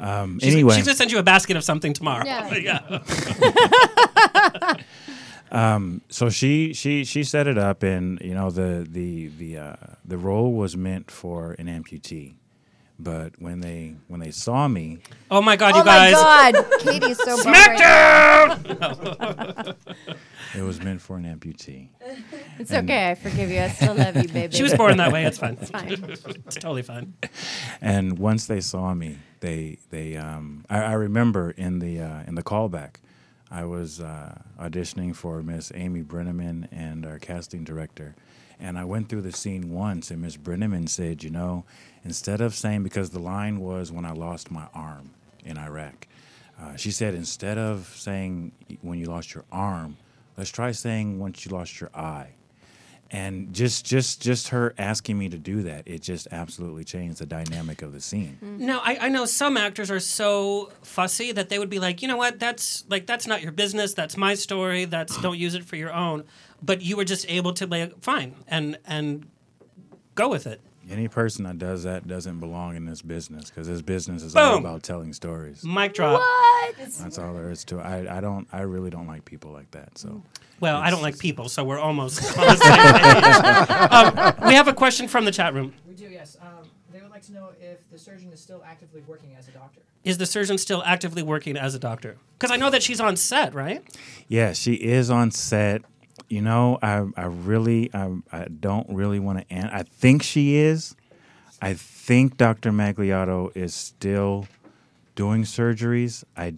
Um, 0.00 0.38
She's, 0.40 0.54
anyway, 0.54 0.76
she's 0.76 0.86
gonna 0.86 0.96
send 0.96 1.12
you 1.12 1.18
a 1.18 1.22
basket 1.22 1.56
of 1.56 1.64
something 1.64 1.92
tomorrow. 1.92 2.24
Yeah. 2.24 2.54
yeah. 5.52 5.98
so 6.08 6.30
she 6.30 6.72
she 6.72 7.04
she 7.04 7.22
set 7.22 7.46
it 7.46 7.58
up, 7.58 7.82
and 7.82 8.18
you 8.20 8.34
know 8.34 8.50
the 8.50 8.86
the 8.88 9.28
the 9.28 9.58
uh, 9.58 9.76
the 10.04 10.16
role 10.16 10.52
was 10.54 10.76
meant 10.76 11.10
for 11.10 11.52
an 11.52 11.66
amputee, 11.66 12.34
but 13.02 13.32
when 13.40 13.60
they 13.60 13.94
when 14.08 14.20
they 14.20 14.30
saw 14.30 14.68
me, 14.68 14.98
Oh 15.30 15.42
my 15.42 15.56
God, 15.56 15.74
you 15.74 15.80
oh 15.80 15.84
guys. 15.84 16.12
my 16.14 16.52
God, 16.52 16.80
Katy's 16.80 17.18
so 17.18 17.36
bummed 17.44 17.56
right 17.56 17.78
now. 17.78 18.54
SmackDown. 18.56 19.76
it 20.56 20.62
was 20.62 20.80
meant 20.80 21.00
for 21.00 21.16
an 21.16 21.24
amputee. 21.24 21.88
It's 22.58 22.72
okay. 22.72 23.10
I 23.10 23.14
forgive 23.14 23.50
you. 23.50 23.60
I 23.60 23.68
still 23.68 23.94
love 23.94 24.16
you, 24.16 24.28
baby. 24.28 24.54
She 24.56 24.62
was 24.62 24.74
born 24.74 24.96
that 24.98 25.12
way. 25.12 25.24
It's 25.24 25.38
fine. 25.38 25.56
It's 25.60 25.70
fine. 25.70 25.88
It's 26.46 26.56
totally 26.56 26.82
fine. 26.82 27.14
And 27.80 28.18
once 28.18 28.46
they 28.46 28.60
saw 28.60 28.94
me, 28.94 29.18
they 29.40 29.78
they 29.90 30.16
um, 30.16 30.64
I, 30.70 30.78
I 30.82 30.92
remember 30.92 31.50
in 31.50 31.78
the 31.80 32.00
uh, 32.00 32.22
in 32.26 32.34
the 32.34 32.42
callback, 32.42 32.96
I 33.50 33.64
was 33.64 34.00
uh, 34.00 34.40
auditioning 34.60 35.14
for 35.16 35.42
Miss 35.42 35.72
Amy 35.74 36.02
Brenneman 36.02 36.68
and 36.70 37.04
our 37.06 37.18
casting 37.18 37.64
director, 37.64 38.14
and 38.60 38.78
I 38.78 38.84
went 38.84 39.08
through 39.08 39.22
the 39.22 39.32
scene 39.32 39.70
once, 39.70 40.10
and 40.10 40.20
Miss 40.22 40.36
Brenneman 40.36 40.88
said, 40.88 41.22
you 41.24 41.30
know, 41.30 41.64
instead 42.04 42.40
of 42.40 42.54
saying 42.54 42.82
because 42.82 43.10
the 43.10 43.18
line 43.18 43.60
was 43.60 43.90
when 43.92 44.04
I 44.04 44.12
lost 44.12 44.50
my 44.50 44.66
arm 44.74 45.10
in 45.44 45.58
Iraq, 45.58 46.06
uh, 46.60 46.76
she 46.76 46.90
said 46.90 47.14
instead 47.14 47.58
of 47.58 47.92
saying 47.96 48.52
when 48.82 48.98
you 48.98 49.06
lost 49.06 49.34
your 49.34 49.44
arm, 49.50 49.96
let's 50.36 50.50
try 50.50 50.72
saying 50.72 51.18
once 51.18 51.44
you 51.44 51.52
lost 51.52 51.80
your 51.80 51.90
eye 51.94 52.34
and 53.12 53.52
just 53.52 53.84
just 53.84 54.22
just 54.22 54.48
her 54.48 54.74
asking 54.78 55.18
me 55.18 55.28
to 55.28 55.36
do 55.36 55.62
that 55.62 55.86
it 55.86 56.00
just 56.00 56.26
absolutely 56.32 56.82
changed 56.82 57.18
the 57.18 57.26
dynamic 57.26 57.82
of 57.82 57.92
the 57.92 58.00
scene 58.00 58.38
No, 58.40 58.80
I, 58.82 58.96
I 59.02 59.08
know 59.10 59.26
some 59.26 59.56
actors 59.56 59.90
are 59.90 60.00
so 60.00 60.72
fussy 60.82 61.30
that 61.32 61.48
they 61.50 61.58
would 61.58 61.68
be 61.68 61.78
like, 61.78 62.00
you 62.00 62.08
know 62.08 62.16
what, 62.16 62.40
that's 62.40 62.84
like 62.88 63.06
that's 63.06 63.26
not 63.26 63.42
your 63.42 63.52
business. 63.52 63.92
That's 63.92 64.16
my 64.16 64.34
story. 64.34 64.86
That's 64.86 65.20
don't 65.20 65.38
use 65.38 65.54
it 65.54 65.64
for 65.64 65.76
your 65.76 65.92
own. 65.92 66.24
But 66.62 66.80
you 66.80 66.96
were 66.96 67.04
just 67.04 67.28
able 67.28 67.52
to 67.54 67.66
like, 67.66 68.00
fine, 68.02 68.34
and 68.48 68.78
and 68.86 69.26
go 70.14 70.28
with 70.28 70.46
it. 70.46 70.60
Any 70.92 71.08
person 71.08 71.44
that 71.44 71.58
does 71.58 71.82
that 71.84 72.06
doesn't 72.06 72.38
belong 72.38 72.76
in 72.76 72.84
this 72.84 73.02
business 73.02 73.48
because 73.50 73.66
this 73.66 73.82
business 73.82 74.22
is 74.22 74.36
all 74.36 74.56
Boom. 74.56 74.64
about 74.66 74.82
telling 74.82 75.12
stories 75.12 75.64
Mic 75.64 75.94
drop. 75.94 76.20
What? 76.20 76.76
that's 76.76 77.18
all 77.18 77.34
there 77.34 77.50
is 77.50 77.64
to 77.64 77.78
it 77.78 77.82
I, 77.82 78.18
I 78.18 78.20
don't 78.20 78.46
i 78.52 78.60
really 78.60 78.90
don't 78.90 79.06
like 79.06 79.24
people 79.24 79.50
like 79.52 79.70
that 79.72 79.96
so 79.98 80.22
Well, 80.60 80.76
I 80.76 80.90
don't 80.90 81.02
like 81.02 81.18
people, 81.18 81.48
so 81.48 81.64
we're 81.64 81.78
almost 81.80 82.22
on 82.38 82.46
the 82.46 82.56
same 82.56 83.02
page. 83.12 83.90
um, 84.40 84.48
we 84.48 84.54
have 84.54 84.68
a 84.68 84.72
question 84.72 85.08
from 85.08 85.24
the 85.24 85.32
chat 85.32 85.54
room. 85.54 85.72
We 85.88 85.94
do, 85.94 86.04
yes. 86.04 86.36
Um, 86.40 86.68
they 86.92 87.00
would 87.00 87.10
like 87.10 87.22
to 87.22 87.32
know 87.32 87.48
if 87.60 87.90
the 87.90 87.98
surgeon 87.98 88.30
is 88.32 88.40
still 88.40 88.62
actively 88.64 89.02
working 89.08 89.34
as 89.36 89.48
a 89.48 89.50
doctor. 89.50 89.80
Is 90.04 90.18
the 90.18 90.26
surgeon 90.26 90.58
still 90.58 90.82
actively 90.84 91.22
working 91.24 91.56
as 91.56 91.74
a 91.74 91.80
doctor? 91.80 92.16
Because 92.38 92.52
I 92.52 92.56
know 92.58 92.70
that 92.70 92.82
she's 92.82 93.00
on 93.00 93.16
set, 93.16 93.54
right? 93.54 93.82
yeah 94.28 94.52
she 94.52 94.74
is 94.74 95.10
on 95.10 95.30
set 95.32 95.82
you 96.32 96.40
know 96.40 96.78
i, 96.82 97.04
I 97.16 97.26
really 97.26 97.90
I, 97.94 98.10
I 98.32 98.46
don't 98.48 98.86
really 98.88 99.20
want 99.20 99.40
to 99.40 99.54
an- 99.54 99.70
i 99.72 99.82
think 99.82 100.22
she 100.22 100.56
is 100.56 100.96
i 101.60 101.74
think 101.74 102.36
dr 102.38 102.70
magliato 102.70 103.54
is 103.54 103.74
still 103.74 104.46
doing 105.14 105.42
surgeries 105.44 106.24
i 106.36 106.54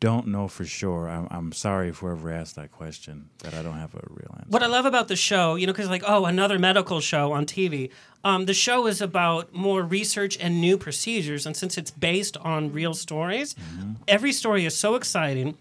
don't 0.00 0.26
know 0.26 0.46
for 0.46 0.66
sure 0.66 1.08
i'm, 1.08 1.26
I'm 1.30 1.52
sorry 1.52 1.88
if 1.88 1.96
whoever 1.98 2.30
asked 2.30 2.56
that 2.56 2.70
question 2.70 3.30
that 3.38 3.54
i 3.54 3.62
don't 3.62 3.78
have 3.78 3.94
a 3.94 4.02
real 4.10 4.30
answer 4.36 4.50
What 4.50 4.62
I 4.62 4.66
love 4.66 4.84
about 4.84 5.08
the 5.08 5.16
show, 5.16 5.54
you 5.54 5.66
know, 5.66 5.72
because 5.72 5.88
like, 5.88 6.04
oh, 6.06 6.26
another 6.26 6.58
medical 6.58 7.00
show 7.00 7.32
on 7.32 7.46
TV. 7.46 7.90
Um, 8.22 8.44
the 8.44 8.52
show 8.66 8.86
is 8.86 9.00
about 9.00 9.54
more 9.54 9.82
research 9.82 10.36
and 10.38 10.60
new 10.60 10.76
procedures, 10.76 11.46
and 11.46 11.56
since 11.56 11.78
it's 11.80 11.90
based 11.90 12.36
on 12.38 12.72
real 12.72 12.92
stories, 12.94 13.54
every 14.06 14.32
story 14.32 14.66
is 14.66 14.76
so 14.76 14.94
exciting. 15.00 15.56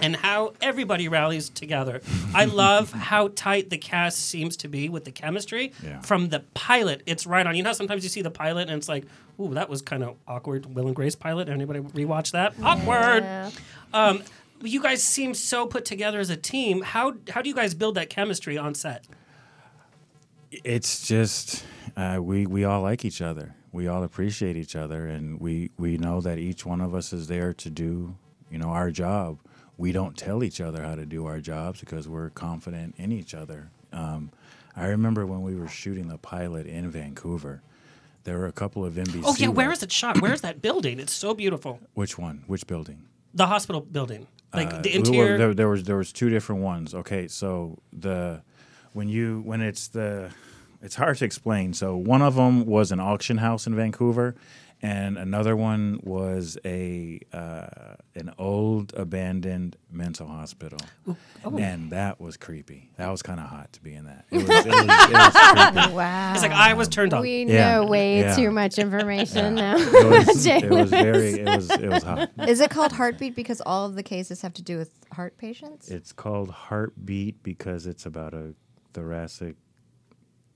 And 0.00 0.16
how 0.16 0.54
everybody 0.60 1.08
rallies 1.08 1.48
together. 1.48 2.00
I 2.34 2.44
love 2.46 2.92
how 2.92 3.28
tight 3.28 3.70
the 3.70 3.78
cast 3.78 4.18
seems 4.18 4.56
to 4.58 4.68
be 4.68 4.88
with 4.88 5.04
the 5.04 5.12
chemistry. 5.12 5.72
Yeah. 5.82 6.00
From 6.00 6.28
the 6.28 6.40
pilot, 6.54 7.02
it's 7.06 7.26
right 7.26 7.46
on. 7.46 7.56
You 7.56 7.62
know, 7.62 7.72
sometimes 7.72 8.02
you 8.02 8.08
see 8.08 8.22
the 8.22 8.30
pilot 8.30 8.68
and 8.68 8.78
it's 8.78 8.88
like, 8.88 9.04
ooh, 9.40 9.54
that 9.54 9.68
was 9.68 9.82
kind 9.82 10.02
of 10.02 10.16
awkward. 10.26 10.74
Will 10.74 10.86
and 10.86 10.96
Grace 10.96 11.14
pilot. 11.14 11.48
Anybody 11.48 11.80
rewatch 11.80 12.32
that? 12.32 12.54
Awkward. 12.62 13.52
Um, 13.92 14.22
you 14.62 14.82
guys 14.82 15.02
seem 15.02 15.34
so 15.34 15.66
put 15.66 15.84
together 15.84 16.20
as 16.20 16.30
a 16.30 16.36
team. 16.36 16.82
How 16.82 17.14
how 17.30 17.42
do 17.42 17.48
you 17.48 17.54
guys 17.54 17.74
build 17.74 17.94
that 17.94 18.10
chemistry 18.10 18.58
on 18.58 18.74
set? 18.74 19.04
It's 20.50 21.06
just 21.06 21.64
uh, 21.96 22.18
we 22.20 22.46
we 22.46 22.64
all 22.64 22.82
like 22.82 23.04
each 23.04 23.22
other. 23.22 23.54
We 23.72 23.86
all 23.86 24.02
appreciate 24.02 24.56
each 24.56 24.76
other, 24.76 25.06
and 25.06 25.40
we 25.40 25.70
we 25.78 25.96
know 25.96 26.20
that 26.20 26.38
each 26.38 26.66
one 26.66 26.80
of 26.80 26.94
us 26.94 27.12
is 27.12 27.28
there 27.28 27.54
to 27.54 27.70
do 27.70 28.16
you 28.50 28.58
know 28.58 28.68
our 28.68 28.90
job. 28.90 29.38
We 29.80 29.92
don't 29.92 30.14
tell 30.14 30.44
each 30.44 30.60
other 30.60 30.82
how 30.82 30.94
to 30.94 31.06
do 31.06 31.24
our 31.24 31.40
jobs 31.40 31.80
because 31.80 32.06
we're 32.06 32.28
confident 32.28 32.96
in 32.98 33.12
each 33.12 33.32
other. 33.34 33.70
Um, 33.94 34.30
I 34.76 34.88
remember 34.88 35.24
when 35.24 35.40
we 35.40 35.54
were 35.54 35.68
shooting 35.68 36.08
the 36.08 36.18
pilot 36.18 36.66
in 36.66 36.90
Vancouver. 36.90 37.62
There 38.24 38.36
were 38.38 38.46
a 38.46 38.52
couple 38.52 38.84
of 38.84 38.92
NBC. 38.92 39.22
Oh 39.24 39.34
yeah, 39.38 39.48
where 39.48 39.72
is 39.72 39.82
it 39.82 39.90
shot? 39.90 40.20
Where 40.20 40.34
is 40.34 40.42
that 40.42 40.60
building? 40.60 41.00
It's 41.00 41.14
so 41.14 41.32
beautiful. 41.32 41.80
Which 41.94 42.18
one? 42.18 42.44
Which 42.46 42.66
building? 42.66 43.04
The 43.32 43.46
hospital 43.46 43.80
building, 43.80 44.26
like 44.52 44.70
Uh, 44.70 44.82
the 44.82 44.94
interior. 44.94 45.38
there, 45.38 45.54
there 45.54 45.68
was 45.70 45.84
there 45.84 45.96
was 45.96 46.12
two 46.12 46.28
different 46.28 46.60
ones. 46.60 46.94
Okay, 46.94 47.26
so 47.26 47.78
the 47.90 48.42
when 48.92 49.08
you 49.08 49.40
when 49.46 49.62
it's 49.62 49.88
the 49.88 50.30
it's 50.82 50.96
hard 50.96 51.16
to 51.18 51.24
explain. 51.24 51.72
So 51.72 51.96
one 51.96 52.20
of 52.20 52.34
them 52.34 52.66
was 52.66 52.92
an 52.92 53.00
auction 53.00 53.38
house 53.38 53.66
in 53.66 53.74
Vancouver, 53.74 54.34
and 54.82 55.16
another 55.16 55.56
one 55.56 56.00
was 56.02 56.58
a 56.66 57.20
uh, 57.32 57.94
an 58.14 58.28
old 58.38 58.69
abandoned 58.96 59.76
mental 59.90 60.26
hospital, 60.26 60.78
oh. 61.08 61.16
and 61.58 61.90
that 61.90 62.20
was 62.20 62.36
creepy. 62.36 62.90
That 62.96 63.08
was 63.10 63.22
kind 63.22 63.38
of 63.40 63.46
hot 63.46 63.72
to 63.74 63.82
be 63.82 63.94
in 63.94 64.06
that. 64.06 64.24
It 64.30 64.38
was, 64.48 64.48
it 64.48 64.66
was, 64.66 64.84
it 64.84 65.12
was 65.12 65.34
creepy. 65.34 65.94
Wow. 65.94 66.32
It's 66.32 66.42
like 66.42 66.52
I 66.52 66.74
was 66.74 66.88
turned 66.88 67.14
on. 67.14 67.22
We 67.22 67.44
Yeah. 67.44 67.76
know 67.76 67.86
way 67.86 68.20
Yeah. 68.20 68.34
too 68.36 68.50
much 68.50 68.78
information 68.78 69.54
now. 69.54 69.76
It 69.76 70.26
was, 70.26 70.46
it 70.46 70.70
was 70.70 70.90
very 70.90 71.40
it 71.40 71.46
was 71.46 71.70
it 71.70 71.88
was 71.88 72.02
hot. 72.02 72.30
Is 72.48 72.60
it 72.60 72.70
called 72.70 72.92
heartbeat 72.92 73.34
because 73.34 73.60
all 73.66 73.86
of 73.86 73.94
the 73.94 74.02
cases 74.02 74.42
have 74.42 74.54
to 74.54 74.62
do 74.62 74.78
with 74.78 74.90
heart 75.12 75.36
patients? 75.38 75.88
It's 75.90 76.12
called 76.12 76.50
heartbeat 76.50 77.42
because 77.42 77.86
it's 77.86 78.06
about 78.06 78.34
a 78.34 78.54
thoracic, 78.94 79.56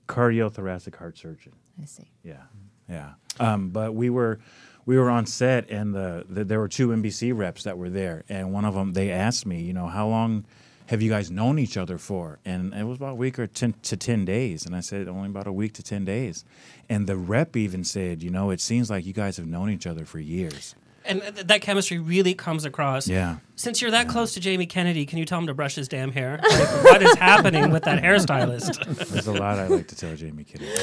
cardiothoracic 0.07 0.95
heart 0.95 1.17
surgeon. 1.17 1.53
I 1.81 1.85
see. 1.85 2.09
Yeah, 2.23 2.43
yeah. 2.89 3.13
Um, 3.39 3.69
but 3.69 3.93
we 3.95 4.09
were 4.09 4.39
we 4.85 4.97
were 4.97 5.09
on 5.09 5.25
set, 5.25 5.69
and 5.69 5.93
the, 5.93 6.25
the 6.29 6.43
there 6.43 6.59
were 6.59 6.67
two 6.67 6.89
NBC 6.89 7.35
reps 7.35 7.63
that 7.63 7.77
were 7.77 7.89
there, 7.89 8.23
and 8.29 8.53
one 8.53 8.65
of 8.65 8.73
them 8.73 8.93
they 8.93 9.11
asked 9.11 9.45
me, 9.45 9.61
you 9.61 9.73
know, 9.73 9.87
how 9.87 10.07
long 10.07 10.45
have 10.87 11.01
you 11.01 11.09
guys 11.09 11.31
known 11.31 11.57
each 11.57 11.77
other 11.77 11.97
for? 11.97 12.37
And 12.45 12.73
it 12.73 12.83
was 12.83 12.97
about 12.97 13.13
a 13.13 13.15
week 13.15 13.39
or 13.39 13.47
ten 13.47 13.73
to 13.83 13.97
ten 13.97 14.25
days, 14.25 14.65
and 14.65 14.75
I 14.75 14.81
said 14.81 15.07
only 15.07 15.29
about 15.29 15.47
a 15.47 15.51
week 15.51 15.73
to 15.73 15.83
ten 15.83 16.05
days, 16.05 16.45
and 16.87 17.07
the 17.07 17.17
rep 17.17 17.55
even 17.55 17.83
said, 17.83 18.21
you 18.21 18.29
know, 18.29 18.51
it 18.51 18.61
seems 18.61 18.89
like 18.89 19.05
you 19.05 19.13
guys 19.13 19.37
have 19.37 19.47
known 19.47 19.69
each 19.69 19.87
other 19.87 20.05
for 20.05 20.19
years. 20.19 20.75
And 21.07 21.21
th- 21.21 21.47
that 21.47 21.61
chemistry 21.61 21.99
really 21.99 22.33
comes 22.33 22.65
across. 22.65 23.07
Yeah. 23.07 23.37
Since 23.57 23.81
you're 23.81 23.91
that 23.91 24.09
close 24.09 24.33
to 24.33 24.39
Jamie 24.41 24.65
Kennedy, 24.65 25.05
can 25.05 25.17
you 25.17 25.23
tell 25.23 25.39
him 25.39 25.47
to 25.47 25.53
brush 25.53 25.75
his 25.75 25.87
damn 25.87 26.11
hair? 26.11 26.39
Like, 26.43 26.83
what 26.83 27.01
is 27.01 27.15
happening 27.15 27.71
with 27.71 27.83
that 27.83 28.03
hairstylist? 28.03 28.83
There's 29.11 29.27
a 29.27 29.31
lot 29.31 29.59
I 29.59 29.67
like 29.67 29.87
to 29.89 29.95
tell 29.95 30.13
Jamie 30.15 30.43
Kennedy. 30.43 30.71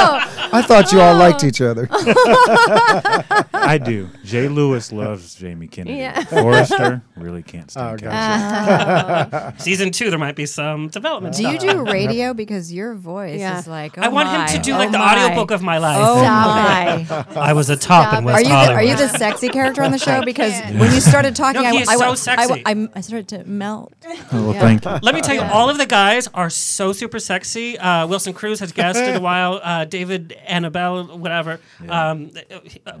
Oh, 0.00 0.20
I 0.52 0.62
thought 0.62 0.92
you 0.92 1.00
all 1.00 1.14
liked 1.16 1.44
each 1.44 1.60
other. 1.60 1.88
I 1.90 3.78
do. 3.82 4.08
J. 4.24 4.48
Louis 4.48 4.90
loves 4.92 5.34
Jamie 5.34 5.66
Kennedy. 5.68 5.98
Yeah. 5.98 6.24
Forrester 6.24 7.02
really 7.16 7.42
can't 7.42 7.70
stand 7.70 7.86
Oh, 7.86 7.96
Kennedy. 7.98 9.30
gotcha. 9.30 9.54
Season 9.58 9.90
two, 9.90 10.10
there 10.10 10.18
might 10.18 10.36
be 10.36 10.46
some 10.46 10.88
development. 10.88 11.34
Do 11.36 11.42
you 11.48 11.58
do 11.58 11.84
radio? 11.84 12.32
Because 12.34 12.72
your 12.72 12.94
voice 12.94 13.40
Yeah. 13.40 13.58
is 13.58 13.66
like. 13.66 13.98
Oh 13.98 14.02
I 14.02 14.08
want 14.08 14.28
him 14.28 14.46
to 14.46 14.56
my, 14.58 14.62
do 14.62 14.72
oh 14.72 14.78
like 14.78 14.92
the 14.92 14.98
my. 14.98 15.24
audiobook 15.26 15.50
of 15.50 15.62
my 15.62 15.78
life. 15.78 15.98
Oh 16.00 16.22
my! 16.22 17.24
I 17.36 17.52
was 17.52 17.68
a 17.70 17.76
top 17.76 18.08
Stop 18.08 18.22
in 18.22 18.28
it. 18.28 18.32
Are 18.32 18.40
you 18.40 18.48
the, 18.48 18.72
are 18.74 18.82
you 18.82 18.96
the 18.96 19.07
sexy 19.08 19.48
character 19.48 19.82
on 19.82 19.90
the 19.92 19.98
show? 19.98 20.22
Because 20.24 20.52
can't. 20.52 20.78
when 20.78 20.92
you 20.92 21.00
started 21.00 21.34
talking, 21.36 21.62
No, 21.62 21.68
I, 21.68 21.72
he 21.72 21.78
is 21.82 21.88
I, 21.88 21.96
so 21.96 22.04
I- 22.04 22.10
I- 22.10 22.14
sexy. 22.14 22.62
I- 22.66 22.88
I 22.94 23.00
started 23.00 23.28
to 23.28 23.44
melt. 23.44 23.92
well, 24.32 24.52
Yeah. 24.54 24.60
thank 24.60 24.84
you. 24.84 24.98
Let 25.02 25.14
me 25.14 25.20
tell 25.20 25.34
you, 25.34 25.40
Yeah. 25.40 25.52
all 25.52 25.68
of 25.70 25.78
the 25.78 25.86
guys 25.86 26.28
are 26.34 26.50
so 26.50 26.92
super 26.92 27.18
sexy. 27.18 27.78
Uh, 27.78 28.06
Wilson 28.06 28.32
Cruz 28.32 28.60
has 28.60 28.72
guested 28.72 29.16
a 29.16 29.20
while. 29.28 29.60
Uh, 29.62 29.84
David 29.84 30.36
Annable, 30.46 31.18
whatever. 31.18 31.60
Um, 31.88 32.30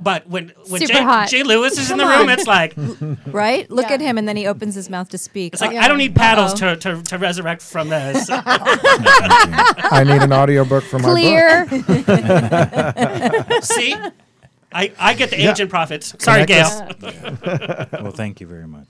but 0.00 0.26
when 0.28 0.52
when 0.68 0.80
Super 0.80 0.92
Jay, 0.94 1.02
hot. 1.02 1.28
J. 1.28 1.42
Louis 1.42 1.76
is 1.78 1.90
in 1.90 1.98
the 1.98 2.06
room, 2.06 2.28
it's 2.28 2.46
like 2.46 2.74
Right? 3.26 3.70
Look 3.70 3.86
Yeah. 3.88 3.94
at 3.94 4.00
him, 4.00 4.18
and 4.18 4.26
then 4.28 4.36
he 4.36 4.46
opens 4.46 4.74
his 4.74 4.88
mouth 4.90 5.08
to 5.10 5.18
speak. 5.18 5.52
it's 5.54 5.62
like 5.62 5.72
Oh, 5.74 5.78
I 5.78 5.88
don't 5.88 5.98
need 5.98 6.14
paddles 6.14 6.54
to, 6.54 6.76
to, 6.76 7.02
to 7.02 7.18
resurrect 7.18 7.62
from 7.62 7.88
this. 7.88 8.28
I 8.30 10.04
need 10.06 10.22
an 10.22 10.32
audiobook 10.32 10.84
for 10.84 10.98
my 10.98 11.04
book. 11.04 11.12
Clear. 11.12 11.66
See, 13.62 13.94
I, 14.72 14.92
I 14.98 15.14
get 15.14 15.30
the 15.30 15.40
Yeah. 15.40 15.52
agent 15.52 15.70
profits. 15.70 16.14
Sorry, 16.18 16.44
Gail. 16.44 16.68
Connect 17.00 17.92
Well, 18.02 18.10
thank 18.12 18.40
you 18.40 18.46
very 18.46 18.66
much. 18.66 18.88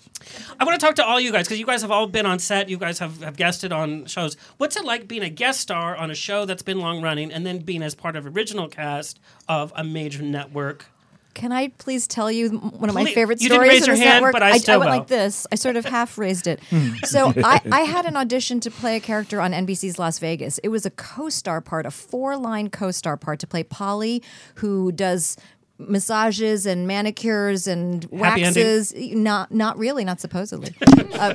I 0.58 0.64
want 0.64 0.78
to 0.78 0.84
talk 0.84 0.96
to 0.96 1.04
all 1.04 1.20
you 1.20 1.30
guys 1.30 1.46
because 1.46 1.60
you 1.60 1.66
guys 1.66 1.82
have 1.82 1.90
all 1.92 2.06
been 2.08 2.26
on 2.26 2.38
set. 2.40 2.68
You 2.68 2.78
guys 2.78 2.98
have, 2.98 3.22
have 3.22 3.36
guested 3.36 3.72
on 3.72 4.06
shows. 4.06 4.36
What's 4.56 4.76
it 4.76 4.84
like 4.84 5.06
being 5.06 5.22
a 5.22 5.30
guest 5.30 5.60
star 5.60 5.96
on 5.96 6.10
a 6.10 6.14
show 6.16 6.44
that's 6.44 6.62
been 6.62 6.80
long 6.80 7.00
running 7.00 7.30
and 7.32 7.46
then 7.46 7.58
being 7.60 7.82
as 7.82 7.94
part 7.94 8.16
of 8.16 8.26
original 8.26 8.66
cast 8.68 9.20
of 9.48 9.72
a 9.76 9.84
major 9.84 10.22
network? 10.22 10.86
Can 11.34 11.52
I 11.52 11.68
please 11.68 12.08
tell 12.08 12.32
you 12.32 12.48
one 12.58 12.88
of 12.88 12.96
my 12.96 13.04
Please. 13.04 13.14
favorite 13.14 13.40
You 13.40 13.48
didn't 13.48 13.62
stories 13.66 13.80
raise 13.82 13.86
your 13.86 13.94
hand, 13.94 14.16
network? 14.16 14.32
but 14.32 14.42
I 14.42 14.58
still 14.58 14.80
went 14.80 14.90
will. 14.90 14.98
like 14.98 15.06
this. 15.06 15.46
I 15.52 15.54
sort 15.54 15.76
of 15.76 15.84
half 15.84 16.18
raised 16.18 16.48
it. 16.48 16.58
Hmm. 16.70 16.94
so 17.04 17.32
I, 17.36 17.60
I 17.70 17.80
had 17.82 18.06
an 18.06 18.16
audition 18.16 18.58
to 18.60 18.70
play 18.72 18.96
a 18.96 19.00
character 19.00 19.40
on 19.40 19.52
NBC's 19.52 20.00
Las 20.00 20.18
Vegas. 20.18 20.58
It 20.64 20.70
was 20.70 20.84
a 20.84 20.90
co-star 20.90 21.60
part, 21.60 21.86
a 21.86 21.92
four-line 21.92 22.70
co-star 22.70 23.16
part 23.16 23.38
to 23.38 23.46
play 23.46 23.62
Polly, 23.62 24.20
who 24.56 24.90
does 24.90 25.36
massages 25.78 26.66
and 26.66 26.86
manicures 26.86 27.66
and 27.66 28.04
Happy 28.12 28.42
ending? 28.44 28.64
waxes. 28.64 28.94
Not 29.14 29.52
not 29.52 29.78
really, 29.78 30.04
not 30.04 30.20
supposedly. 30.20 30.74
uh, 31.14 31.34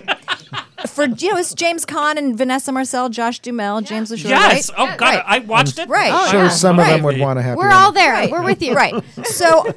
for 0.88 1.06
you 1.06 1.32
know, 1.32 1.38
it's 1.38 1.54
James 1.54 1.86
Caan 1.86 2.18
and 2.18 2.38
Vanessa 2.38 2.72
Marcil, 2.72 3.10
Josh 3.10 3.40
Duhamel, 3.40 3.82
James 3.82 4.12
Lesure. 4.12 4.30
yes. 4.30 4.70
right? 4.72 4.78
Oh, 4.78 4.98
God. 4.98 5.02
Right. 5.02 5.24
I 5.26 5.40
watched 5.40 5.80
it. 5.80 5.90
Right. 5.90 6.12
Oh, 6.14 6.32
Sure, 6.32 6.44
yeah. 6.44 6.50
some 6.50 6.80
of 6.80 6.86
them 6.86 7.04
would 7.04 7.20
want 7.20 7.38
to 7.38 7.44
have. 7.44 7.58
We're 7.58 7.72
all 7.72 7.92
there. 7.92 8.28
We're 8.30 8.44
with 8.44 8.62
you. 8.62 8.74
Right. 8.74 8.94
So 9.24 9.74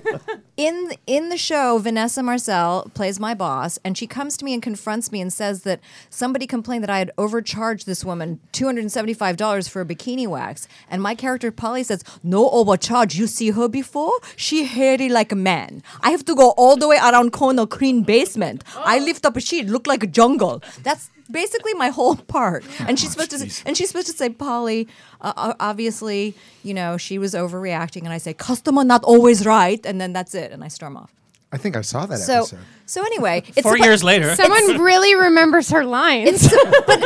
in 0.56 0.92
in 1.06 1.28
the 1.28 1.36
show, 1.36 1.78
Vanessa 1.78 2.22
Marcil 2.22 2.90
plays 2.94 3.20
my 3.20 3.32
boss, 3.32 3.78
and 3.84 3.96
she 3.96 4.06
comes 4.06 4.36
to 4.36 4.44
me 4.44 4.54
and 4.54 4.62
confronts 4.62 5.12
me 5.12 5.20
and 5.20 5.32
says 5.32 5.62
that 5.62 5.80
somebody 6.10 6.46
complained 6.46 6.82
that 6.82 6.90
I 6.90 6.98
had 6.98 7.10
overcharged 7.16 7.86
this 7.86 8.04
woman 8.04 8.40
two 8.52 8.66
hundred 8.66 8.82
and 8.82 8.92
seventy 8.92 9.14
five 9.14 9.36
dollars 9.36 9.68
for 9.68 9.80
a 9.80 9.84
bikini 9.84 10.26
wax, 10.26 10.66
and 10.90 11.02
my 11.02 11.14
character 11.14 11.50
Polly 11.50 11.82
says, 11.84 12.02
"No 12.22 12.50
overcharge. 12.50 13.16
You 13.16 13.26
see 13.26 13.50
her 13.50 13.68
before? 13.68 14.12
She 14.34 14.64
hairy 14.64 15.08
like 15.08 15.32
a 15.32 15.36
man. 15.36 15.82
I 16.02 16.10
have 16.10 16.24
to 16.26 16.34
go 16.34 16.50
all 16.50 16.76
the 16.76 16.88
way 16.88 16.96
around 16.96 17.32
corner 17.32 17.66
clean 17.66 18.02
basement. 18.02 18.64
I 18.76 18.98
oh. 18.98 19.04
lift 19.04 19.24
up 19.24 19.36
a 19.36 19.40
sheet, 19.40 19.66
look 19.66 19.86
like 19.86 20.02
a 20.02 20.08
jungle. 20.08 20.62
That's." 20.82 20.95
Basically, 21.30 21.74
my 21.74 21.88
whole 21.88 22.16
part, 22.36 22.64
and 22.80 22.98
she's 22.98 23.10
supposed 23.10 23.32
to, 23.32 23.38
and 23.66 23.76
she's 23.76 23.88
supposed 23.88 24.06
to 24.06 24.12
say, 24.12 24.28
"Polly, 24.28 24.86
uh, 25.20 25.32
uh, 25.36 25.54
obviously, 25.58 26.34
you 26.62 26.74
know, 26.74 26.96
she 26.96 27.18
was 27.18 27.34
overreacting." 27.34 28.02
And 28.02 28.12
I 28.12 28.18
say, 28.18 28.32
"Customer 28.32 28.84
not 28.84 29.02
always 29.02 29.44
right," 29.44 29.84
and 29.84 30.00
then 30.00 30.12
that's 30.12 30.34
it, 30.34 30.52
and 30.52 30.62
I 30.62 30.68
storm 30.68 30.96
off. 30.96 31.15
I 31.52 31.58
think 31.58 31.76
I 31.76 31.80
saw 31.82 32.06
that 32.06 32.18
So, 32.18 32.38
episode. 32.38 32.58
so 32.86 33.02
anyway, 33.02 33.42
it's 33.48 33.62
Four 33.62 33.78
but- 33.78 33.86
years 33.86 34.02
later. 34.02 34.34
Someone 34.36 34.80
really 34.82 35.14
remembers 35.14 35.70
her 35.70 35.84
lines. 35.84 36.42
It's 36.42 36.48
but 36.86 36.98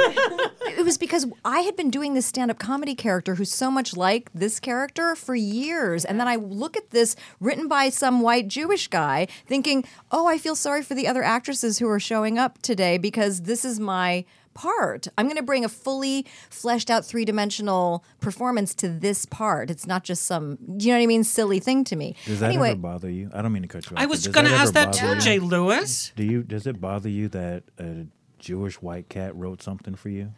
it 0.78 0.84
was 0.84 0.96
because 0.96 1.26
I 1.44 1.60
had 1.60 1.76
been 1.76 1.90
doing 1.90 2.14
this 2.14 2.24
stand-up 2.26 2.58
comedy 2.58 2.94
character 2.94 3.34
who's 3.34 3.52
so 3.52 3.70
much 3.70 3.96
like 3.96 4.30
this 4.34 4.58
character 4.58 5.14
for 5.14 5.34
years, 5.34 6.04
and 6.06 6.18
then 6.18 6.26
I 6.26 6.36
look 6.36 6.76
at 6.76 6.90
this 6.90 7.16
written 7.38 7.68
by 7.68 7.90
some 7.90 8.22
white 8.22 8.48
Jewish 8.48 8.88
guy, 8.88 9.28
thinking, 9.46 9.84
"Oh, 10.10 10.26
I 10.26 10.38
feel 10.38 10.54
sorry 10.56 10.82
for 10.82 10.94
the 10.94 11.06
other 11.06 11.22
actresses 11.22 11.78
who 11.78 11.88
are 11.88 12.00
showing 12.00 12.38
up 12.38 12.60
today 12.62 12.96
because 12.98 13.42
this 13.42 13.64
is 13.64 13.78
my." 13.78 14.24
Part. 14.52 15.06
I'm 15.16 15.26
going 15.26 15.36
to 15.36 15.42
bring 15.42 15.64
a 15.64 15.68
fully 15.68 16.26
fleshed 16.50 16.90
out 16.90 17.04
three 17.04 17.24
dimensional 17.24 18.04
performance 18.20 18.74
to 18.76 18.88
this 18.88 19.24
part. 19.24 19.70
It's 19.70 19.86
not 19.86 20.04
just 20.04 20.24
some, 20.24 20.58
do 20.76 20.86
you 20.86 20.92
know 20.92 20.98
what 20.98 21.04
I 21.04 21.06
mean, 21.06 21.24
silly 21.24 21.60
thing 21.60 21.84
to 21.84 21.96
me. 21.96 22.16
Does 22.26 22.40
that 22.40 22.48
anyway, 22.48 22.70
ever 22.70 22.78
bother 22.78 23.08
you? 23.08 23.30
I 23.32 23.42
don't 23.42 23.52
mean 23.52 23.62
to 23.62 23.68
cut 23.68 23.88
you 23.88 23.96
off. 23.96 24.02
I 24.02 24.06
was 24.06 24.26
going 24.26 24.46
to 24.46 24.52
ask 24.52 24.74
that 24.74 24.92
too. 24.92 25.14
J. 25.20 25.38
Louis. 25.38 26.12
Do 26.16 26.24
you? 26.24 26.42
Does 26.42 26.66
it 26.66 26.80
bother 26.80 27.08
you 27.08 27.28
that 27.28 27.62
a 27.78 28.06
Jewish 28.38 28.82
white 28.82 29.08
cat 29.08 29.34
wrote 29.36 29.62
something 29.62 29.94
for 29.94 30.08
you? 30.08 30.32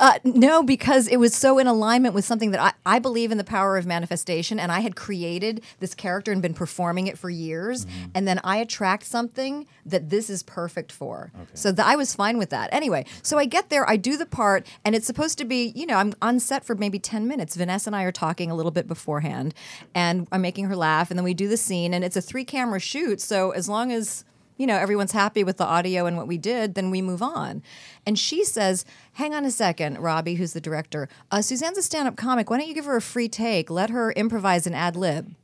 Uh, 0.00 0.18
no, 0.24 0.62
because 0.62 1.06
it 1.08 1.18
was 1.18 1.34
so 1.34 1.58
in 1.58 1.66
alignment 1.66 2.14
with 2.14 2.24
something 2.24 2.50
that 2.50 2.60
I, 2.60 2.96
I 2.96 2.98
believe 2.98 3.30
in 3.30 3.38
the 3.38 3.44
power 3.44 3.76
of 3.76 3.86
manifestation, 3.86 4.58
and 4.58 4.72
I 4.72 4.80
had 4.80 4.96
created 4.96 5.62
this 5.78 5.94
character 5.94 6.32
and 6.32 6.42
been 6.42 6.54
performing 6.54 7.06
it 7.06 7.16
for 7.18 7.30
years, 7.30 7.84
Mm-hmm. 7.84 8.04
and 8.14 8.26
then 8.28 8.40
I 8.44 8.56
attract 8.58 9.04
something 9.04 9.66
that 9.86 10.10
this 10.10 10.28
is 10.30 10.42
perfect 10.42 10.90
for. 10.92 11.30
So 11.54 11.72
th- 11.72 11.86
I 11.86 11.96
was 11.96 12.14
fine 12.14 12.38
with 12.38 12.50
that. 12.50 12.70
Anyway, 12.72 13.04
so 13.22 13.38
I 13.38 13.44
get 13.44 13.68
there, 13.68 13.88
I 13.88 13.96
do 13.96 14.16
the 14.16 14.26
part, 14.26 14.66
and 14.84 14.94
it's 14.94 15.06
supposed 15.06 15.38
to 15.38 15.44
be, 15.44 15.72
you 15.76 15.86
know, 15.86 15.96
I'm 15.96 16.12
on 16.22 16.40
set 16.40 16.64
for 16.64 16.74
maybe 16.74 16.98
10 16.98 17.26
minutes. 17.28 17.54
Vanessa 17.56 17.88
and 17.90 17.96
I 17.96 18.02
are 18.04 18.12
talking 18.12 18.50
a 18.50 18.54
little 18.54 18.72
bit 18.72 18.86
beforehand, 18.88 19.54
and 19.94 20.26
I'm 20.32 20.42
making 20.42 20.64
her 20.66 20.76
laugh, 20.76 21.10
and 21.10 21.18
then 21.18 21.24
we 21.24 21.34
do 21.34 21.48
the 21.48 21.56
scene, 21.56 21.94
and 21.94 22.04
it's 22.04 22.16
a 22.16 22.22
three 22.22 22.44
camera 22.44 22.80
shoot, 22.80 23.20
so 23.20 23.50
as 23.52 23.68
long 23.68 23.92
as 23.92 24.24
you 24.56 24.66
know 24.66 24.76
everyone's 24.76 25.12
happy 25.12 25.42
with 25.44 25.56
the 25.56 25.64
audio 25.66 26.06
and 26.06 26.16
what 26.16 26.26
we 26.28 26.38
did, 26.38 26.74
then 26.74 26.90
we 26.90 27.02
move 27.02 27.22
on. 27.22 27.62
And 28.06 28.18
she 28.18 28.44
says, 28.44 28.84
"Hang 29.14 29.34
on 29.34 29.44
a 29.44 29.50
second, 29.50 29.98
Robbie, 29.98 30.34
who's 30.36 30.52
the 30.52 30.60
director. 30.60 31.08
Uh, 31.30 31.42
Suzanne's 31.42 31.78
a 31.78 31.82
stand-up 31.82 32.16
comic. 32.16 32.50
Why 32.50 32.58
don't 32.58 32.68
you 32.68 32.74
give 32.74 32.84
her 32.84 32.96
a 32.96 33.02
free 33.02 33.28
take? 33.28 33.70
Let 33.70 33.90
her 33.90 34.12
improvise 34.12 34.66
and 34.66 34.74
ad 34.76 34.96
lib." 34.96 35.34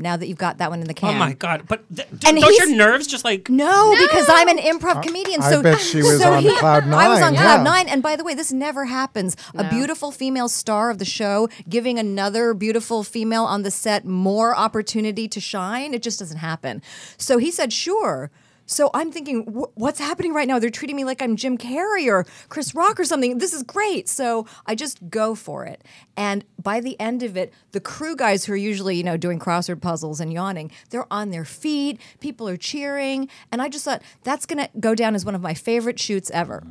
Now 0.00 0.16
that 0.16 0.28
you've 0.28 0.38
got 0.38 0.58
that 0.58 0.70
one 0.70 0.80
in 0.80 0.86
the 0.86 0.94
can. 0.94 1.16
Oh 1.16 1.18
my 1.18 1.32
god! 1.32 1.64
But 1.66 1.82
th- 1.92 2.06
And 2.24 2.38
don't 2.40 2.56
your 2.56 2.76
nerves 2.76 3.08
just 3.08 3.24
like 3.24 3.50
No, 3.50 3.96
because 3.98 4.26
I'm 4.28 4.46
an 4.46 4.58
improv 4.58 5.02
comedian. 5.02 5.42
I 5.42 5.50
So 5.50 5.60
bet 5.60 5.80
she 5.80 5.96
was 5.96 6.20
so 6.20 6.34
on 6.34 6.42
he- 6.44 6.54
cloud 6.56 6.84
I 6.84 7.08
was 7.08 7.20
on 7.20 7.34
nine, 7.34 7.42
cloud 7.42 7.64
nine, 7.64 7.88
and 7.88 8.00
by 8.00 8.14
the 8.14 8.22
way, 8.22 8.32
this 8.32 8.52
never 8.52 8.84
happens. 8.84 9.36
A 9.56 9.68
beautiful 9.68 10.12
female 10.12 10.48
star 10.48 10.90
of 10.90 10.98
the 10.98 11.04
show 11.04 11.48
giving 11.68 11.98
another 11.98 12.54
beautiful 12.54 13.02
female 13.02 13.42
on 13.42 13.62
the 13.62 13.72
set 13.72 14.04
more 14.04 14.56
opportunity 14.56 15.26
to 15.26 15.40
shine. 15.40 15.92
It 15.94 16.02
just 16.04 16.20
doesn't 16.20 16.38
happen. 16.38 16.80
So 17.16 17.38
he 17.38 17.50
said, 17.50 17.72
"Sure." 17.72 18.30
So 18.68 18.90
I'm 18.94 19.10
thinking, 19.10 19.44
"Wh- 19.44 19.76
what's 19.76 19.98
happening 19.98 20.32
right 20.34 20.46
now? 20.46 20.58
They're 20.58 20.70
treating 20.70 20.94
me 20.94 21.04
like 21.04 21.20
I'm 21.22 21.36
Jim 21.36 21.58
Carrey 21.58 22.06
or 22.06 22.24
Chris 22.50 22.74
Rock 22.74 23.00
or 23.00 23.04
something. 23.04 23.38
This 23.38 23.52
is 23.52 23.62
great. 23.62 24.08
So 24.08 24.46
I 24.66 24.74
just 24.74 25.08
go 25.08 25.34
for 25.34 25.64
it. 25.64 25.82
And 26.16 26.44
by 26.62 26.80
the 26.80 26.98
end 27.00 27.22
of 27.22 27.36
it, 27.36 27.52
the 27.72 27.80
crew 27.80 28.14
guys 28.14 28.44
who 28.44 28.52
are 28.52 28.56
usually, 28.56 28.96
you 28.96 29.02
know, 29.02 29.16
doing 29.16 29.38
crossword 29.38 29.80
puzzles 29.80 30.20
and 30.20 30.32
yawning, 30.32 30.70
they're 30.90 31.10
on 31.12 31.30
their 31.30 31.46
feet. 31.46 31.98
People 32.20 32.46
are 32.46 32.58
cheering. 32.58 33.28
And 33.50 33.62
I 33.62 33.68
just 33.68 33.84
thought 33.84 34.02
that's 34.22 34.46
going 34.46 34.58
to 34.58 34.70
go 34.78 34.94
down 34.94 35.14
as 35.14 35.24
one 35.24 35.34
of 35.34 35.40
my 35.42 35.54
favorite 35.54 35.98
shoots 35.98 36.30
ever. 36.30 36.62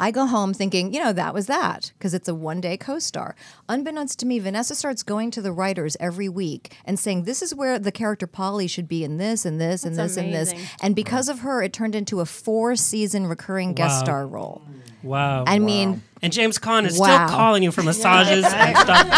I 0.00 0.10
go 0.10 0.26
home 0.26 0.54
thinking, 0.54 0.92
you 0.94 1.00
know, 1.04 1.12
that 1.12 1.34
was 1.34 1.46
that 1.46 1.92
because 1.98 2.14
it's 2.14 2.26
a 2.28 2.34
one 2.34 2.60
day 2.60 2.76
co 2.76 2.98
star. 2.98 3.36
Unbeknownst 3.68 4.18
to 4.20 4.26
me, 4.26 4.38
Vanessa 4.38 4.74
starts 4.74 5.02
going 5.02 5.30
to 5.32 5.42
the 5.42 5.52
writers 5.52 5.96
every 6.00 6.28
week 6.28 6.72
and 6.86 6.98
saying, 6.98 7.24
this 7.24 7.42
is 7.42 7.54
where 7.54 7.78
the 7.78 7.92
character 7.92 8.26
Polly 8.26 8.66
should 8.66 8.88
be 8.88 9.04
in 9.04 9.18
this 9.18 9.44
and 9.44 9.60
this 9.60 9.84
and 9.84 9.94
That's 9.94 10.14
this 10.14 10.24
and 10.24 10.32
this. 10.34 10.52
amazing. 10.52 10.68
And 10.82 10.96
because 10.96 11.28
of 11.28 11.40
her, 11.40 11.62
it 11.62 11.72
turned 11.72 11.94
into 11.94 12.20
a 12.20 12.24
four 12.26 12.74
season 12.76 13.26
recurring 13.26 13.74
guest 13.74 14.00
Wow. 14.00 14.04
star 14.04 14.26
role. 14.26 14.62
Wow. 15.02 15.44
I 15.46 15.58
mean, 15.58 16.02
and 16.22 16.32
James 16.32 16.58
Caan 16.58 16.84
is 16.86 16.98
Wow. 16.98 17.26
still 17.26 17.36
calling 17.36 17.62
you 17.62 17.72
for 17.72 17.82
massages 17.90 18.44
and 18.44 18.76
stuff. 18.76 19.06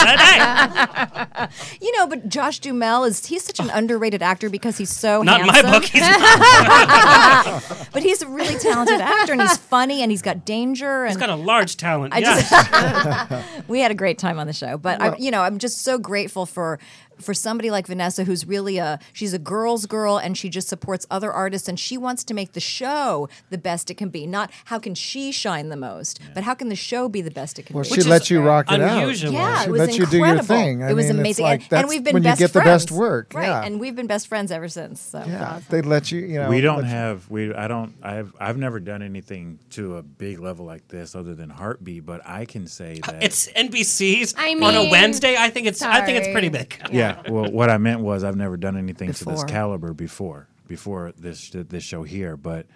Hey, 1.43 1.49
you 1.81 1.97
know, 1.99 2.07
but 2.07 2.29
Josh 2.29 2.61
Duhamel 2.61 3.05
is, 3.05 3.27
he's 3.27 3.43
such 3.45 3.59
an 3.61 3.69
underrated 3.71 4.23
actor 4.23 4.49
because 4.49 4.79
he's 4.79 4.91
so 4.91 5.23
not 5.23 5.41
handsome. 5.41 5.67
my 5.67 5.73
book. 5.73 5.85
He's 5.85 6.01
not. 6.03 7.89
But 7.93 8.03
he's 8.03 8.23
a 8.23 8.29
really 8.29 8.57
talented 8.59 9.01
actor 9.01 9.33
and 9.33 9.43
he's 9.43 9.57
funny 9.57 10.03
and 10.03 10.11
he's 10.11 10.23
got 10.23 10.45
danger. 10.45 11.05
And 11.05 11.11
He's 11.11 11.19
got 11.19 11.31
a 11.31 11.35
large 11.37 11.77
talent. 11.77 12.15
I 12.15 12.19
yes. 12.19 12.49
just 12.49 13.69
we 13.69 13.81
had 13.81 13.91
a 13.91 13.95
great 13.95 14.19
time 14.19 14.39
on 14.39 14.47
the 14.47 14.53
show, 14.53 14.79
but 14.79 15.01
I, 15.03 15.17
you 15.17 15.31
know, 15.31 15.43
I'm 15.43 15.59
just 15.59 15.83
so 15.83 15.99
grateful 15.99 16.47
for 16.47 16.79
for 17.21 17.35
somebody 17.35 17.71
like 17.71 17.87
Vanessa, 17.87 18.25
who's 18.25 18.47
really 18.47 18.79
a 18.79 18.99
she's 19.13 19.33
a 19.35 19.39
girl's 19.39 19.87
girl, 19.87 20.17
and 20.19 20.37
she 20.37 20.49
just 20.49 20.69
supports 20.69 21.07
other 21.11 21.33
artists, 21.33 21.69
and 21.69 21.79
she 21.79 21.97
wants 21.99 22.25
to 22.25 22.35
make 22.35 22.53
the 22.53 22.61
show 22.61 23.29
the 23.51 23.59
best 23.59 23.91
it 23.91 23.95
can 23.95 24.09
be. 24.09 24.27
Not 24.27 24.51
how 24.67 24.79
can 24.79 24.95
she 24.95 25.33
shine 25.33 25.69
the 25.69 25.77
most, 25.77 26.21
but 26.35 26.43
how 26.45 26.55
can 26.55 26.69
the 26.69 26.77
show 26.77 27.09
be 27.09 27.21
the 27.23 27.31
best 27.31 27.59
it 27.59 27.67
can 27.67 27.75
Well, 27.75 27.85
be. 27.85 27.91
she 27.91 27.97
Which 27.99 28.07
lets 28.07 28.31
you 28.31 28.41
rock 28.43 28.71
it 28.71 28.81
unusual. 28.81 29.31
out. 29.31 29.33
Yeah, 29.35 29.59
she 29.63 29.69
it 29.69 29.71
was 29.73 29.79
lets 29.81 29.99
you 29.99 30.07
do 30.07 30.17
your 30.19 30.27
incredible. 30.27 30.55
thing. 30.57 30.83
I 30.83 30.91
it 30.91 30.95
was 30.95 31.07
mean, 31.07 31.21
amazing, 31.21 31.45
like 31.45 31.63
and, 31.71 31.81
and 31.81 31.89
we've 31.89 32.03
been 32.05 32.15
when 32.15 32.23
best 32.23 32.41
you 32.41 32.47
get 32.47 32.53
the 32.53 32.61
best 32.61 32.91
work. 32.91 33.33
right? 33.35 33.47
Yeah. 33.47 33.63
And 33.65 33.79
we've 33.81 33.95
been 33.97 34.07
best 34.07 34.29
friends 34.29 34.51
ever 34.53 34.69
since. 34.69 35.01
So 35.01 35.23
yeah, 35.27 35.61
they 35.71 35.83
let 35.83 36.11
you. 36.13 36.21
You 36.21 36.41
know, 36.41 36.49
we 36.49 36.61
don't 36.61 36.85
have 36.85 37.29
we 37.31 37.53
I 37.55 37.69
don't 37.69 37.95
I've 38.03 38.35
I've 38.41 38.57
never 38.59 38.81
done 38.81 39.03
anything 39.03 39.59
to 39.71 39.97
a 39.97 40.03
big 40.03 40.39
level 40.41 40.65
like 40.67 40.89
this 40.89 41.15
other 41.15 41.35
than 41.35 41.51
heartbeat, 41.51 42.05
but 42.07 42.21
I 42.27 42.45
can 42.45 42.67
say 42.67 43.01
uh, 43.03 43.13
that 43.13 43.23
It's 43.23 43.49
NBC's 43.53 44.35
I 44.37 44.53
on 44.55 44.75
a 44.77 44.91
Wednesday. 44.91 45.37
I 45.37 45.51
think 45.51 45.67
it's. 45.67 45.83
I 45.83 46.03
think 46.05 46.19
it's 46.19 46.29
pretty 46.29 46.49
big. 46.49 46.77
yeah. 46.93 47.12
Well, 47.29 47.51
what 47.51 47.71
I 47.71 47.79
meant 47.79 48.01
was 48.01 48.25
I've 48.25 48.37
never 48.37 48.57
done 48.57 48.77
anything 48.77 49.13
to 49.13 49.25
this 49.25 49.45
caliber 49.45 49.93
before 49.93 50.49
before 50.69 51.13
this 51.17 51.51
this 51.51 51.83
show 51.83 52.03
here, 52.03 52.37
but 52.37 52.67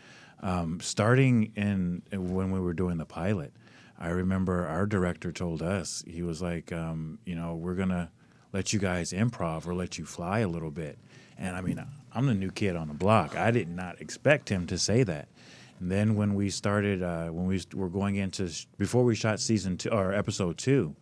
um, 0.40 0.80
starting 0.80 1.52
in 1.56 2.02
when 2.12 2.50
we 2.50 2.60
were 2.60 2.74
doing 2.74 2.98
the 2.98 3.06
pilot, 3.06 3.52
I 3.98 4.08
remember 4.08 4.66
our 4.66 4.86
director 4.86 5.32
told 5.32 5.62
us 5.62 6.04
he 6.06 6.22
was 6.22 6.42
like, 6.42 6.72
um, 6.72 7.18
you 7.24 7.34
know, 7.34 7.54
we're 7.54 7.74
gonna 7.74 8.10
let 8.52 8.72
you 8.72 8.78
guys 8.78 9.12
improv 9.12 9.66
or 9.66 9.74
let 9.74 9.98
you 9.98 10.04
fly 10.04 10.40
a 10.40 10.48
little 10.48 10.70
bit, 10.70 10.98
and 11.38 11.56
I 11.56 11.60
mean, 11.60 11.82
I'm 12.12 12.26
the 12.26 12.34
new 12.34 12.50
kid 12.50 12.76
on 12.76 12.88
the 12.88 12.94
block. 12.94 13.36
I 13.36 13.50
did 13.50 13.68
not 13.68 14.00
expect 14.00 14.48
him 14.48 14.66
to 14.68 14.78
say 14.78 15.02
that. 15.02 15.28
And 15.80 15.90
then 15.90 16.16
when 16.16 16.34
we 16.34 16.48
started, 16.48 17.02
uh, 17.02 17.28
when 17.28 17.46
we 17.46 17.60
were 17.74 17.90
going 17.90 18.16
into 18.16 18.50
before 18.78 19.04
we 19.04 19.14
shot 19.14 19.40
season 19.40 19.76
two 19.76 19.90
or 19.90 20.14
episode 20.14 20.56
two, 20.56 20.96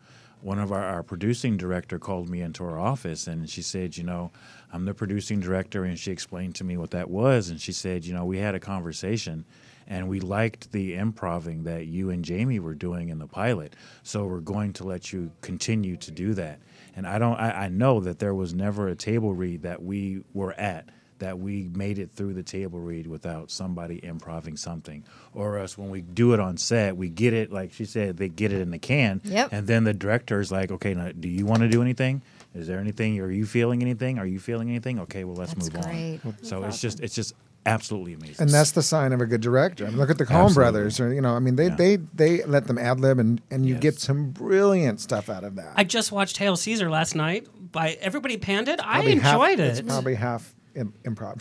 one 0.45 0.59
of 0.59 0.72
our, 0.72 0.84
our 0.84 1.03
producing 1.03 1.57
director 1.57 1.99
called 1.99 2.28
me 2.28 2.42
into 2.42 2.62
her 2.64 2.78
office 2.78 3.26
and 3.26 3.49
she 3.49 3.62
said, 3.62 3.97
you 3.97 4.05
know, 4.05 4.30
I'm 4.74 4.84
the 4.84 4.92
producing 4.92 5.40
director, 5.40 5.84
and 5.84 5.97
she 5.97 6.11
explained 6.11 6.57
to 6.57 6.64
me 6.64 6.76
what 6.76 6.90
that 6.90 7.09
was, 7.09 7.49
and 7.49 7.61
she 7.61 7.70
said, 7.70 8.05
you 8.05 8.12
know, 8.12 8.24
we 8.24 8.38
had 8.38 8.55
a 8.55 8.61
conversation. 8.61 9.45
And 9.86 10.09
we 10.09 10.18
liked 10.20 10.72
the 10.72 10.95
improving 10.95 11.62
that 11.64 11.86
you 11.86 12.11
and 12.11 12.24
Jamie 12.24 12.59
were 12.59 12.74
doing 12.74 13.11
in 13.11 13.18
the 13.18 13.26
pilot, 13.26 13.76
so 14.03 14.24
we're 14.24 14.40
going 14.40 14.72
to 14.74 14.84
let 14.84 15.12
you 15.12 15.30
continue 15.42 15.97
to 15.99 16.11
do 16.11 16.34
that. 16.34 16.59
And 16.97 17.07
I 17.07 17.18
don't, 17.18 17.36
I, 17.36 17.66
I 17.66 17.68
know 17.68 18.01
that 18.01 18.18
there 18.18 18.34
was 18.34 18.55
never 18.55 18.88
a 18.88 18.97
table 18.97 19.34
read 19.34 19.62
that 19.62 19.82
we 19.82 20.24
were 20.32 20.55
at 20.55 20.88
that 21.18 21.38
we 21.38 21.70
made 21.74 21.98
it 21.98 22.10
through 22.12 22.34
the 22.34 22.42
table 22.42 22.78
read 22.80 23.06
without 23.06 23.50
somebody 23.50 24.04
improving 24.04 24.56
something 24.56 25.04
or 25.32 25.58
us 25.58 25.76
when 25.78 25.90
we 25.90 26.00
do 26.00 26.32
it 26.34 26.40
on 26.40 26.56
set 26.56 26.96
we 26.96 27.08
get 27.08 27.32
it 27.32 27.52
like 27.52 27.72
she 27.72 27.84
said 27.84 28.16
they 28.16 28.28
get 28.28 28.52
it 28.52 28.60
in 28.60 28.70
the 28.70 28.78
can 28.78 29.20
Yep. 29.24 29.48
and 29.52 29.66
then 29.66 29.84
the 29.84 29.94
director 29.94 30.40
is 30.40 30.50
like 30.52 30.70
okay 30.72 30.94
now 30.94 31.10
do 31.18 31.28
you 31.28 31.46
want 31.46 31.60
to 31.62 31.68
do 31.68 31.80
anything 31.82 32.22
is 32.54 32.66
there 32.66 32.78
anything 32.78 33.18
are 33.20 33.30
you 33.30 33.46
feeling 33.46 33.82
anything 33.82 34.18
are 34.18 34.26
you 34.26 34.38
feeling 34.38 34.68
anything 34.70 34.98
okay 35.00 35.24
well 35.24 35.36
let's 35.36 35.54
That's 35.54 35.72
move 35.72 35.82
great. 35.82 36.20
on 36.24 36.36
so 36.42 36.64
it's 36.64 36.80
just 36.80 37.00
it's 37.00 37.14
just 37.14 37.34
absolutely 37.66 38.12
amazing 38.12 38.36
and 38.42 38.50
that's 38.50 38.72
the 38.72 38.82
sign 38.82 39.12
of 39.14 39.22
a 39.22 39.26
good 39.26 39.40
director. 39.40 39.86
I 39.86 39.88
mean, 39.88 39.96
look 39.96 40.10
at 40.10 40.18
the 40.18 40.26
Coen 40.26 40.52
brothers, 40.52 41.00
or 41.00 41.14
you 41.14 41.22
know, 41.22 41.34
I 41.34 41.38
mean, 41.38 41.56
they 41.56 41.68
Yeah. 41.68 41.76
they 41.76 41.96
they 41.96 42.44
let 42.44 42.66
them 42.66 42.76
ad 42.76 43.00
lib, 43.00 43.18
and 43.18 43.40
and 43.50 43.64
you 43.64 43.72
Yes. 43.76 43.82
get 43.82 44.00
some 44.00 44.32
brilliant 44.32 45.00
stuff 45.00 45.30
out 45.30 45.44
of 45.44 45.56
that. 45.56 45.72
I 45.74 45.82
just 45.84 46.12
watched 46.12 46.36
Hail 46.36 46.56
Caesar 46.56 46.90
last 46.90 47.14
night. 47.14 47.46
By 47.72 47.92
everybody 48.02 48.36
panned 48.36 48.68
it. 48.68 48.80
I 48.80 48.96
Probably 48.96 49.16
half- 49.16 49.34
enjoyed 49.34 49.60
It's 49.60 49.78
it. 49.78 49.86
probably 49.86 50.14
half 50.14 50.54
im- 50.77 50.93
improv. 51.05 51.37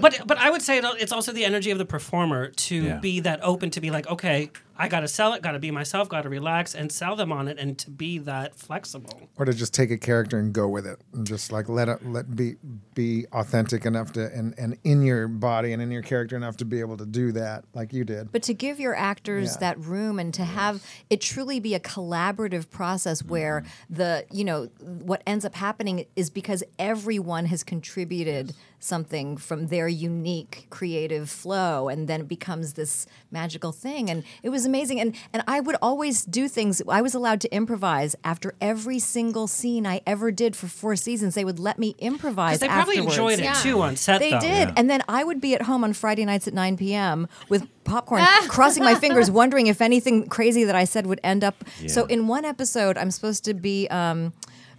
but 0.00 0.20
but 0.26 0.38
I 0.38 0.50
would 0.50 0.62
say 0.62 0.78
it's 0.82 1.12
also 1.12 1.32
the 1.32 1.44
energy 1.44 1.70
of 1.70 1.78
the 1.78 1.84
performer 1.86 2.48
to 2.48 2.74
Yeah. 2.76 2.98
be 2.98 3.20
that 3.20 3.40
open 3.42 3.70
to 3.70 3.80
be 3.80 3.90
like, 3.90 4.06
okay, 4.08 4.50
I 4.76 4.88
got 4.88 5.00
to 5.00 5.08
sell 5.08 5.34
it, 5.34 5.42
got 5.42 5.52
to 5.52 5.58
be 5.58 5.70
myself, 5.70 6.08
got 6.08 6.22
to 6.22 6.28
relax 6.28 6.74
and 6.74 6.90
sell 6.90 7.14
them 7.16 7.30
on 7.32 7.48
it, 7.48 7.58
and 7.58 7.78
to 7.78 7.90
be 7.90 8.18
that 8.18 8.56
flexible. 8.56 9.20
or 9.36 9.44
to 9.44 9.52
just 9.52 9.72
take 9.72 9.90
a 9.90 9.96
character 9.98 10.38
and 10.38 10.52
go 10.52 10.68
with 10.68 10.86
it, 10.86 11.00
and 11.12 11.26
just 11.26 11.52
like 11.52 11.68
let 11.68 11.88
it 11.88 12.04
let 12.06 12.34
be 12.34 12.56
be 12.94 13.26
authentic 13.32 13.86
enough 13.86 14.12
to 14.12 14.32
and 14.32 14.54
and 14.58 14.76
in 14.84 15.02
your 15.02 15.28
body 15.28 15.72
and 15.72 15.80
in 15.82 15.90
your 15.90 16.02
character 16.02 16.36
enough 16.36 16.56
to 16.56 16.64
be 16.64 16.80
able 16.80 16.96
to 16.96 17.06
do 17.06 17.32
that, 17.32 17.64
like 17.74 17.92
you 17.92 18.04
did. 18.04 18.32
But 18.32 18.42
to 18.44 18.54
give 18.54 18.80
your 18.80 18.94
actors 18.94 19.52
Yeah. 19.54 19.60
that 19.60 19.78
room 19.80 20.18
and 20.18 20.32
to 20.34 20.44
have 20.44 20.82
it 21.10 21.20
truly 21.20 21.60
be 21.60 21.74
a 21.74 21.80
collaborative 21.80 22.70
process 22.70 23.22
where 23.22 23.60
mm-hmm. 23.60 23.94
the, 23.94 24.24
you 24.30 24.44
know, 24.44 24.64
what 24.80 25.22
ends 25.26 25.44
up 25.44 25.54
happening 25.54 26.06
is 26.16 26.30
because 26.30 26.62
everyone 26.78 27.46
has 27.46 27.62
contributed 27.62 28.54
something 28.78 29.36
from 29.36 29.68
their 29.68 29.88
unique 29.88 30.66
creative 30.68 31.30
flow 31.30 31.88
and 31.88 32.06
then 32.06 32.20
it 32.20 32.28
becomes 32.28 32.74
this 32.74 33.06
magical 33.30 33.72
thing 33.72 34.10
and 34.10 34.22
it 34.42 34.50
was 34.50 34.63
amazing 34.64 35.00
and 35.00 35.14
and 35.32 35.42
I 35.46 35.60
would 35.60 35.76
always 35.82 36.24
do 36.24 36.48
things 36.48 36.82
I 36.88 37.02
was 37.02 37.14
allowed 37.14 37.40
to 37.42 37.54
improvise 37.54 38.14
after 38.24 38.54
every 38.60 38.98
single 38.98 39.46
scene 39.46 39.86
I 39.86 40.00
ever 40.06 40.30
did 40.30 40.56
for 40.56 40.66
four 40.66 40.96
seasons 40.96 41.34
they 41.34 41.44
would 41.44 41.58
let 41.58 41.78
me 41.78 41.94
improvise 41.98 42.58
Because 42.58 42.60
they 42.60 42.68
probably 42.68 42.96
afterwards. 42.98 43.16
enjoyed 43.18 43.38
it 43.40 43.44
Yeah. 43.44 43.54
too 43.54 43.82
on 43.82 43.96
set. 43.96 44.18
They 44.20 44.30
though. 44.30 44.40
did. 44.40 44.72
And 44.76 44.88
then 44.90 45.02
I 45.08 45.24
would 45.24 45.40
be 45.40 45.54
at 45.54 45.62
home 45.62 45.84
on 45.84 45.92
Friday 45.92 46.24
nights 46.24 46.46
at 46.48 46.54
9 46.54 46.76
p.m. 46.76 47.28
with 47.48 47.66
popcorn, 47.84 48.22
crossing 48.48 48.82
my 48.84 48.94
fingers, 48.94 49.30
wondering 49.30 49.66
if 49.66 49.80
anything 49.82 50.26
crazy 50.28 50.64
that 50.64 50.74
I 50.76 50.84
said 50.84 51.06
would 51.06 51.20
end 51.22 51.44
up. 51.44 51.64
So 51.86 52.06
in 52.06 52.26
one 52.26 52.44
episode, 52.44 52.96
I'm 52.96 53.10
supposed 53.10 53.44
to 53.44 53.54
be. 53.54 53.88
Um, 53.88 54.32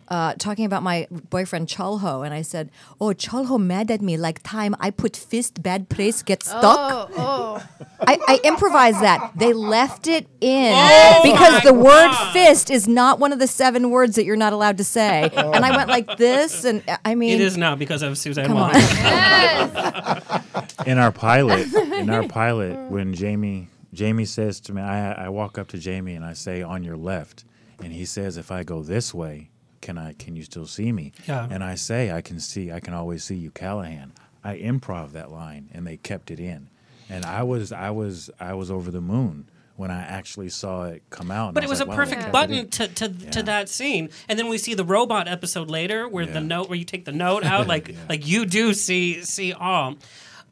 uh, 0.08 0.34
talking 0.36 0.66
about 0.66 0.84
my 0.84 1.08
boyfriend 1.30 1.68
Cholho, 1.68 2.24
and 2.26 2.34
I 2.34 2.42
said, 2.42 2.70
"Oh, 3.02 3.08
Cholho 3.08 3.60
mad 3.60 3.90
at 3.90 4.02
me 4.02 4.18
like 4.18 4.44
time 4.44 4.76
I 4.80 4.92
put 4.92 5.16
fist 5.16 5.64
bad 5.64 5.90
place 5.90 6.22
get 6.22 6.44
stuck." 6.44 6.64
Oh, 6.64 7.10
oh. 7.18 7.68
I, 8.02 8.20
I 8.28 8.40
improvised 8.44 9.02
that. 9.02 9.32
They 9.36 9.54
left 9.54 10.08
it 10.08 10.28
in 10.42 10.74
Oh 10.76 11.22
because 11.24 11.64
my 11.64 11.72
the 11.72 11.74
word 11.74 12.12
God. 12.12 12.34
fist 12.34 12.70
is 12.70 12.88
not 12.88 13.20
one 13.20 13.34
of 13.34 13.40
the 13.40 13.48
seven 13.48 13.90
words 13.90 14.16
that 14.16 14.26
you're 14.26 14.36
not 14.36 14.54
allowed 14.54 14.78
to 14.78 14.84
say. 14.84 15.30
And 15.36 15.66
I 15.66 15.76
went 15.76 15.90
like 15.90 16.18
this, 16.18 16.66
and 16.66 16.84
I 17.04 17.16
mean, 17.16 17.34
It 17.34 17.42
is 17.42 17.58
now 17.58 17.76
because 17.76 18.02
of 18.02 18.18
Suzanne 18.18 18.48
Come 18.48 18.58
on. 18.58 18.74
Whang. 18.74 20.42
in 20.86 20.98
our 20.98 21.12
pilot, 21.12 21.74
in 21.74 22.10
our 22.10 22.28
pilot, 22.28 22.92
when 22.92 23.14
Jamie 23.14 23.70
Jamie 23.94 24.26
says 24.26 24.60
to 24.62 24.74
me, 24.74 24.82
I, 24.82 25.26
I 25.26 25.30
walk 25.30 25.58
up 25.58 25.70
to 25.70 25.78
Jamie 25.78 26.16
and 26.16 26.24
I 26.26 26.34
say, 26.34 26.62
"On 26.62 26.84
your 26.84 26.98
left," 26.98 27.46
and 27.82 27.92
he 27.92 28.06
says, 28.06 28.38
"If 28.38 28.52
I 28.52 28.64
go 28.64 28.84
this 28.84 29.14
way, 29.14 29.50
can 29.86 29.98
I? 29.98 30.14
Can 30.14 30.36
you 30.36 30.44
still 30.44 30.68
see 30.68 30.92
me?" 30.92 31.12
Yeah. 31.28 31.48
And 31.50 31.64
I 31.64 31.76
say, 31.76 32.12
"I 32.12 32.22
can 32.22 32.40
see. 32.40 32.72
I 32.72 32.80
can 32.80 32.94
always 32.94 33.24
see 33.24 33.36
you, 33.36 33.52
Callahan." 33.52 34.12
I 34.44 34.58
improv 34.58 35.12
that 35.14 35.32
line, 35.32 35.70
and 35.74 35.88
they 35.88 35.98
kept 35.98 36.30
it 36.32 36.40
in, 36.40 36.70
and 37.10 37.26
I 37.26 37.44
was 37.44 37.72
I 37.72 37.90
was 37.92 38.30
I 38.40 38.54
was 38.54 38.70
over 38.70 38.92
the 38.92 39.02
moon 39.02 39.50
when 39.76 39.92
I 39.92 40.02
actually 40.04 40.50
saw 40.50 40.86
it 40.86 41.02
come 41.10 41.32
out. 41.32 41.54
But 41.54 41.64
it 41.64 41.70
was 41.70 41.80
like, 41.80 41.88
a 41.88 41.90
"Wow, 41.92 41.96
perfect 41.98 42.32
button 42.32 42.56
in." 42.60 42.70
to, 42.70 42.88
to, 42.88 43.10
to 43.32 43.44
that 43.44 43.70
scene, 43.70 44.10
and 44.30 44.38
then 44.40 44.48
we 44.48 44.58
see 44.58 44.74
the 44.74 44.86
robot 44.86 45.28
episode 45.28 45.70
later, 45.70 46.08
where 46.08 46.26
the 46.26 46.42
note, 46.42 46.70
where 46.70 46.78
you 46.78 46.86
take 46.86 47.06
the 47.06 47.12
note 47.12 47.44
out, 47.44 47.68
like 47.74 47.88
Yeah. 47.90 47.96
like 48.10 48.28
you 48.28 48.46
do 48.46 48.74
see 48.74 49.22
see 49.24 49.52
all. 49.54 49.96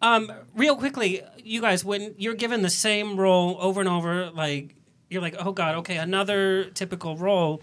Um, 0.01 0.31
real 0.55 0.75
quickly, 0.75 1.21
you 1.43 1.61
guys, 1.61 1.85
when 1.85 2.13
you're 2.17 2.33
given 2.35 2.61
the 2.61 2.69
same 2.69 3.15
role 3.17 3.57
over 3.61 3.79
and 3.79 3.89
over, 3.89 4.29
like 4.31 4.75
you're 5.09 5.21
like, 5.21 5.35
oh 5.39 5.51
god, 5.53 5.75
okay, 5.75 5.97
another 5.97 6.65
typical 6.73 7.15
role. 7.15 7.61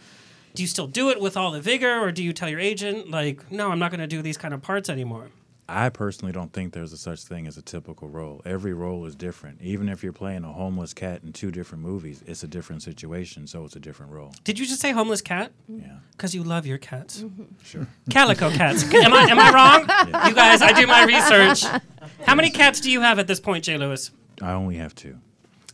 Do 0.55 0.63
you 0.63 0.69
still 0.69 0.87
do 0.87 1.11
it 1.11 1.21
with 1.21 1.37
all 1.37 1.51
the 1.51 1.61
vigor, 1.61 1.99
or 2.01 2.13
do 2.13 2.23
you 2.23 2.33
tell 2.33 2.49
your 2.49 2.61
agent, 2.61 3.11
like, 3.11 3.51
no, 3.51 3.71
I'm 3.71 3.79
not 3.79 3.91
going 3.91 4.01
to 4.01 4.07
do 4.07 4.23
these 4.23 4.37
kind 4.37 4.53
of 4.55 4.63
parts 4.63 4.89
anymore? 4.89 5.29
I 5.73 5.89
personally 5.89 6.33
don't 6.33 6.53
think 6.53 6.73
there's 6.73 6.93
a 6.93 6.97
such 6.97 7.23
thing 7.23 7.47
as 7.47 7.57
a 7.57 7.63
typical 7.63 8.09
role. 8.09 8.43
Every 8.45 8.75
role 8.75 9.07
is 9.07 9.15
different. 9.15 9.63
Even 9.63 9.89
if 9.89 10.03
you're 10.03 10.13
playing 10.13 10.43
a 10.43 10.53
homeless 10.53 10.93
cat 10.93 11.23
in 11.23 11.33
two 11.33 11.53
different 11.53 11.85
movies, 11.85 12.25
it's 12.27 12.43
a 12.43 12.49
different 12.49 12.83
situation, 12.83 13.47
so 13.47 13.65
it's 13.65 13.77
a 13.77 13.81
different 13.81 14.11
role. 14.11 14.35
Did 14.43 14.59
you 14.59 14.67
just 14.67 14.81
say 14.81 14.91
homeless 14.91 15.23
cat? 15.23 15.53
Yeah. 15.69 15.99
Because 16.11 16.35
you 16.35 16.43
love 16.43 16.67
your 16.67 16.79
cats. 16.79 17.23
Mm-hmm. 17.23 17.45
Sure. 17.63 17.87
Calico 18.11 18.51
cats. 18.51 18.83
am 18.93 19.15
I 19.15 19.23
am 19.31 19.39
I 19.39 19.53
wrong? 19.53 20.27
You 20.29 20.35
guys, 20.35 20.61
I 20.61 20.73
do 20.73 20.89
my 20.89 21.05
research. 21.05 21.63
How 22.27 22.35
many 22.35 22.51
cats 22.51 22.81
do 22.81 22.91
you 22.91 23.01
have 23.01 23.21
at 23.21 23.29
this 23.29 23.39
point, 23.39 23.63
J. 23.63 23.79
Louis? 23.79 24.11
I 24.43 24.53
only 24.53 24.77
have 24.77 24.95
two. 24.97 25.19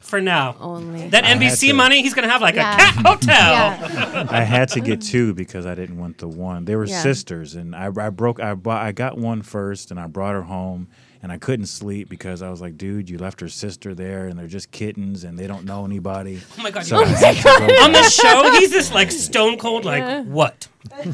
For 0.07 0.21
now. 0.21 0.55
Only. 0.61 1.09
That 1.09 1.25
I 1.25 1.33
NBC 1.35 1.69
to- 1.69 1.73
money, 1.75 2.01
he's 2.03 2.15
gonna 2.15 2.29
have 2.31 2.41
like 2.41 2.55
Yeah. 2.55 2.75
a 2.75 2.77
cat 2.79 2.95
hotel. 3.05 3.29
Yeah. 3.53 4.27
I 4.31 4.43
had 4.43 4.69
to 4.71 4.81
get 4.81 5.01
two 5.03 5.35
because 5.35 5.67
I 5.67 5.75
didn't 5.75 5.99
want 5.99 6.19
the 6.19 6.29
one. 6.29 6.65
They 6.65 6.77
were 6.77 6.85
Yeah. 6.87 7.03
sisters, 7.03 7.55
and 7.57 7.75
I, 7.75 7.87
I 7.97 8.11
broke. 8.11 8.39
I 8.41 8.55
bought. 8.55 8.83
I 8.83 8.93
got 8.93 9.19
one 9.19 9.43
first, 9.43 9.91
and 9.91 9.99
I 9.99 10.07
brought 10.07 10.35
her 10.35 10.43
home, 10.43 10.87
and 11.23 11.33
I 11.33 11.39
couldn't 11.39 11.67
sleep 11.67 12.09
because 12.09 12.43
I 12.43 12.51
was 12.51 12.61
like, 12.61 12.77
"Dude, 12.79 13.09
you 13.11 13.19
left 13.19 13.41
her 13.41 13.49
sister 13.49 13.95
there, 13.95 14.27
and 14.27 14.39
they're 14.39 14.47
just 14.47 14.71
kittens, 14.71 15.25
and 15.25 15.39
they 15.39 15.47
don't 15.47 15.65
know 15.65 15.85
anybody." 15.85 16.41
Oh 16.59 16.63
my 16.63 16.71
god! 16.71 16.85
So 16.87 16.99
you- 17.01 17.05
I 17.07 17.09
had 17.33 17.37
to 17.37 17.43
go 17.43 17.85
on 17.85 17.93
the 17.93 18.03
show, 18.11 18.51
he's 18.59 18.71
this 18.71 18.93
like 18.93 19.11
stone 19.11 19.59
cold, 19.59 19.85
like 19.85 20.25
what, 20.27 20.69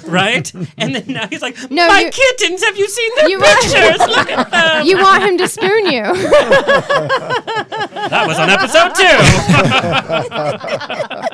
right? 0.05 0.53
And 0.79 0.95
then 0.95 1.05
now 1.09 1.27
he's 1.29 1.43
like, 1.43 1.57
No, 1.71 1.87
my 1.89 2.11
kittens. 2.11 2.63
Have 2.65 2.77
you 2.77 2.89
seen 2.89 3.11
their 3.17 3.29
You- 3.31 3.39
pictures? 3.41 3.99
Look 4.09 4.31
at 4.31 4.51
them. 4.53 4.87
You 4.87 4.99
want 4.99 5.23
him 5.25 5.37
to 5.39 5.49
spoon 5.49 5.87
you. 5.87 6.03
that 8.13 8.25
was 8.27 8.39
on 8.39 8.51
episode 8.51 8.95
two. 8.95 9.19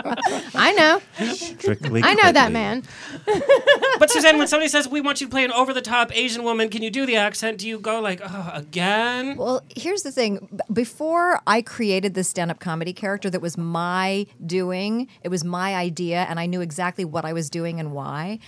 I 0.54 0.72
know. 0.72 1.00
Strictly. 1.34 2.02
I 2.02 2.14
know 2.14 2.32
that 2.32 2.52
man. 2.52 2.82
But 3.98 4.10
Suzanne, 4.10 4.38
when 4.38 4.46
somebody 4.46 4.68
says 4.68 4.86
we 4.88 5.00
want 5.00 5.20
you 5.20 5.26
to 5.26 5.30
play 5.30 5.44
an 5.44 5.50
over 5.52 5.74
the 5.74 5.82
top 5.82 6.16
Asian 6.16 6.44
woman, 6.44 6.68
can 6.68 6.82
you 6.82 6.90
do 6.90 7.04
the 7.04 7.16
accent? 7.16 7.58
Do 7.58 7.66
you 7.68 7.78
go 7.80 8.00
like, 8.00 8.20
oh, 8.24 8.50
again? 8.54 9.36
Well, 9.36 9.62
here's 9.74 10.02
the 10.02 10.12
thing. 10.12 10.48
B- 10.54 10.62
Before 10.72 11.40
I 11.46 11.60
created 11.62 12.14
this 12.14 12.28
stand 12.28 12.50
up 12.50 12.60
comedy 12.60 12.92
character 12.92 13.28
that 13.30 13.40
was 13.40 13.58
my 13.58 14.26
doing, 14.46 15.08
it 15.22 15.28
was 15.28 15.44
my 15.44 15.74
idea, 15.74 16.26
and 16.28 16.38
I 16.38 16.46
knew 16.46 16.60
exactly 16.60 17.04
what 17.04 17.24
I 17.24 17.32
was 17.32 17.50
doing 17.50 17.80
and 17.80 17.92
why. 17.92 18.38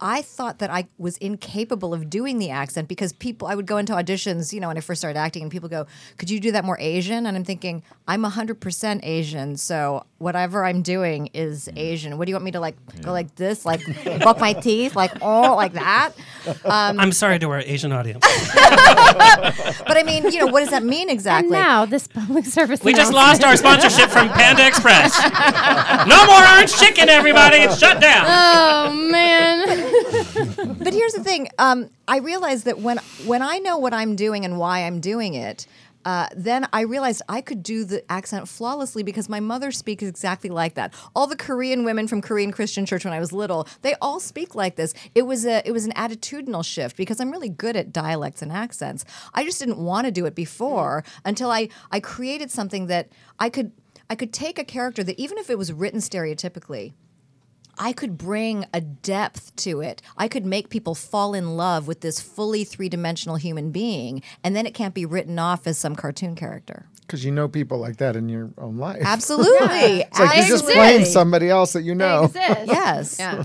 I 0.00 0.22
thought 0.22 0.58
that 0.58 0.70
I 0.70 0.86
was 0.98 1.16
incapable 1.18 1.94
of 1.94 2.10
doing 2.10 2.38
the 2.38 2.50
accent 2.50 2.88
because 2.88 3.12
people, 3.12 3.48
I 3.48 3.54
would 3.54 3.66
go 3.66 3.76
into 3.78 3.92
auditions, 3.92 4.52
you 4.52 4.60
know, 4.60 4.68
when 4.68 4.76
I 4.76 4.80
first 4.80 5.00
started 5.00 5.18
acting, 5.18 5.42
and 5.42 5.50
people 5.50 5.68
go, 5.68 5.86
Could 6.18 6.30
you 6.30 6.40
do 6.40 6.52
that 6.52 6.64
more 6.64 6.78
Asian? 6.80 7.26
And 7.26 7.36
I'm 7.36 7.44
thinking, 7.44 7.82
I'm 8.06 8.22
100% 8.22 9.00
Asian. 9.02 9.56
So 9.56 10.04
whatever 10.18 10.64
I'm 10.64 10.82
doing 10.82 11.28
is 11.34 11.68
mm. 11.68 11.78
Asian. 11.78 12.18
What 12.18 12.26
do 12.26 12.30
you 12.30 12.34
want 12.34 12.44
me 12.44 12.52
to 12.52 12.60
like 12.60 12.76
go 13.02 13.12
like 13.12 13.34
this, 13.36 13.64
like 13.64 13.80
buck 14.20 14.40
my 14.40 14.52
teeth, 14.52 14.96
like, 14.96 15.12
oh, 15.22 15.54
like 15.56 15.72
that? 15.74 16.12
Um, 16.64 17.00
I'm 17.00 17.12
sorry 17.12 17.38
to 17.38 17.50
our 17.50 17.60
Asian 17.60 17.92
audience. 17.92 18.24
But 19.86 19.96
I 19.96 20.02
mean, 20.02 20.24
you 20.30 20.40
know, 20.40 20.46
what 20.46 20.60
does 20.60 20.70
that 20.70 20.82
mean 20.82 21.08
And 21.08 21.10
exactly? 21.10 21.52
now 21.52 21.84
this 21.84 22.08
public 22.08 22.44
service. 22.44 22.82
We 22.82 22.92
just 22.92 23.12
lost 23.12 23.44
our 23.44 23.56
sponsorship 23.56 24.10
from 24.10 24.28
Panda 24.30 24.66
Express. 24.66 25.16
No 26.06 26.24
more 26.26 26.42
orange 26.54 26.74
chicken, 26.76 27.08
everybody. 27.08 27.58
It's 27.58 27.78
shut 27.78 28.00
down. 28.00 28.26
Oh 28.28 28.92
man. 28.92 29.85
But 30.78 30.92
here's 30.92 31.12
the 31.12 31.22
thing. 31.22 31.48
Um, 31.58 31.90
I 32.06 32.18
realized 32.18 32.64
that 32.66 32.78
when 32.80 32.98
when 33.24 33.42
I 33.42 33.58
know 33.58 33.78
what 33.78 33.92
I'm 33.92 34.16
doing 34.16 34.44
and 34.44 34.58
why 34.58 34.80
I'm 34.80 35.00
doing 35.00 35.34
it, 35.34 35.66
uh, 36.06 36.28
then 36.36 36.68
I 36.72 36.82
realized 36.82 37.20
I 37.28 37.40
could 37.40 37.64
do 37.64 37.84
the 37.84 38.10
accent 38.10 38.48
flawlessly 38.48 39.02
because 39.02 39.28
my 39.28 39.40
mother 39.40 39.72
speaks 39.72 40.04
exactly 40.04 40.50
like 40.50 40.74
that. 40.74 40.94
All 41.16 41.26
the 41.26 41.34
Korean 41.34 41.84
women 41.84 42.06
from 42.06 42.22
Korean 42.22 42.52
Christian 42.52 42.86
Church 42.86 43.04
when 43.04 43.12
I 43.12 43.18
was 43.18 43.32
little, 43.32 43.66
they 43.82 43.94
all 44.00 44.20
speak 44.20 44.54
like 44.54 44.76
this. 44.76 44.94
It 45.16 45.22
was 45.22 45.44
a 45.44 45.66
it 45.66 45.72
was 45.72 45.84
an 45.84 45.92
attitudinal 45.92 46.64
shift 46.64 46.96
because 46.96 47.20
I'm 47.20 47.32
really 47.32 47.48
good 47.48 47.74
at 47.74 47.92
dialects 47.92 48.40
and 48.40 48.52
accents. 48.52 49.04
I 49.34 49.42
just 49.44 49.58
didn't 49.58 49.78
want 49.78 50.06
to 50.06 50.12
do 50.12 50.26
it 50.26 50.36
before 50.36 51.02
until 51.24 51.50
I 51.50 51.68
I 51.90 51.98
created 51.98 52.52
something 52.52 52.86
that 52.86 53.08
I 53.40 53.50
could 53.50 53.72
I 54.08 54.14
could 54.14 54.32
take 54.32 54.60
a 54.60 54.64
character 54.64 55.02
that 55.02 55.18
even 55.18 55.38
if 55.38 55.50
it 55.50 55.58
was 55.58 55.72
written 55.72 55.98
stereotypically, 55.98 56.92
I 57.78 57.92
could 57.92 58.16
bring 58.16 58.64
a 58.72 58.80
depth 58.80 59.54
to 59.56 59.80
it. 59.80 60.00
I 60.16 60.28
could 60.28 60.46
make 60.46 60.70
people 60.70 60.94
fall 60.94 61.34
in 61.34 61.56
love 61.56 61.86
with 61.86 62.00
this 62.00 62.20
fully 62.20 62.64
three 62.64 62.88
dimensional 62.88 63.36
human 63.36 63.70
being, 63.70 64.22
and 64.42 64.56
then 64.56 64.66
it 64.66 64.74
can't 64.74 64.94
be 64.94 65.04
written 65.04 65.38
off 65.38 65.66
as 65.66 65.78
some 65.78 65.94
cartoon 65.96 66.34
character. 66.34 66.86
Because 67.02 67.24
you 67.24 67.30
know 67.30 67.46
people 67.48 67.78
like 67.78 67.98
that 67.98 68.16
in 68.16 68.28
your 68.28 68.50
own 68.58 68.78
life. 68.78 69.02
Absolutely. 69.04 70.00
It's 70.02 70.18
like 70.18 70.34
you're 70.36 70.44
just 70.46 70.64
Absolutely. 70.64 70.74
playing 70.74 71.04
somebody 71.04 71.48
else 71.50 71.72
that 71.74 71.82
you 71.82 71.94
know. 71.94 72.24
exist. 72.24 72.66
Yes. 72.66 73.16
Yeah. 73.18 73.44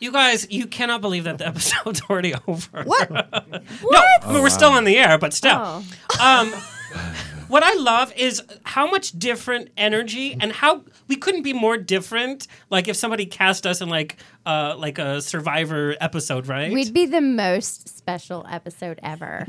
You 0.00 0.12
guys, 0.12 0.46
you 0.50 0.66
cannot 0.66 1.00
believe 1.00 1.24
that 1.24 1.38
the 1.38 1.46
episode's 1.48 2.02
already 2.10 2.34
over. 2.46 2.82
What? 2.84 3.10
No, 3.10 3.22
I 3.32 4.32
mean, 4.32 4.42
we're 4.42 4.50
still 4.50 4.70
on 4.70 4.84
the 4.84 4.96
air, 4.98 5.18
but 5.18 5.32
still. 5.32 5.52
Oh. 5.56 5.84
Um, 6.20 6.52
what 7.48 7.62
I 7.62 7.74
love 7.74 8.12
is 8.16 8.42
how 8.64 8.90
much 8.90 9.12
different 9.18 9.70
energy 9.76 10.36
and 10.40 10.52
how 10.52 10.82
we 11.08 11.16
couldn't 11.16 11.42
be 11.42 11.52
more 11.52 11.76
different. 11.76 12.46
Like 12.70 12.88
if 12.88 12.96
somebody 12.96 13.26
cast 13.26 13.66
us 13.66 13.80
in 13.80 13.88
like 13.88 14.16
uh, 14.46 14.74
like 14.78 14.98
a 14.98 15.20
Survivor 15.22 15.96
episode, 16.00 16.46
right? 16.46 16.72
We'd 16.72 16.92
be 16.92 17.06
the 17.06 17.20
most 17.20 17.96
special 17.96 18.46
episode 18.50 19.00
ever. 19.02 19.46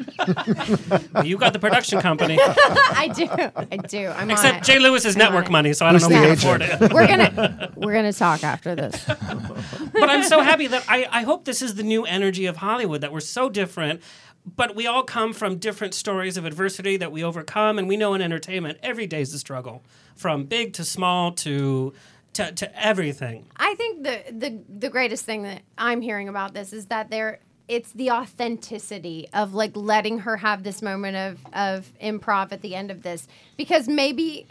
you 1.24 1.38
got 1.38 1.54
the 1.54 1.60
production 1.60 2.00
company, 2.00 2.38
I 2.41 3.12
do. 3.14 3.28
I 3.30 3.78
do. 3.78 4.08
I'm 4.08 4.24
on 4.24 4.32
except 4.32 4.58
it. 4.70 4.74
J. 4.74 4.80
Louis's 4.80 5.18
network 5.18 5.50
money, 5.50 5.74
so 5.74 5.86
I 5.86 5.91
don't 5.91 6.02
Who's 6.02 6.10
know 6.10 6.22
the 6.22 6.32
if 6.32 6.43
we 6.43 6.50
can 6.50 6.62
afford 6.62 6.84
it. 6.84 6.93
We're 6.93 7.08
gonna 7.08 7.72
we're 7.76 7.93
gonna 7.93 8.14
talk 8.14 8.43
after 8.43 8.76
this. 8.76 9.04
but 9.06 10.10
I'm 10.10 10.24
so 10.24 10.41
happy 10.41 10.68
that 10.68 10.86
I, 10.88 11.08
I 11.12 11.22
hope 11.24 11.46
this 11.46 11.62
is 11.62 11.76
the 11.76 11.84
new 11.84 12.06
energy 12.06 12.46
of 12.46 12.58
Hollywood 12.58 13.02
that 13.02 13.12
we're 13.12 13.20
so 13.20 13.50
different, 13.50 14.02
but 14.46 14.76
we 14.76 14.88
all 14.88 15.04
come 15.04 15.34
from 15.34 15.58
different 15.58 15.93
stories 15.93 16.38
of 16.38 16.46
adversity 16.46 16.98
that 16.98 17.12
we 17.12 17.24
overcome, 17.24 17.80
and 17.80 17.88
we 17.88 17.98
know 17.98 18.14
in 18.14 18.22
entertainment 18.22 18.78
every 18.84 19.08
day 19.08 19.22
is 19.22 19.34
a 19.34 19.39
struggle, 19.39 19.84
from 20.16 20.43
big 20.43 20.74
to 20.74 20.86
small 20.86 21.32
to 21.32 21.93
to, 22.34 22.52
to 22.52 22.86
everything. 22.86 23.46
I 23.56 23.76
think 23.76 24.04
the 24.04 24.22
the 24.32 24.60
the 24.70 24.89
greatest 24.89 25.26
thing 25.26 25.43
that 25.43 25.62
I'm 25.78 26.02
hearing 26.02 26.30
about 26.30 26.54
this 26.54 26.74
is 26.74 26.88
that 26.88 27.10
there 27.10 27.39
it's 27.68 27.91
the 27.93 28.12
authenticity 28.12 29.28
of 29.34 29.54
like 29.54 29.76
letting 29.76 30.20
her 30.20 30.38
have 30.38 30.64
this 30.64 30.82
moment 30.82 31.18
of 31.18 31.39
of 31.54 31.91
improv 32.02 32.52
at 32.52 32.62
the 32.62 32.76
end 32.76 32.91
of 32.91 33.02
this 33.02 33.28
because 33.58 33.88
maybe 33.88 34.46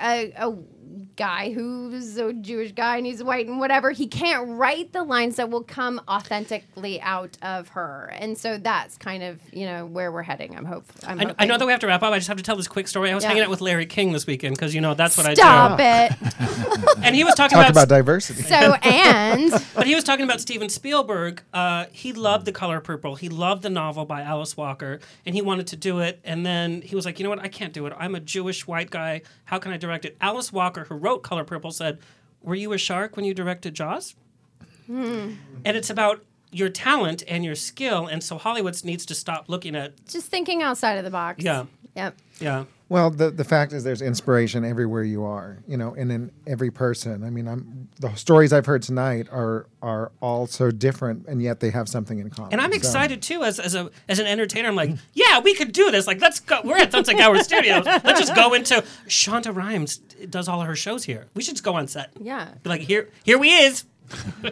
a, 0.00 0.32
a 0.36 0.50
guy 1.16 1.52
who's 1.52 2.16
a 2.16 2.32
Jewish 2.32 2.72
guy 2.72 2.96
and 2.98 3.06
he's 3.06 3.22
white 3.22 3.46
and 3.46 3.58
whatever 3.58 3.90
he 3.90 4.06
can't 4.06 4.48
write 4.58 4.92
the 4.92 5.02
lines 5.02 5.36
that 5.36 5.50
will 5.50 5.62
come 5.64 6.00
authentically 6.08 7.00
out 7.00 7.36
of 7.42 7.68
her 7.70 8.12
and 8.18 8.38
so 8.38 8.56
that's 8.58 8.96
kind 8.96 9.22
of 9.22 9.40
you 9.52 9.66
know 9.66 9.84
where 9.86 10.12
we're 10.12 10.22
heading 10.22 10.56
I'm 10.56 10.64
hope 10.64 10.84
I'm 11.06 11.20
I, 11.20 11.34
I 11.40 11.46
know 11.46 11.58
that 11.58 11.64
we 11.66 11.72
have 11.72 11.80
to 11.80 11.86
wrap 11.86 12.02
up. 12.02 12.12
I 12.12 12.18
just 12.18 12.28
have 12.28 12.36
to 12.36 12.42
tell 12.42 12.56
this 12.56 12.68
quick 12.68 12.88
story. 12.88 13.10
I 13.10 13.14
was 13.14 13.24
Yeah. 13.24 13.28
hanging 13.28 13.42
out 13.44 13.50
with 13.50 13.60
Larry 13.60 13.86
King 13.86 14.12
this 14.12 14.26
weekend 14.26 14.54
because 14.56 14.74
you 14.74 14.80
know 14.80 14.94
that's 14.94 15.16
what 15.16 15.26
Stop 15.36 15.78
I 15.80 16.08
do. 16.08 16.14
Stop 16.14 16.38
it. 16.40 16.78
And 17.00 17.14
he 17.14 17.22
was 17.24 17.34
talking 17.34 17.56
Talk 17.56 17.70
about, 17.70 17.84
about 17.84 17.96
diversity. 17.96 18.42
So 18.42 18.56
and 18.74 19.50
but 19.74 19.86
he 19.86 19.94
was 19.94 20.04
talking 20.04 20.24
about 20.24 20.40
Steven 20.40 20.68
Spielberg. 20.68 21.42
Uh, 21.52 21.86
he 21.92 22.12
loved 22.12 22.44
The 22.44 22.52
Color 22.52 22.80
Purple. 22.80 23.14
He 23.14 23.28
loved 23.28 23.62
the 23.62 23.70
novel 23.70 24.04
by 24.04 24.22
Alice 24.22 24.56
Walker, 24.56 24.98
and 25.24 25.34
he 25.34 25.40
wanted 25.40 25.68
to 25.68 25.76
do 25.76 26.00
it. 26.00 26.20
And 26.24 26.44
then 26.44 26.82
he 26.82 26.96
was 26.96 27.06
like, 27.06 27.18
you 27.18 27.24
know 27.24 27.30
what? 27.30 27.38
I 27.38 27.48
can't 27.48 27.72
do 27.72 27.86
it. 27.86 27.92
I'm 27.96 28.14
a 28.14 28.20
Jewish 28.20 28.66
white 28.66 28.90
guy. 28.90 29.22
How 29.44 29.58
can 29.58 29.72
I 29.72 29.76
direct 29.76 30.04
it? 30.04 30.16
Alice 30.20 30.52
Walker, 30.52 30.77
who 30.84 30.94
wrote 30.94 31.22
Color 31.22 31.44
Purple, 31.44 31.70
said, 31.70 31.98
"Were 32.42 32.54
you 32.54 32.72
a 32.72 32.78
shark 32.78 33.16
when 33.16 33.24
you 33.24 33.34
directed 33.34 33.74
Jaws?" 33.74 34.14
Hmm. 34.86 35.34
And 35.64 35.76
it's 35.76 35.90
about 35.90 36.24
your 36.50 36.68
talent 36.70 37.22
and 37.28 37.44
your 37.44 37.54
skill, 37.54 38.06
and 38.06 38.22
so 38.22 38.38
Hollywood 38.38 38.82
needs 38.84 39.04
to 39.06 39.14
stop 39.14 39.48
looking 39.48 39.76
at 39.76 40.06
just 40.06 40.28
thinking 40.28 40.62
outside 40.62 40.94
of 40.94 41.04
the 41.04 41.10
box. 41.10 41.44
Yeah. 41.44 41.66
Yep. 41.94 42.16
yeah. 42.40 42.64
Well, 42.90 43.10
the 43.10 43.30
the 43.30 43.44
fact 43.44 43.74
is, 43.74 43.84
there's 43.84 44.00
inspiration 44.00 44.64
everywhere 44.64 45.02
you 45.04 45.22
are, 45.24 45.58
you 45.66 45.76
know, 45.76 45.94
and 45.94 46.10
in 46.10 46.30
every 46.46 46.70
person. 46.70 47.22
I 47.22 47.28
mean, 47.28 47.46
I'm 47.46 47.88
the 48.00 48.14
stories 48.14 48.50
I've 48.52 48.64
heard 48.64 48.80
tonight 48.82 49.28
are 49.30 49.66
are 49.82 50.10
all 50.22 50.46
so 50.46 50.70
different, 50.70 51.26
and 51.28 51.42
yet 51.42 51.60
they 51.60 51.68
have 51.70 51.86
something 51.86 52.18
in 52.18 52.30
common. 52.30 52.52
And 52.52 52.60
I'm 52.62 52.70
So- 52.72 52.76
excited 52.78 53.20
too 53.20 53.44
as, 53.44 53.60
as 53.60 53.74
a 53.74 53.90
as 54.08 54.18
an 54.20 54.26
entertainer. 54.26 54.68
I'm 54.68 54.74
like, 54.76 54.96
yeah, 55.12 55.40
we 55.40 55.54
could 55.54 55.72
do 55.72 55.90
this. 55.90 56.06
Like, 56.06 56.22
let's 56.22 56.40
go. 56.40 56.60
We're 56.64 56.78
at 56.78 56.90
Sunset 56.90 57.18
Gower 57.18 57.38
Studios. 57.42 57.84
Let's 57.84 58.20
just 58.20 58.34
go 58.34 58.54
into 58.54 58.82
Shonda 59.06 59.54
Rhimes 59.54 59.98
does 60.30 60.48
all 60.48 60.62
of 60.62 60.66
her 60.66 60.76
shows 60.76 61.04
here. 61.04 61.26
We 61.34 61.42
should 61.42 61.54
just 61.54 61.64
go 61.64 61.74
on 61.74 61.88
set. 61.88 62.10
Yeah. 62.18 62.48
Be 62.62 62.70
like, 62.70 62.80
here, 62.80 63.10
here 63.22 63.38
we 63.38 63.50
is. 63.50 63.84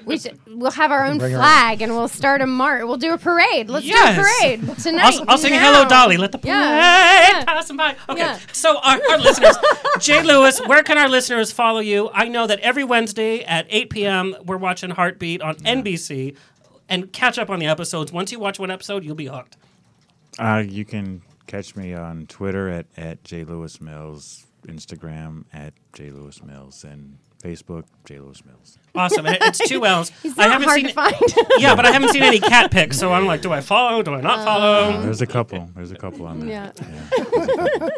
We 0.04 0.18
should. 0.18 0.38
We'll 0.46 0.70
have 0.72 0.90
our 0.90 1.04
own 1.04 1.18
Bring 1.18 1.32
her 1.32 1.38
flag, 1.38 1.80
and 1.82 1.92
we'll 1.92 2.09
start 2.09 2.40
a 2.42 2.46
march. 2.46 2.84
We'll 2.84 2.96
do 2.96 3.12
a 3.12 3.18
parade. 3.18 3.68
Let's 3.70 3.86
Yes. 3.86 4.14
do 4.16 4.20
a 4.20 4.24
parade 4.66 4.78
tonight. 4.78 5.14
I'll, 5.14 5.24
I'll 5.30 5.38
sing. 5.38 5.52
Hello 5.54 5.88
Dolly. 5.88 6.16
Let 6.16 6.32
the 6.32 6.38
parade 6.38 6.54
Yeah, 6.54 7.28
yeah. 7.38 7.44
pass 7.44 7.68
them 7.68 7.76
by. 7.76 7.96
Okay. 8.09 8.20
Yeah. 8.20 8.38
So 8.52 8.78
our, 8.78 9.00
our 9.11 9.18
listeners, 9.18 9.57
Jay 10.00 10.22
Lewis, 10.24 10.61
where 10.66 10.82
can 10.82 10.98
our 10.98 11.09
listeners 11.09 11.52
follow 11.52 11.80
you? 11.80 12.11
I 12.12 12.28
know 12.28 12.46
that 12.46 12.61
every 12.61 12.84
Wednesday 12.84 13.42
at 13.44 13.66
8 13.70 13.90
p.m. 13.90 14.36
we're 14.44 14.57
watching 14.59 14.90
Heartbeat 14.90 15.40
on 15.42 15.57
NBC, 15.57 16.36
and 16.88 17.12
catch 17.12 17.38
up 17.38 17.48
on 17.50 17.59
the 17.59 17.66
episodes. 17.66 18.12
Once 18.12 18.30
you 18.32 18.38
watch 18.38 18.59
one 18.59 18.70
episode, 18.70 19.04
you'll 19.04 19.14
be 19.14 19.26
hooked. 19.26 19.57
Uh, 20.38 20.62
you 20.66 20.84
can 20.84 21.22
catch 21.46 21.74
me 21.76 21.94
on 21.94 22.26
Twitter 22.26 22.68
at, 22.68 22.86
at 22.96 23.24
J. 23.24 23.44
Louis 23.44 23.80
Mills, 23.80 24.44
Instagram 24.66 25.44
at 25.52 25.72
J. 25.94 26.11
Louis 26.11 26.42
Mills, 26.42 26.84
and 26.84 27.18
Facebook, 27.43 27.84
J. 28.05 28.18
Louis 28.18 28.45
Mills. 28.45 28.78
Awesome. 28.95 29.26
And 29.26 29.37
it's 29.43 29.59
two 29.59 29.84
L's. 29.84 30.11
He's 30.22 30.39
I 30.39 30.45
not 30.45 30.53
haven't 30.53 30.68
hard 30.68 30.80
seen 30.80 30.89
to 30.89 30.95
find. 30.95 31.14
Yeah, 31.59 31.74
but 31.74 31.84
I 31.87 31.93
haven't 31.93 32.11
seen 32.11 32.22
any 32.22 32.41
cat 32.41 32.70
pics, 32.70 32.99
so 32.99 33.12
I'm 33.12 33.26
like, 33.26 33.43
do 33.43 33.53
I 33.53 33.61
follow? 33.61 34.03
Do 34.03 34.14
I 34.14 34.20
not 34.20 34.41
uh, 34.41 34.45
follow? 34.45 34.82
Uh, 34.99 35.01
there's 35.03 35.20
a 35.22 35.26
couple. 35.26 35.68
There's 35.74 35.93
a 35.93 35.97
couple 35.97 36.26
on 36.26 36.47
there. 36.47 36.72
Yeah. 36.76 37.89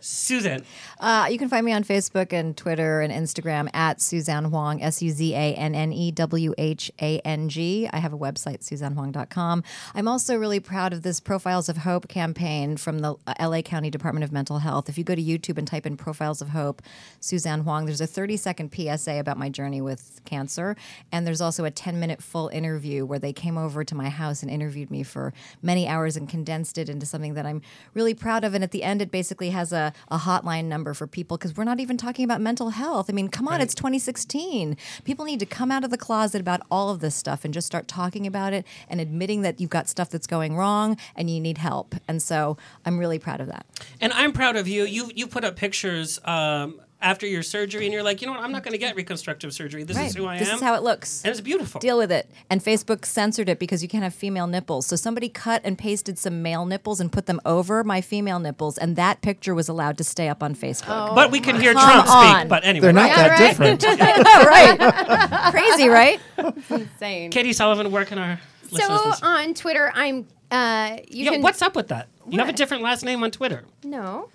Susan. 0.00 0.64
Uh, 1.02 1.26
you 1.28 1.36
can 1.36 1.48
find 1.48 1.66
me 1.66 1.72
on 1.72 1.82
Facebook 1.82 2.32
and 2.32 2.56
Twitter 2.56 3.00
and 3.00 3.12
Instagram 3.12 3.68
at 3.74 4.00
Suzanne 4.00 4.52
Whang, 4.52 4.80
S 4.80 5.02
U 5.02 5.10
Z 5.10 5.34
A 5.34 5.52
N 5.54 5.74
N 5.74 5.92
E 5.92 6.12
W 6.12 6.54
H 6.56 6.92
A 7.02 7.18
N 7.24 7.48
G. 7.48 7.90
I 7.92 7.98
have 7.98 8.12
a 8.12 8.16
website, 8.16 8.60
suzannewhang.com. 8.60 9.64
I'm 9.96 10.06
also 10.06 10.36
really 10.36 10.60
proud 10.60 10.92
of 10.92 11.02
this 11.02 11.18
Profiles 11.18 11.68
of 11.68 11.78
Hope 11.78 12.06
campaign 12.06 12.76
from 12.76 13.00
the 13.00 13.16
LA 13.40 13.62
County 13.62 13.90
Department 13.90 14.22
of 14.22 14.30
Mental 14.30 14.60
Health. 14.60 14.88
If 14.88 14.96
you 14.96 15.02
go 15.02 15.16
to 15.16 15.22
YouTube 15.22 15.58
and 15.58 15.66
type 15.66 15.86
in 15.86 15.96
Profiles 15.96 16.40
of 16.40 16.50
Hope, 16.50 16.82
Suzanne 17.18 17.64
Whang, 17.64 17.86
there's 17.86 18.00
a 18.00 18.06
30 18.06 18.36
second 18.36 18.72
PSA 18.72 19.18
about 19.18 19.36
my 19.36 19.48
journey 19.48 19.80
with 19.80 20.20
cancer. 20.24 20.76
And 21.10 21.26
there's 21.26 21.40
also 21.40 21.64
a 21.64 21.70
10 21.72 21.98
minute 21.98 22.22
full 22.22 22.46
interview 22.50 23.04
where 23.04 23.18
they 23.18 23.32
came 23.32 23.58
over 23.58 23.82
to 23.82 23.94
my 23.96 24.08
house 24.08 24.40
and 24.40 24.50
interviewed 24.52 24.92
me 24.92 25.02
for 25.02 25.32
many 25.62 25.88
hours 25.88 26.16
and 26.16 26.28
condensed 26.28 26.78
it 26.78 26.88
into 26.88 27.06
something 27.06 27.34
that 27.34 27.44
I'm 27.44 27.60
really 27.92 28.14
proud 28.14 28.44
of. 28.44 28.54
And 28.54 28.62
at 28.62 28.70
the 28.70 28.84
end, 28.84 29.02
it 29.02 29.10
basically 29.10 29.50
has 29.50 29.72
a, 29.72 29.92
a 30.08 30.18
hotline 30.18 30.66
number 30.66 30.91
for 30.94 31.06
people 31.06 31.36
because 31.36 31.56
we're 31.56 31.64
not 31.64 31.80
even 31.80 31.96
talking 31.96 32.24
about 32.24 32.40
mental 32.40 32.70
health. 32.70 33.08
I 33.08 33.12
mean, 33.12 33.28
come 33.28 33.48
on, 33.48 33.60
it's 33.60 33.74
2016. 33.74 34.76
People 35.04 35.24
need 35.24 35.40
to 35.40 35.46
come 35.46 35.70
out 35.70 35.84
of 35.84 35.90
the 35.90 35.98
closet 35.98 36.40
about 36.40 36.60
all 36.70 36.90
of 36.90 37.00
this 37.00 37.14
stuff 37.14 37.44
and 37.44 37.52
just 37.52 37.66
start 37.66 37.88
talking 37.88 38.26
about 38.26 38.52
it 38.52 38.66
and 38.88 39.00
admitting 39.00 39.42
that 39.42 39.60
you've 39.60 39.70
got 39.70 39.88
stuff 39.88 40.10
that's 40.10 40.26
going 40.26 40.56
wrong 40.56 40.96
and 41.16 41.30
you 41.30 41.40
need 41.40 41.58
help. 41.58 41.94
And 42.08 42.22
so 42.22 42.56
I'm 42.84 42.98
really 42.98 43.18
proud 43.18 43.40
of 43.40 43.48
that. 43.48 43.66
And 44.00 44.12
I'm 44.12 44.32
proud 44.32 44.56
of 44.56 44.68
you. 44.68 44.84
You 44.84 45.10
you 45.14 45.26
put 45.26 45.44
up 45.44 45.56
pictures 45.56 46.18
um, 46.24 46.80
after 47.02 47.26
your 47.26 47.42
surgery, 47.42 47.84
and 47.84 47.92
you're 47.92 48.02
like, 48.02 48.20
you 48.22 48.26
know 48.26 48.32
what? 48.32 48.42
I'm 48.42 48.52
not 48.52 48.62
going 48.62 48.72
to 48.72 48.78
get 48.78 48.94
reconstructive 48.96 49.52
surgery. 49.52 49.82
This 49.82 49.98
is 49.98 50.14
who 50.14 50.26
I 50.26 50.38
this 50.38 50.48
am. 50.48 50.52
This 50.54 50.62
is 50.62 50.66
how 50.66 50.74
it 50.74 50.82
looks. 50.82 51.22
and 51.24 51.30
it's 51.30 51.40
beautiful. 51.40 51.80
Deal 51.80 51.98
with 51.98 52.10
it. 52.12 52.30
And 52.48 52.62
Facebook 52.62 53.04
censored 53.04 53.48
it 53.48 53.58
because 53.58 53.82
you 53.82 53.88
can't 53.88 54.04
have 54.04 54.14
female 54.14 54.46
nipples. 54.46 54.86
So 54.86 54.96
somebody 54.96 55.28
cut 55.28 55.60
and 55.64 55.76
pasted 55.76 56.18
some 56.18 56.42
male 56.42 56.64
nipples 56.64 57.00
and 57.00 57.10
put 57.12 57.26
them 57.26 57.40
over 57.44 57.82
my 57.84 58.00
female 58.00 58.38
nipples, 58.38 58.78
and 58.78 58.96
that 58.96 59.20
picture 59.20 59.54
was 59.54 59.68
allowed 59.68 59.98
to 59.98 60.04
stay 60.04 60.28
up 60.28 60.42
on 60.42 60.54
Facebook. 60.54 61.14
but 61.14 61.30
we 61.30 61.40
can 61.40 61.60
hear 61.60 61.72
Come 61.74 61.82
Trump 62.04 62.08
on. 62.08 62.38
speak. 62.40 62.48
But 62.48 62.64
anyway, 62.64 62.82
They're 62.84 62.92
not 62.92 63.08
Yeah, 63.10 63.28
that 63.28 63.58
right. 63.58 63.78
different. 63.78 63.84
oh, 64.26 64.44
right. 64.46 65.50
Crazy, 65.52 65.88
right? 65.88 66.20
Insane. 66.70 67.30
Katy 67.30 67.52
Sullivan, 67.52 67.90
where 67.90 68.04
can 68.04 68.18
our 68.18 68.40
So 68.70 68.76
listen? 69.06 69.26
on 69.26 69.54
Twitter, 69.54 69.90
I'm. 69.94 70.26
Uh, 70.50 70.98
you 71.08 71.24
Yeah, 71.24 71.30
can. 71.32 71.42
what's 71.42 71.62
up 71.62 71.74
with 71.74 71.88
that? 71.88 72.08
You 72.28 72.38
have 72.38 72.48
a 72.48 72.52
different 72.52 72.82
last 72.82 73.04
name 73.04 73.22
on 73.24 73.30
Twitter. 73.30 73.64
No. 73.82 74.28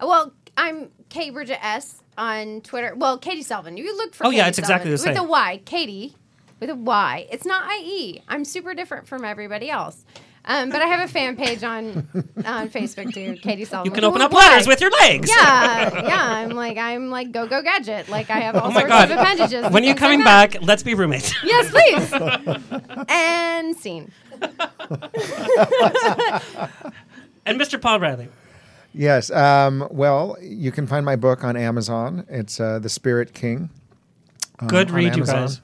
Well, 0.00 0.32
I'm 0.60 0.90
K 1.08 1.30
Bridget 1.30 1.64
S 1.64 2.02
on 2.18 2.60
Twitter. 2.60 2.92
Well, 2.94 3.16
Katy 3.18 3.42
Sullivan. 3.42 3.76
You 3.78 3.96
look 3.96 4.14
for. 4.14 4.26
Oh, 4.26 4.30
yeah, 4.30 4.40
Katy 4.42 4.48
it's 4.50 4.58
exactly 4.58 4.90
the 4.90 4.98
same. 4.98 5.14
With 5.14 5.22
a 5.22 5.24
Y, 5.24 5.62
Katy, 5.64 6.14
with 6.60 6.68
a 6.68 6.74
Y. 6.74 7.26
It's 7.30 7.46
not 7.46 7.62
I 7.64 7.80
E. 7.82 8.22
I'm 8.28 8.44
super 8.44 8.74
different 8.74 9.08
from 9.08 9.24
everybody 9.24 9.70
else. 9.70 10.04
Um, 10.44 10.70
but 10.70 10.80
I 10.80 10.86
have 10.86 11.00
a 11.00 11.12
fan 11.12 11.36
page 11.36 11.62
on 11.62 12.08
on 12.46 12.68
Facebook 12.70 13.12
too, 13.12 13.36
Katy 13.42 13.64
Sullivan. 13.64 13.90
You 13.90 13.94
can 13.94 14.04
open 14.04 14.20
up 14.22 14.32
letters 14.32 14.66
with 14.66 14.80
your 14.80 14.90
legs. 14.90 15.30
Yeah, 15.30 16.02
yeah. 16.02 16.24
I'm 16.30 16.50
like 16.50 16.76
I'm 16.78 17.10
like 17.10 17.30
go 17.32 17.46
go 17.46 17.62
gadget. 17.62 18.08
Like 18.08 18.30
I 18.30 18.40
have 18.40 18.56
all 18.56 18.70
Oh 18.70 18.72
sorts 18.72 18.88
God. 18.88 19.10
of 19.10 19.18
appendages. 19.18 19.70
When 19.70 19.82
you're 19.84 19.94
things 19.94 20.00
like 20.00 20.10
coming 20.10 20.18
that. 20.20 20.52
back, 20.52 20.62
let's 20.62 20.82
be 20.82 20.94
roommates. 20.94 21.34
Yes, 21.44 21.70
please. 21.70 22.12
and 23.08 23.76
scene. 23.76 24.10
and 27.46 27.60
Mr. 27.60 27.80
Paul 27.80 27.98
Bradley. 27.98 28.28
Yes. 28.92 29.30
Um, 29.30 29.86
well, 29.90 30.36
you 30.42 30.72
can 30.72 30.86
find 30.86 31.04
my 31.04 31.16
book 31.16 31.44
on 31.44 31.56
Amazon. 31.56 32.26
It's 32.28 32.58
uh, 32.60 32.78
The 32.78 32.88
Spirit 32.88 33.32
King. 33.34 33.70
um, 34.58 34.68
Good 34.68 34.90
read, 34.90 35.16
you 35.16 35.24
guys. 35.24 35.60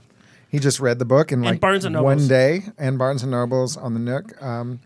He 0.48 0.58
just 0.60 0.78
read 0.80 0.98
the 0.98 1.04
book 1.04 1.32
in 1.32 1.42
like 1.42 1.60
Barnes 1.60 1.84
and 1.84 1.92
Nobles. 1.94 2.04
one 2.20 2.28
day, 2.28 2.62
and 2.78 2.98
Barnes 2.98 3.22
and 3.22 3.32
Nobles 3.32 3.76
on 3.76 3.94
the 3.94 4.00
Nook. 4.00 4.40
Um, 4.40 4.80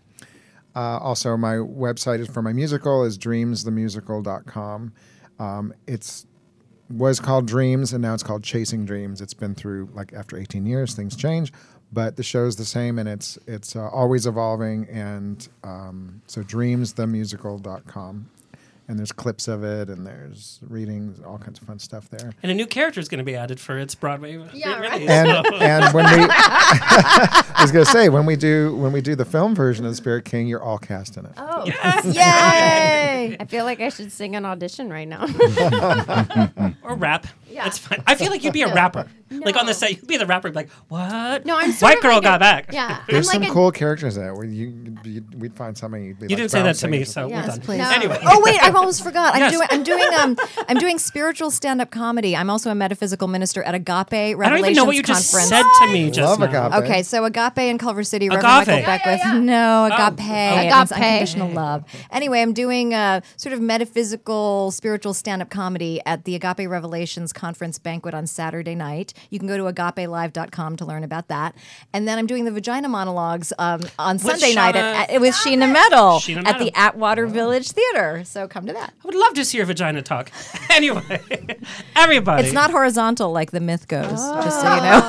uh, 0.75 0.97
also, 0.97 1.37
my 1.37 1.55
website 1.55 2.19
is 2.19 2.27
for 2.27 2.41
my 2.41 2.51
musical 2.51 3.03
is 3.03 3.17
dreamsthemusical.com. 3.17 4.93
Um, 5.39 5.73
it's 5.87 6.25
was 6.89 7.19
called 7.19 7.45
Dreams, 7.47 7.93
and 7.93 8.01
now 8.01 8.13
it's 8.13 8.23
called 8.23 8.43
Chasing 8.43 8.85
Dreams. 8.85 9.21
It's 9.21 9.33
been 9.33 9.55
through 9.55 9.89
like 9.93 10.13
after 10.13 10.37
18 10.37 10.65
years, 10.65 10.93
things 10.93 11.15
change, 11.15 11.53
but 11.91 12.15
the 12.15 12.23
show's 12.23 12.55
the 12.55 12.65
same, 12.65 12.97
and 12.99 13.07
it's 13.09 13.37
it's 13.47 13.75
uh, 13.75 13.89
always 13.89 14.25
evolving. 14.25 14.87
And 14.89 15.47
um, 15.63 16.21
so, 16.27 16.41
dreamsthemusical.com. 16.43 18.29
And 18.87 18.99
there's 18.99 19.11
clips 19.13 19.47
of 19.47 19.63
it, 19.63 19.87
and 19.89 20.05
there's 20.05 20.59
readings, 20.67 21.21
all 21.25 21.37
kinds 21.37 21.61
of 21.61 21.67
fun 21.67 21.79
stuff 21.79 22.09
there. 22.09 22.33
And 22.43 22.51
a 22.51 22.55
new 22.55 22.65
character 22.67 22.99
is 22.99 23.07
going 23.07 23.19
to 23.19 23.23
be 23.23 23.35
added 23.37 23.57
for 23.57 23.77
its 23.77 23.95
Broadway 23.95 24.33
Yeah, 24.53 24.75
release. 24.81 24.91
right. 24.91 25.01
and 25.09 25.29
and 25.61 25.93
when 25.93 26.03
we 26.05 26.25
I 26.29 27.59
was 27.61 27.71
gonna 27.71 27.85
say 27.85 28.09
when 28.09 28.25
we 28.25 28.35
do 28.35 28.75
when 28.75 28.91
we 28.91 28.99
do 28.99 29.15
the 29.15 29.23
film 29.23 29.55
version 29.55 29.85
of 29.85 29.91
the 29.91 29.95
Spirit 29.95 30.25
King, 30.25 30.47
you're 30.47 30.61
all 30.61 30.77
cast 30.77 31.15
in 31.15 31.25
it. 31.25 31.31
Oh, 31.37 31.63
yes. 31.65 32.05
Yay! 32.15 33.37
I 33.39 33.45
feel 33.47 33.63
like 33.63 33.79
I 33.79 33.87
should 33.87 34.11
sing 34.11 34.35
an 34.35 34.43
audition 34.45 34.89
right 34.89 35.07
now. 35.07 35.25
or 36.83 36.95
rap. 36.95 37.27
Yeah. 37.61 37.65
That's 37.65 37.77
fine. 37.77 38.03
I 38.07 38.15
feel 38.15 38.31
like 38.31 38.43
you'd 38.43 38.53
be 38.53 38.63
a 38.63 38.73
rapper. 38.73 39.07
Like 39.29 39.55
on 39.55 39.65
the 39.65 39.73
set, 39.73 39.91
you'd 39.91 40.07
be 40.07 40.17
the 40.17 40.25
rapper. 40.25 40.51
Like 40.51 40.69
what? 40.89 41.45
No, 41.45 41.55
I'm 41.57 41.71
sort 41.71 41.89
white 41.91 41.97
of 41.97 42.03
girl 42.03 42.15
like 42.15 42.23
got 42.23 42.35
a- 42.35 42.39
back. 42.39 42.73
Yeah, 42.73 43.01
There's 43.07 43.27
I'm 43.29 43.33
some 43.33 43.41
like 43.43 43.51
a, 43.51 43.53
cool 43.53 43.71
characters 43.71 44.15
there. 44.15 44.33
Where 44.35 44.43
you, 44.45 44.97
you 45.05 45.23
we'd 45.37 45.55
find 45.55 45.77
somebody. 45.77 46.07
You'd 46.07 46.19
be 46.19 46.25
You 46.25 46.29
like 46.31 46.37
didn't 46.37 46.51
say 46.51 46.57
that 46.63 46.75
to 46.75 46.87
bouncing 46.87 46.91
me, 46.91 46.97
and- 46.97 47.07
so 47.07 47.27
Yes, 47.29 47.47
well 47.47 47.55
done. 47.55 47.65
please. 47.65 47.77
No. 47.77 47.91
Anyway, 47.91 48.19
Oh 48.23 48.41
wait, 48.43 48.61
I 48.61 48.69
almost 48.71 49.03
forgot. 49.03 49.33
I'm 49.35 49.39
Yes. 49.39 49.53
doing 49.53 49.67
I'm 49.71 49.83
doing 49.83 50.13
um 50.19 50.37
I'm 50.67 50.77
doing 50.79 50.97
spiritual 50.99 51.49
stand 51.49 51.79
up 51.79 51.91
comedy. 51.91 52.35
I'm 52.35 52.49
also 52.49 52.71
a 52.71 52.75
metaphysical 52.75 53.29
minister 53.29 53.63
at 53.63 53.73
Agape 53.73 54.11
Revelations 54.37 54.41
I 54.45 54.49
don't 54.49 54.59
even 54.59 54.73
know 54.75 54.83
what 54.83 54.97
you 54.97 55.03
just 55.03 55.31
conference. 55.31 55.49
said 55.49 55.63
to 55.85 55.93
me 55.93 56.11
just 56.11 56.39
Love 56.39 56.51
now. 56.51 56.67
Agape. 56.67 56.83
Okay, 56.83 57.03
so 57.03 57.23
Agape 57.23 57.57
in 57.59 57.77
Culver 57.77 58.03
City, 58.03 58.27
Agape. 58.27 58.43
Reverend 58.43 58.67
Michael 58.67 58.79
Yeah, 58.81 58.85
Beckwith. 58.97 59.19
yeah, 59.23 59.33
yeah. 59.35 59.39
No, 59.39 59.89
Oh. 59.89 59.95
Agape. 60.07 60.19
Oh. 60.19 60.33
It 60.33 60.75
means 60.75 60.91
Agape. 60.91 60.91
unconditional 61.03 61.49
love. 61.51 61.83
Anyway, 62.11 62.41
I'm 62.41 62.51
doing 62.51 62.93
a 62.93 63.21
sort 63.37 63.53
of 63.53 63.61
metaphysical, 63.61 64.71
spiritual 64.71 65.13
stand-up 65.13 65.49
comedy 65.49 66.01
at 66.05 66.25
the 66.25 66.35
Agape 66.35 66.67
Revelations 66.69 67.31
conference 67.51 67.77
banquet 67.79 68.13
on 68.13 68.25
Saturday 68.25 68.75
night. 68.75 69.13
You 69.29 69.37
can 69.37 69.45
go 69.45 69.57
to 69.57 69.63
agapelive.com 69.63 70.77
to 70.77 70.85
learn 70.85 71.03
about 71.03 71.27
that. 71.27 71.53
And 71.91 72.07
then 72.07 72.17
I'm 72.17 72.25
doing 72.25 72.45
the 72.45 72.51
vagina 72.51 72.87
monologues 72.87 73.51
um, 73.59 73.81
on 73.99 74.19
Sunday 74.19 74.53
night 74.55 74.77
at, 74.77 75.09
Shauna- 75.09 75.13
at, 75.15 75.19
with 75.21 75.35
Sheena 75.35 75.69
Metal 75.69 76.19
Sheena 76.19 76.47
at 76.47 76.59
the 76.59 76.71
Atwater 76.75 77.27
Village 77.27 77.71
Theater. 77.71 78.23
So 78.23 78.47
come 78.47 78.65
to 78.67 78.73
that. 78.73 78.93
I 79.03 79.05
would 79.05 79.15
love 79.15 79.33
to 79.33 79.43
see 79.43 79.57
your 79.57 79.65
vagina 79.65 80.01
talk. 80.01 80.31
anyway, 80.69 81.19
everybody. 81.97 82.43
It's 82.45 82.53
not 82.53 82.71
horizontal 82.71 83.33
like 83.33 83.51
the 83.51 83.59
myth 83.59 83.89
goes, 83.89 84.07
just 84.09 84.61
so 84.61 84.67
Oh. 84.71 84.75
you 84.77 84.81
know. 84.81 85.01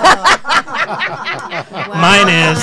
Mine 1.95 2.28
is. 2.28 2.59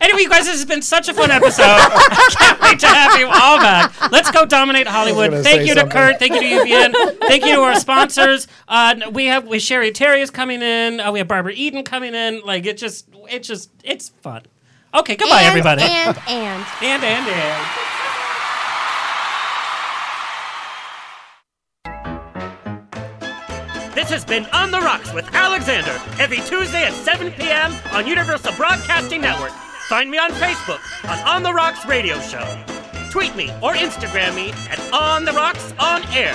anyway, 0.00 0.20
you 0.20 0.28
guys, 0.28 0.44
this 0.44 0.56
has 0.56 0.66
been 0.66 0.82
such 0.82 1.08
a 1.08 1.14
fun 1.14 1.30
episode. 1.30 1.64
I 1.64 2.28
can't 2.38 2.60
wait 2.60 2.78
to 2.80 2.86
have 2.86 3.18
you 3.18 3.28
all 3.28 3.56
back. 3.58 4.10
Let's 4.12 4.30
go 4.30 4.44
dominate 4.44 4.86
Hollywood. 4.86 5.30
Thank 5.32 5.44
say 5.46 5.66
you 5.66 5.72
to 5.74 5.80
something. 5.80 5.96
Kurt. 5.96 6.18
Thank 6.18 6.34
you 6.34 6.40
to 6.40 6.46
UBN. 6.46 7.18
Thank 7.28 7.44
you 7.46 7.54
to 7.56 7.60
our 7.62 7.74
sponsors. 7.94 8.48
Uh, 8.68 9.10
we 9.12 9.26
have 9.26 9.46
we 9.46 9.58
Cheri 9.58 9.90
Oteri 9.90 10.20
is 10.20 10.30
coming 10.30 10.62
in. 10.62 11.00
Uh, 11.00 11.12
we 11.12 11.18
have 11.18 11.28
Barbara 11.28 11.52
Eden 11.54 11.84
coming 11.84 12.14
in. 12.14 12.40
Like 12.44 12.66
it 12.66 12.76
just, 12.76 13.08
it 13.30 13.42
just, 13.42 13.70
it's 13.82 14.08
fun. 14.08 14.42
Okay, 14.94 15.16
goodbye, 15.16 15.40
and, 15.40 15.46
everybody. 15.46 15.82
And 15.82 16.18
and 16.28 16.64
and 16.82 17.04
and 17.04 17.28
and. 17.28 17.66
This 23.94 24.10
has 24.10 24.24
been 24.24 24.44
On 24.46 24.70
the 24.70 24.80
Rocks 24.80 25.12
with 25.14 25.24
Alexander 25.34 25.98
every 26.18 26.38
Tuesday 26.38 26.84
at 26.84 26.92
7 26.92 27.32
p.m. 27.32 27.72
on 27.92 28.06
Universal 28.06 28.52
Broadcasting 28.54 29.20
Network. 29.20 29.52
Find 29.88 30.10
me 30.10 30.18
on 30.18 30.30
Facebook 30.32 30.80
on 31.08 31.18
On 31.20 31.42
the 31.42 31.54
Rocks 31.54 31.86
Radio 31.86 32.20
Show. 32.20 32.44
Tweet 33.10 33.34
me 33.36 33.50
or 33.62 33.74
Instagram 33.74 34.34
me 34.34 34.50
at 34.68 34.80
On 34.92 35.24
the 35.24 35.32
Rocks 35.32 35.72
On 35.78 36.02
Air. 36.08 36.34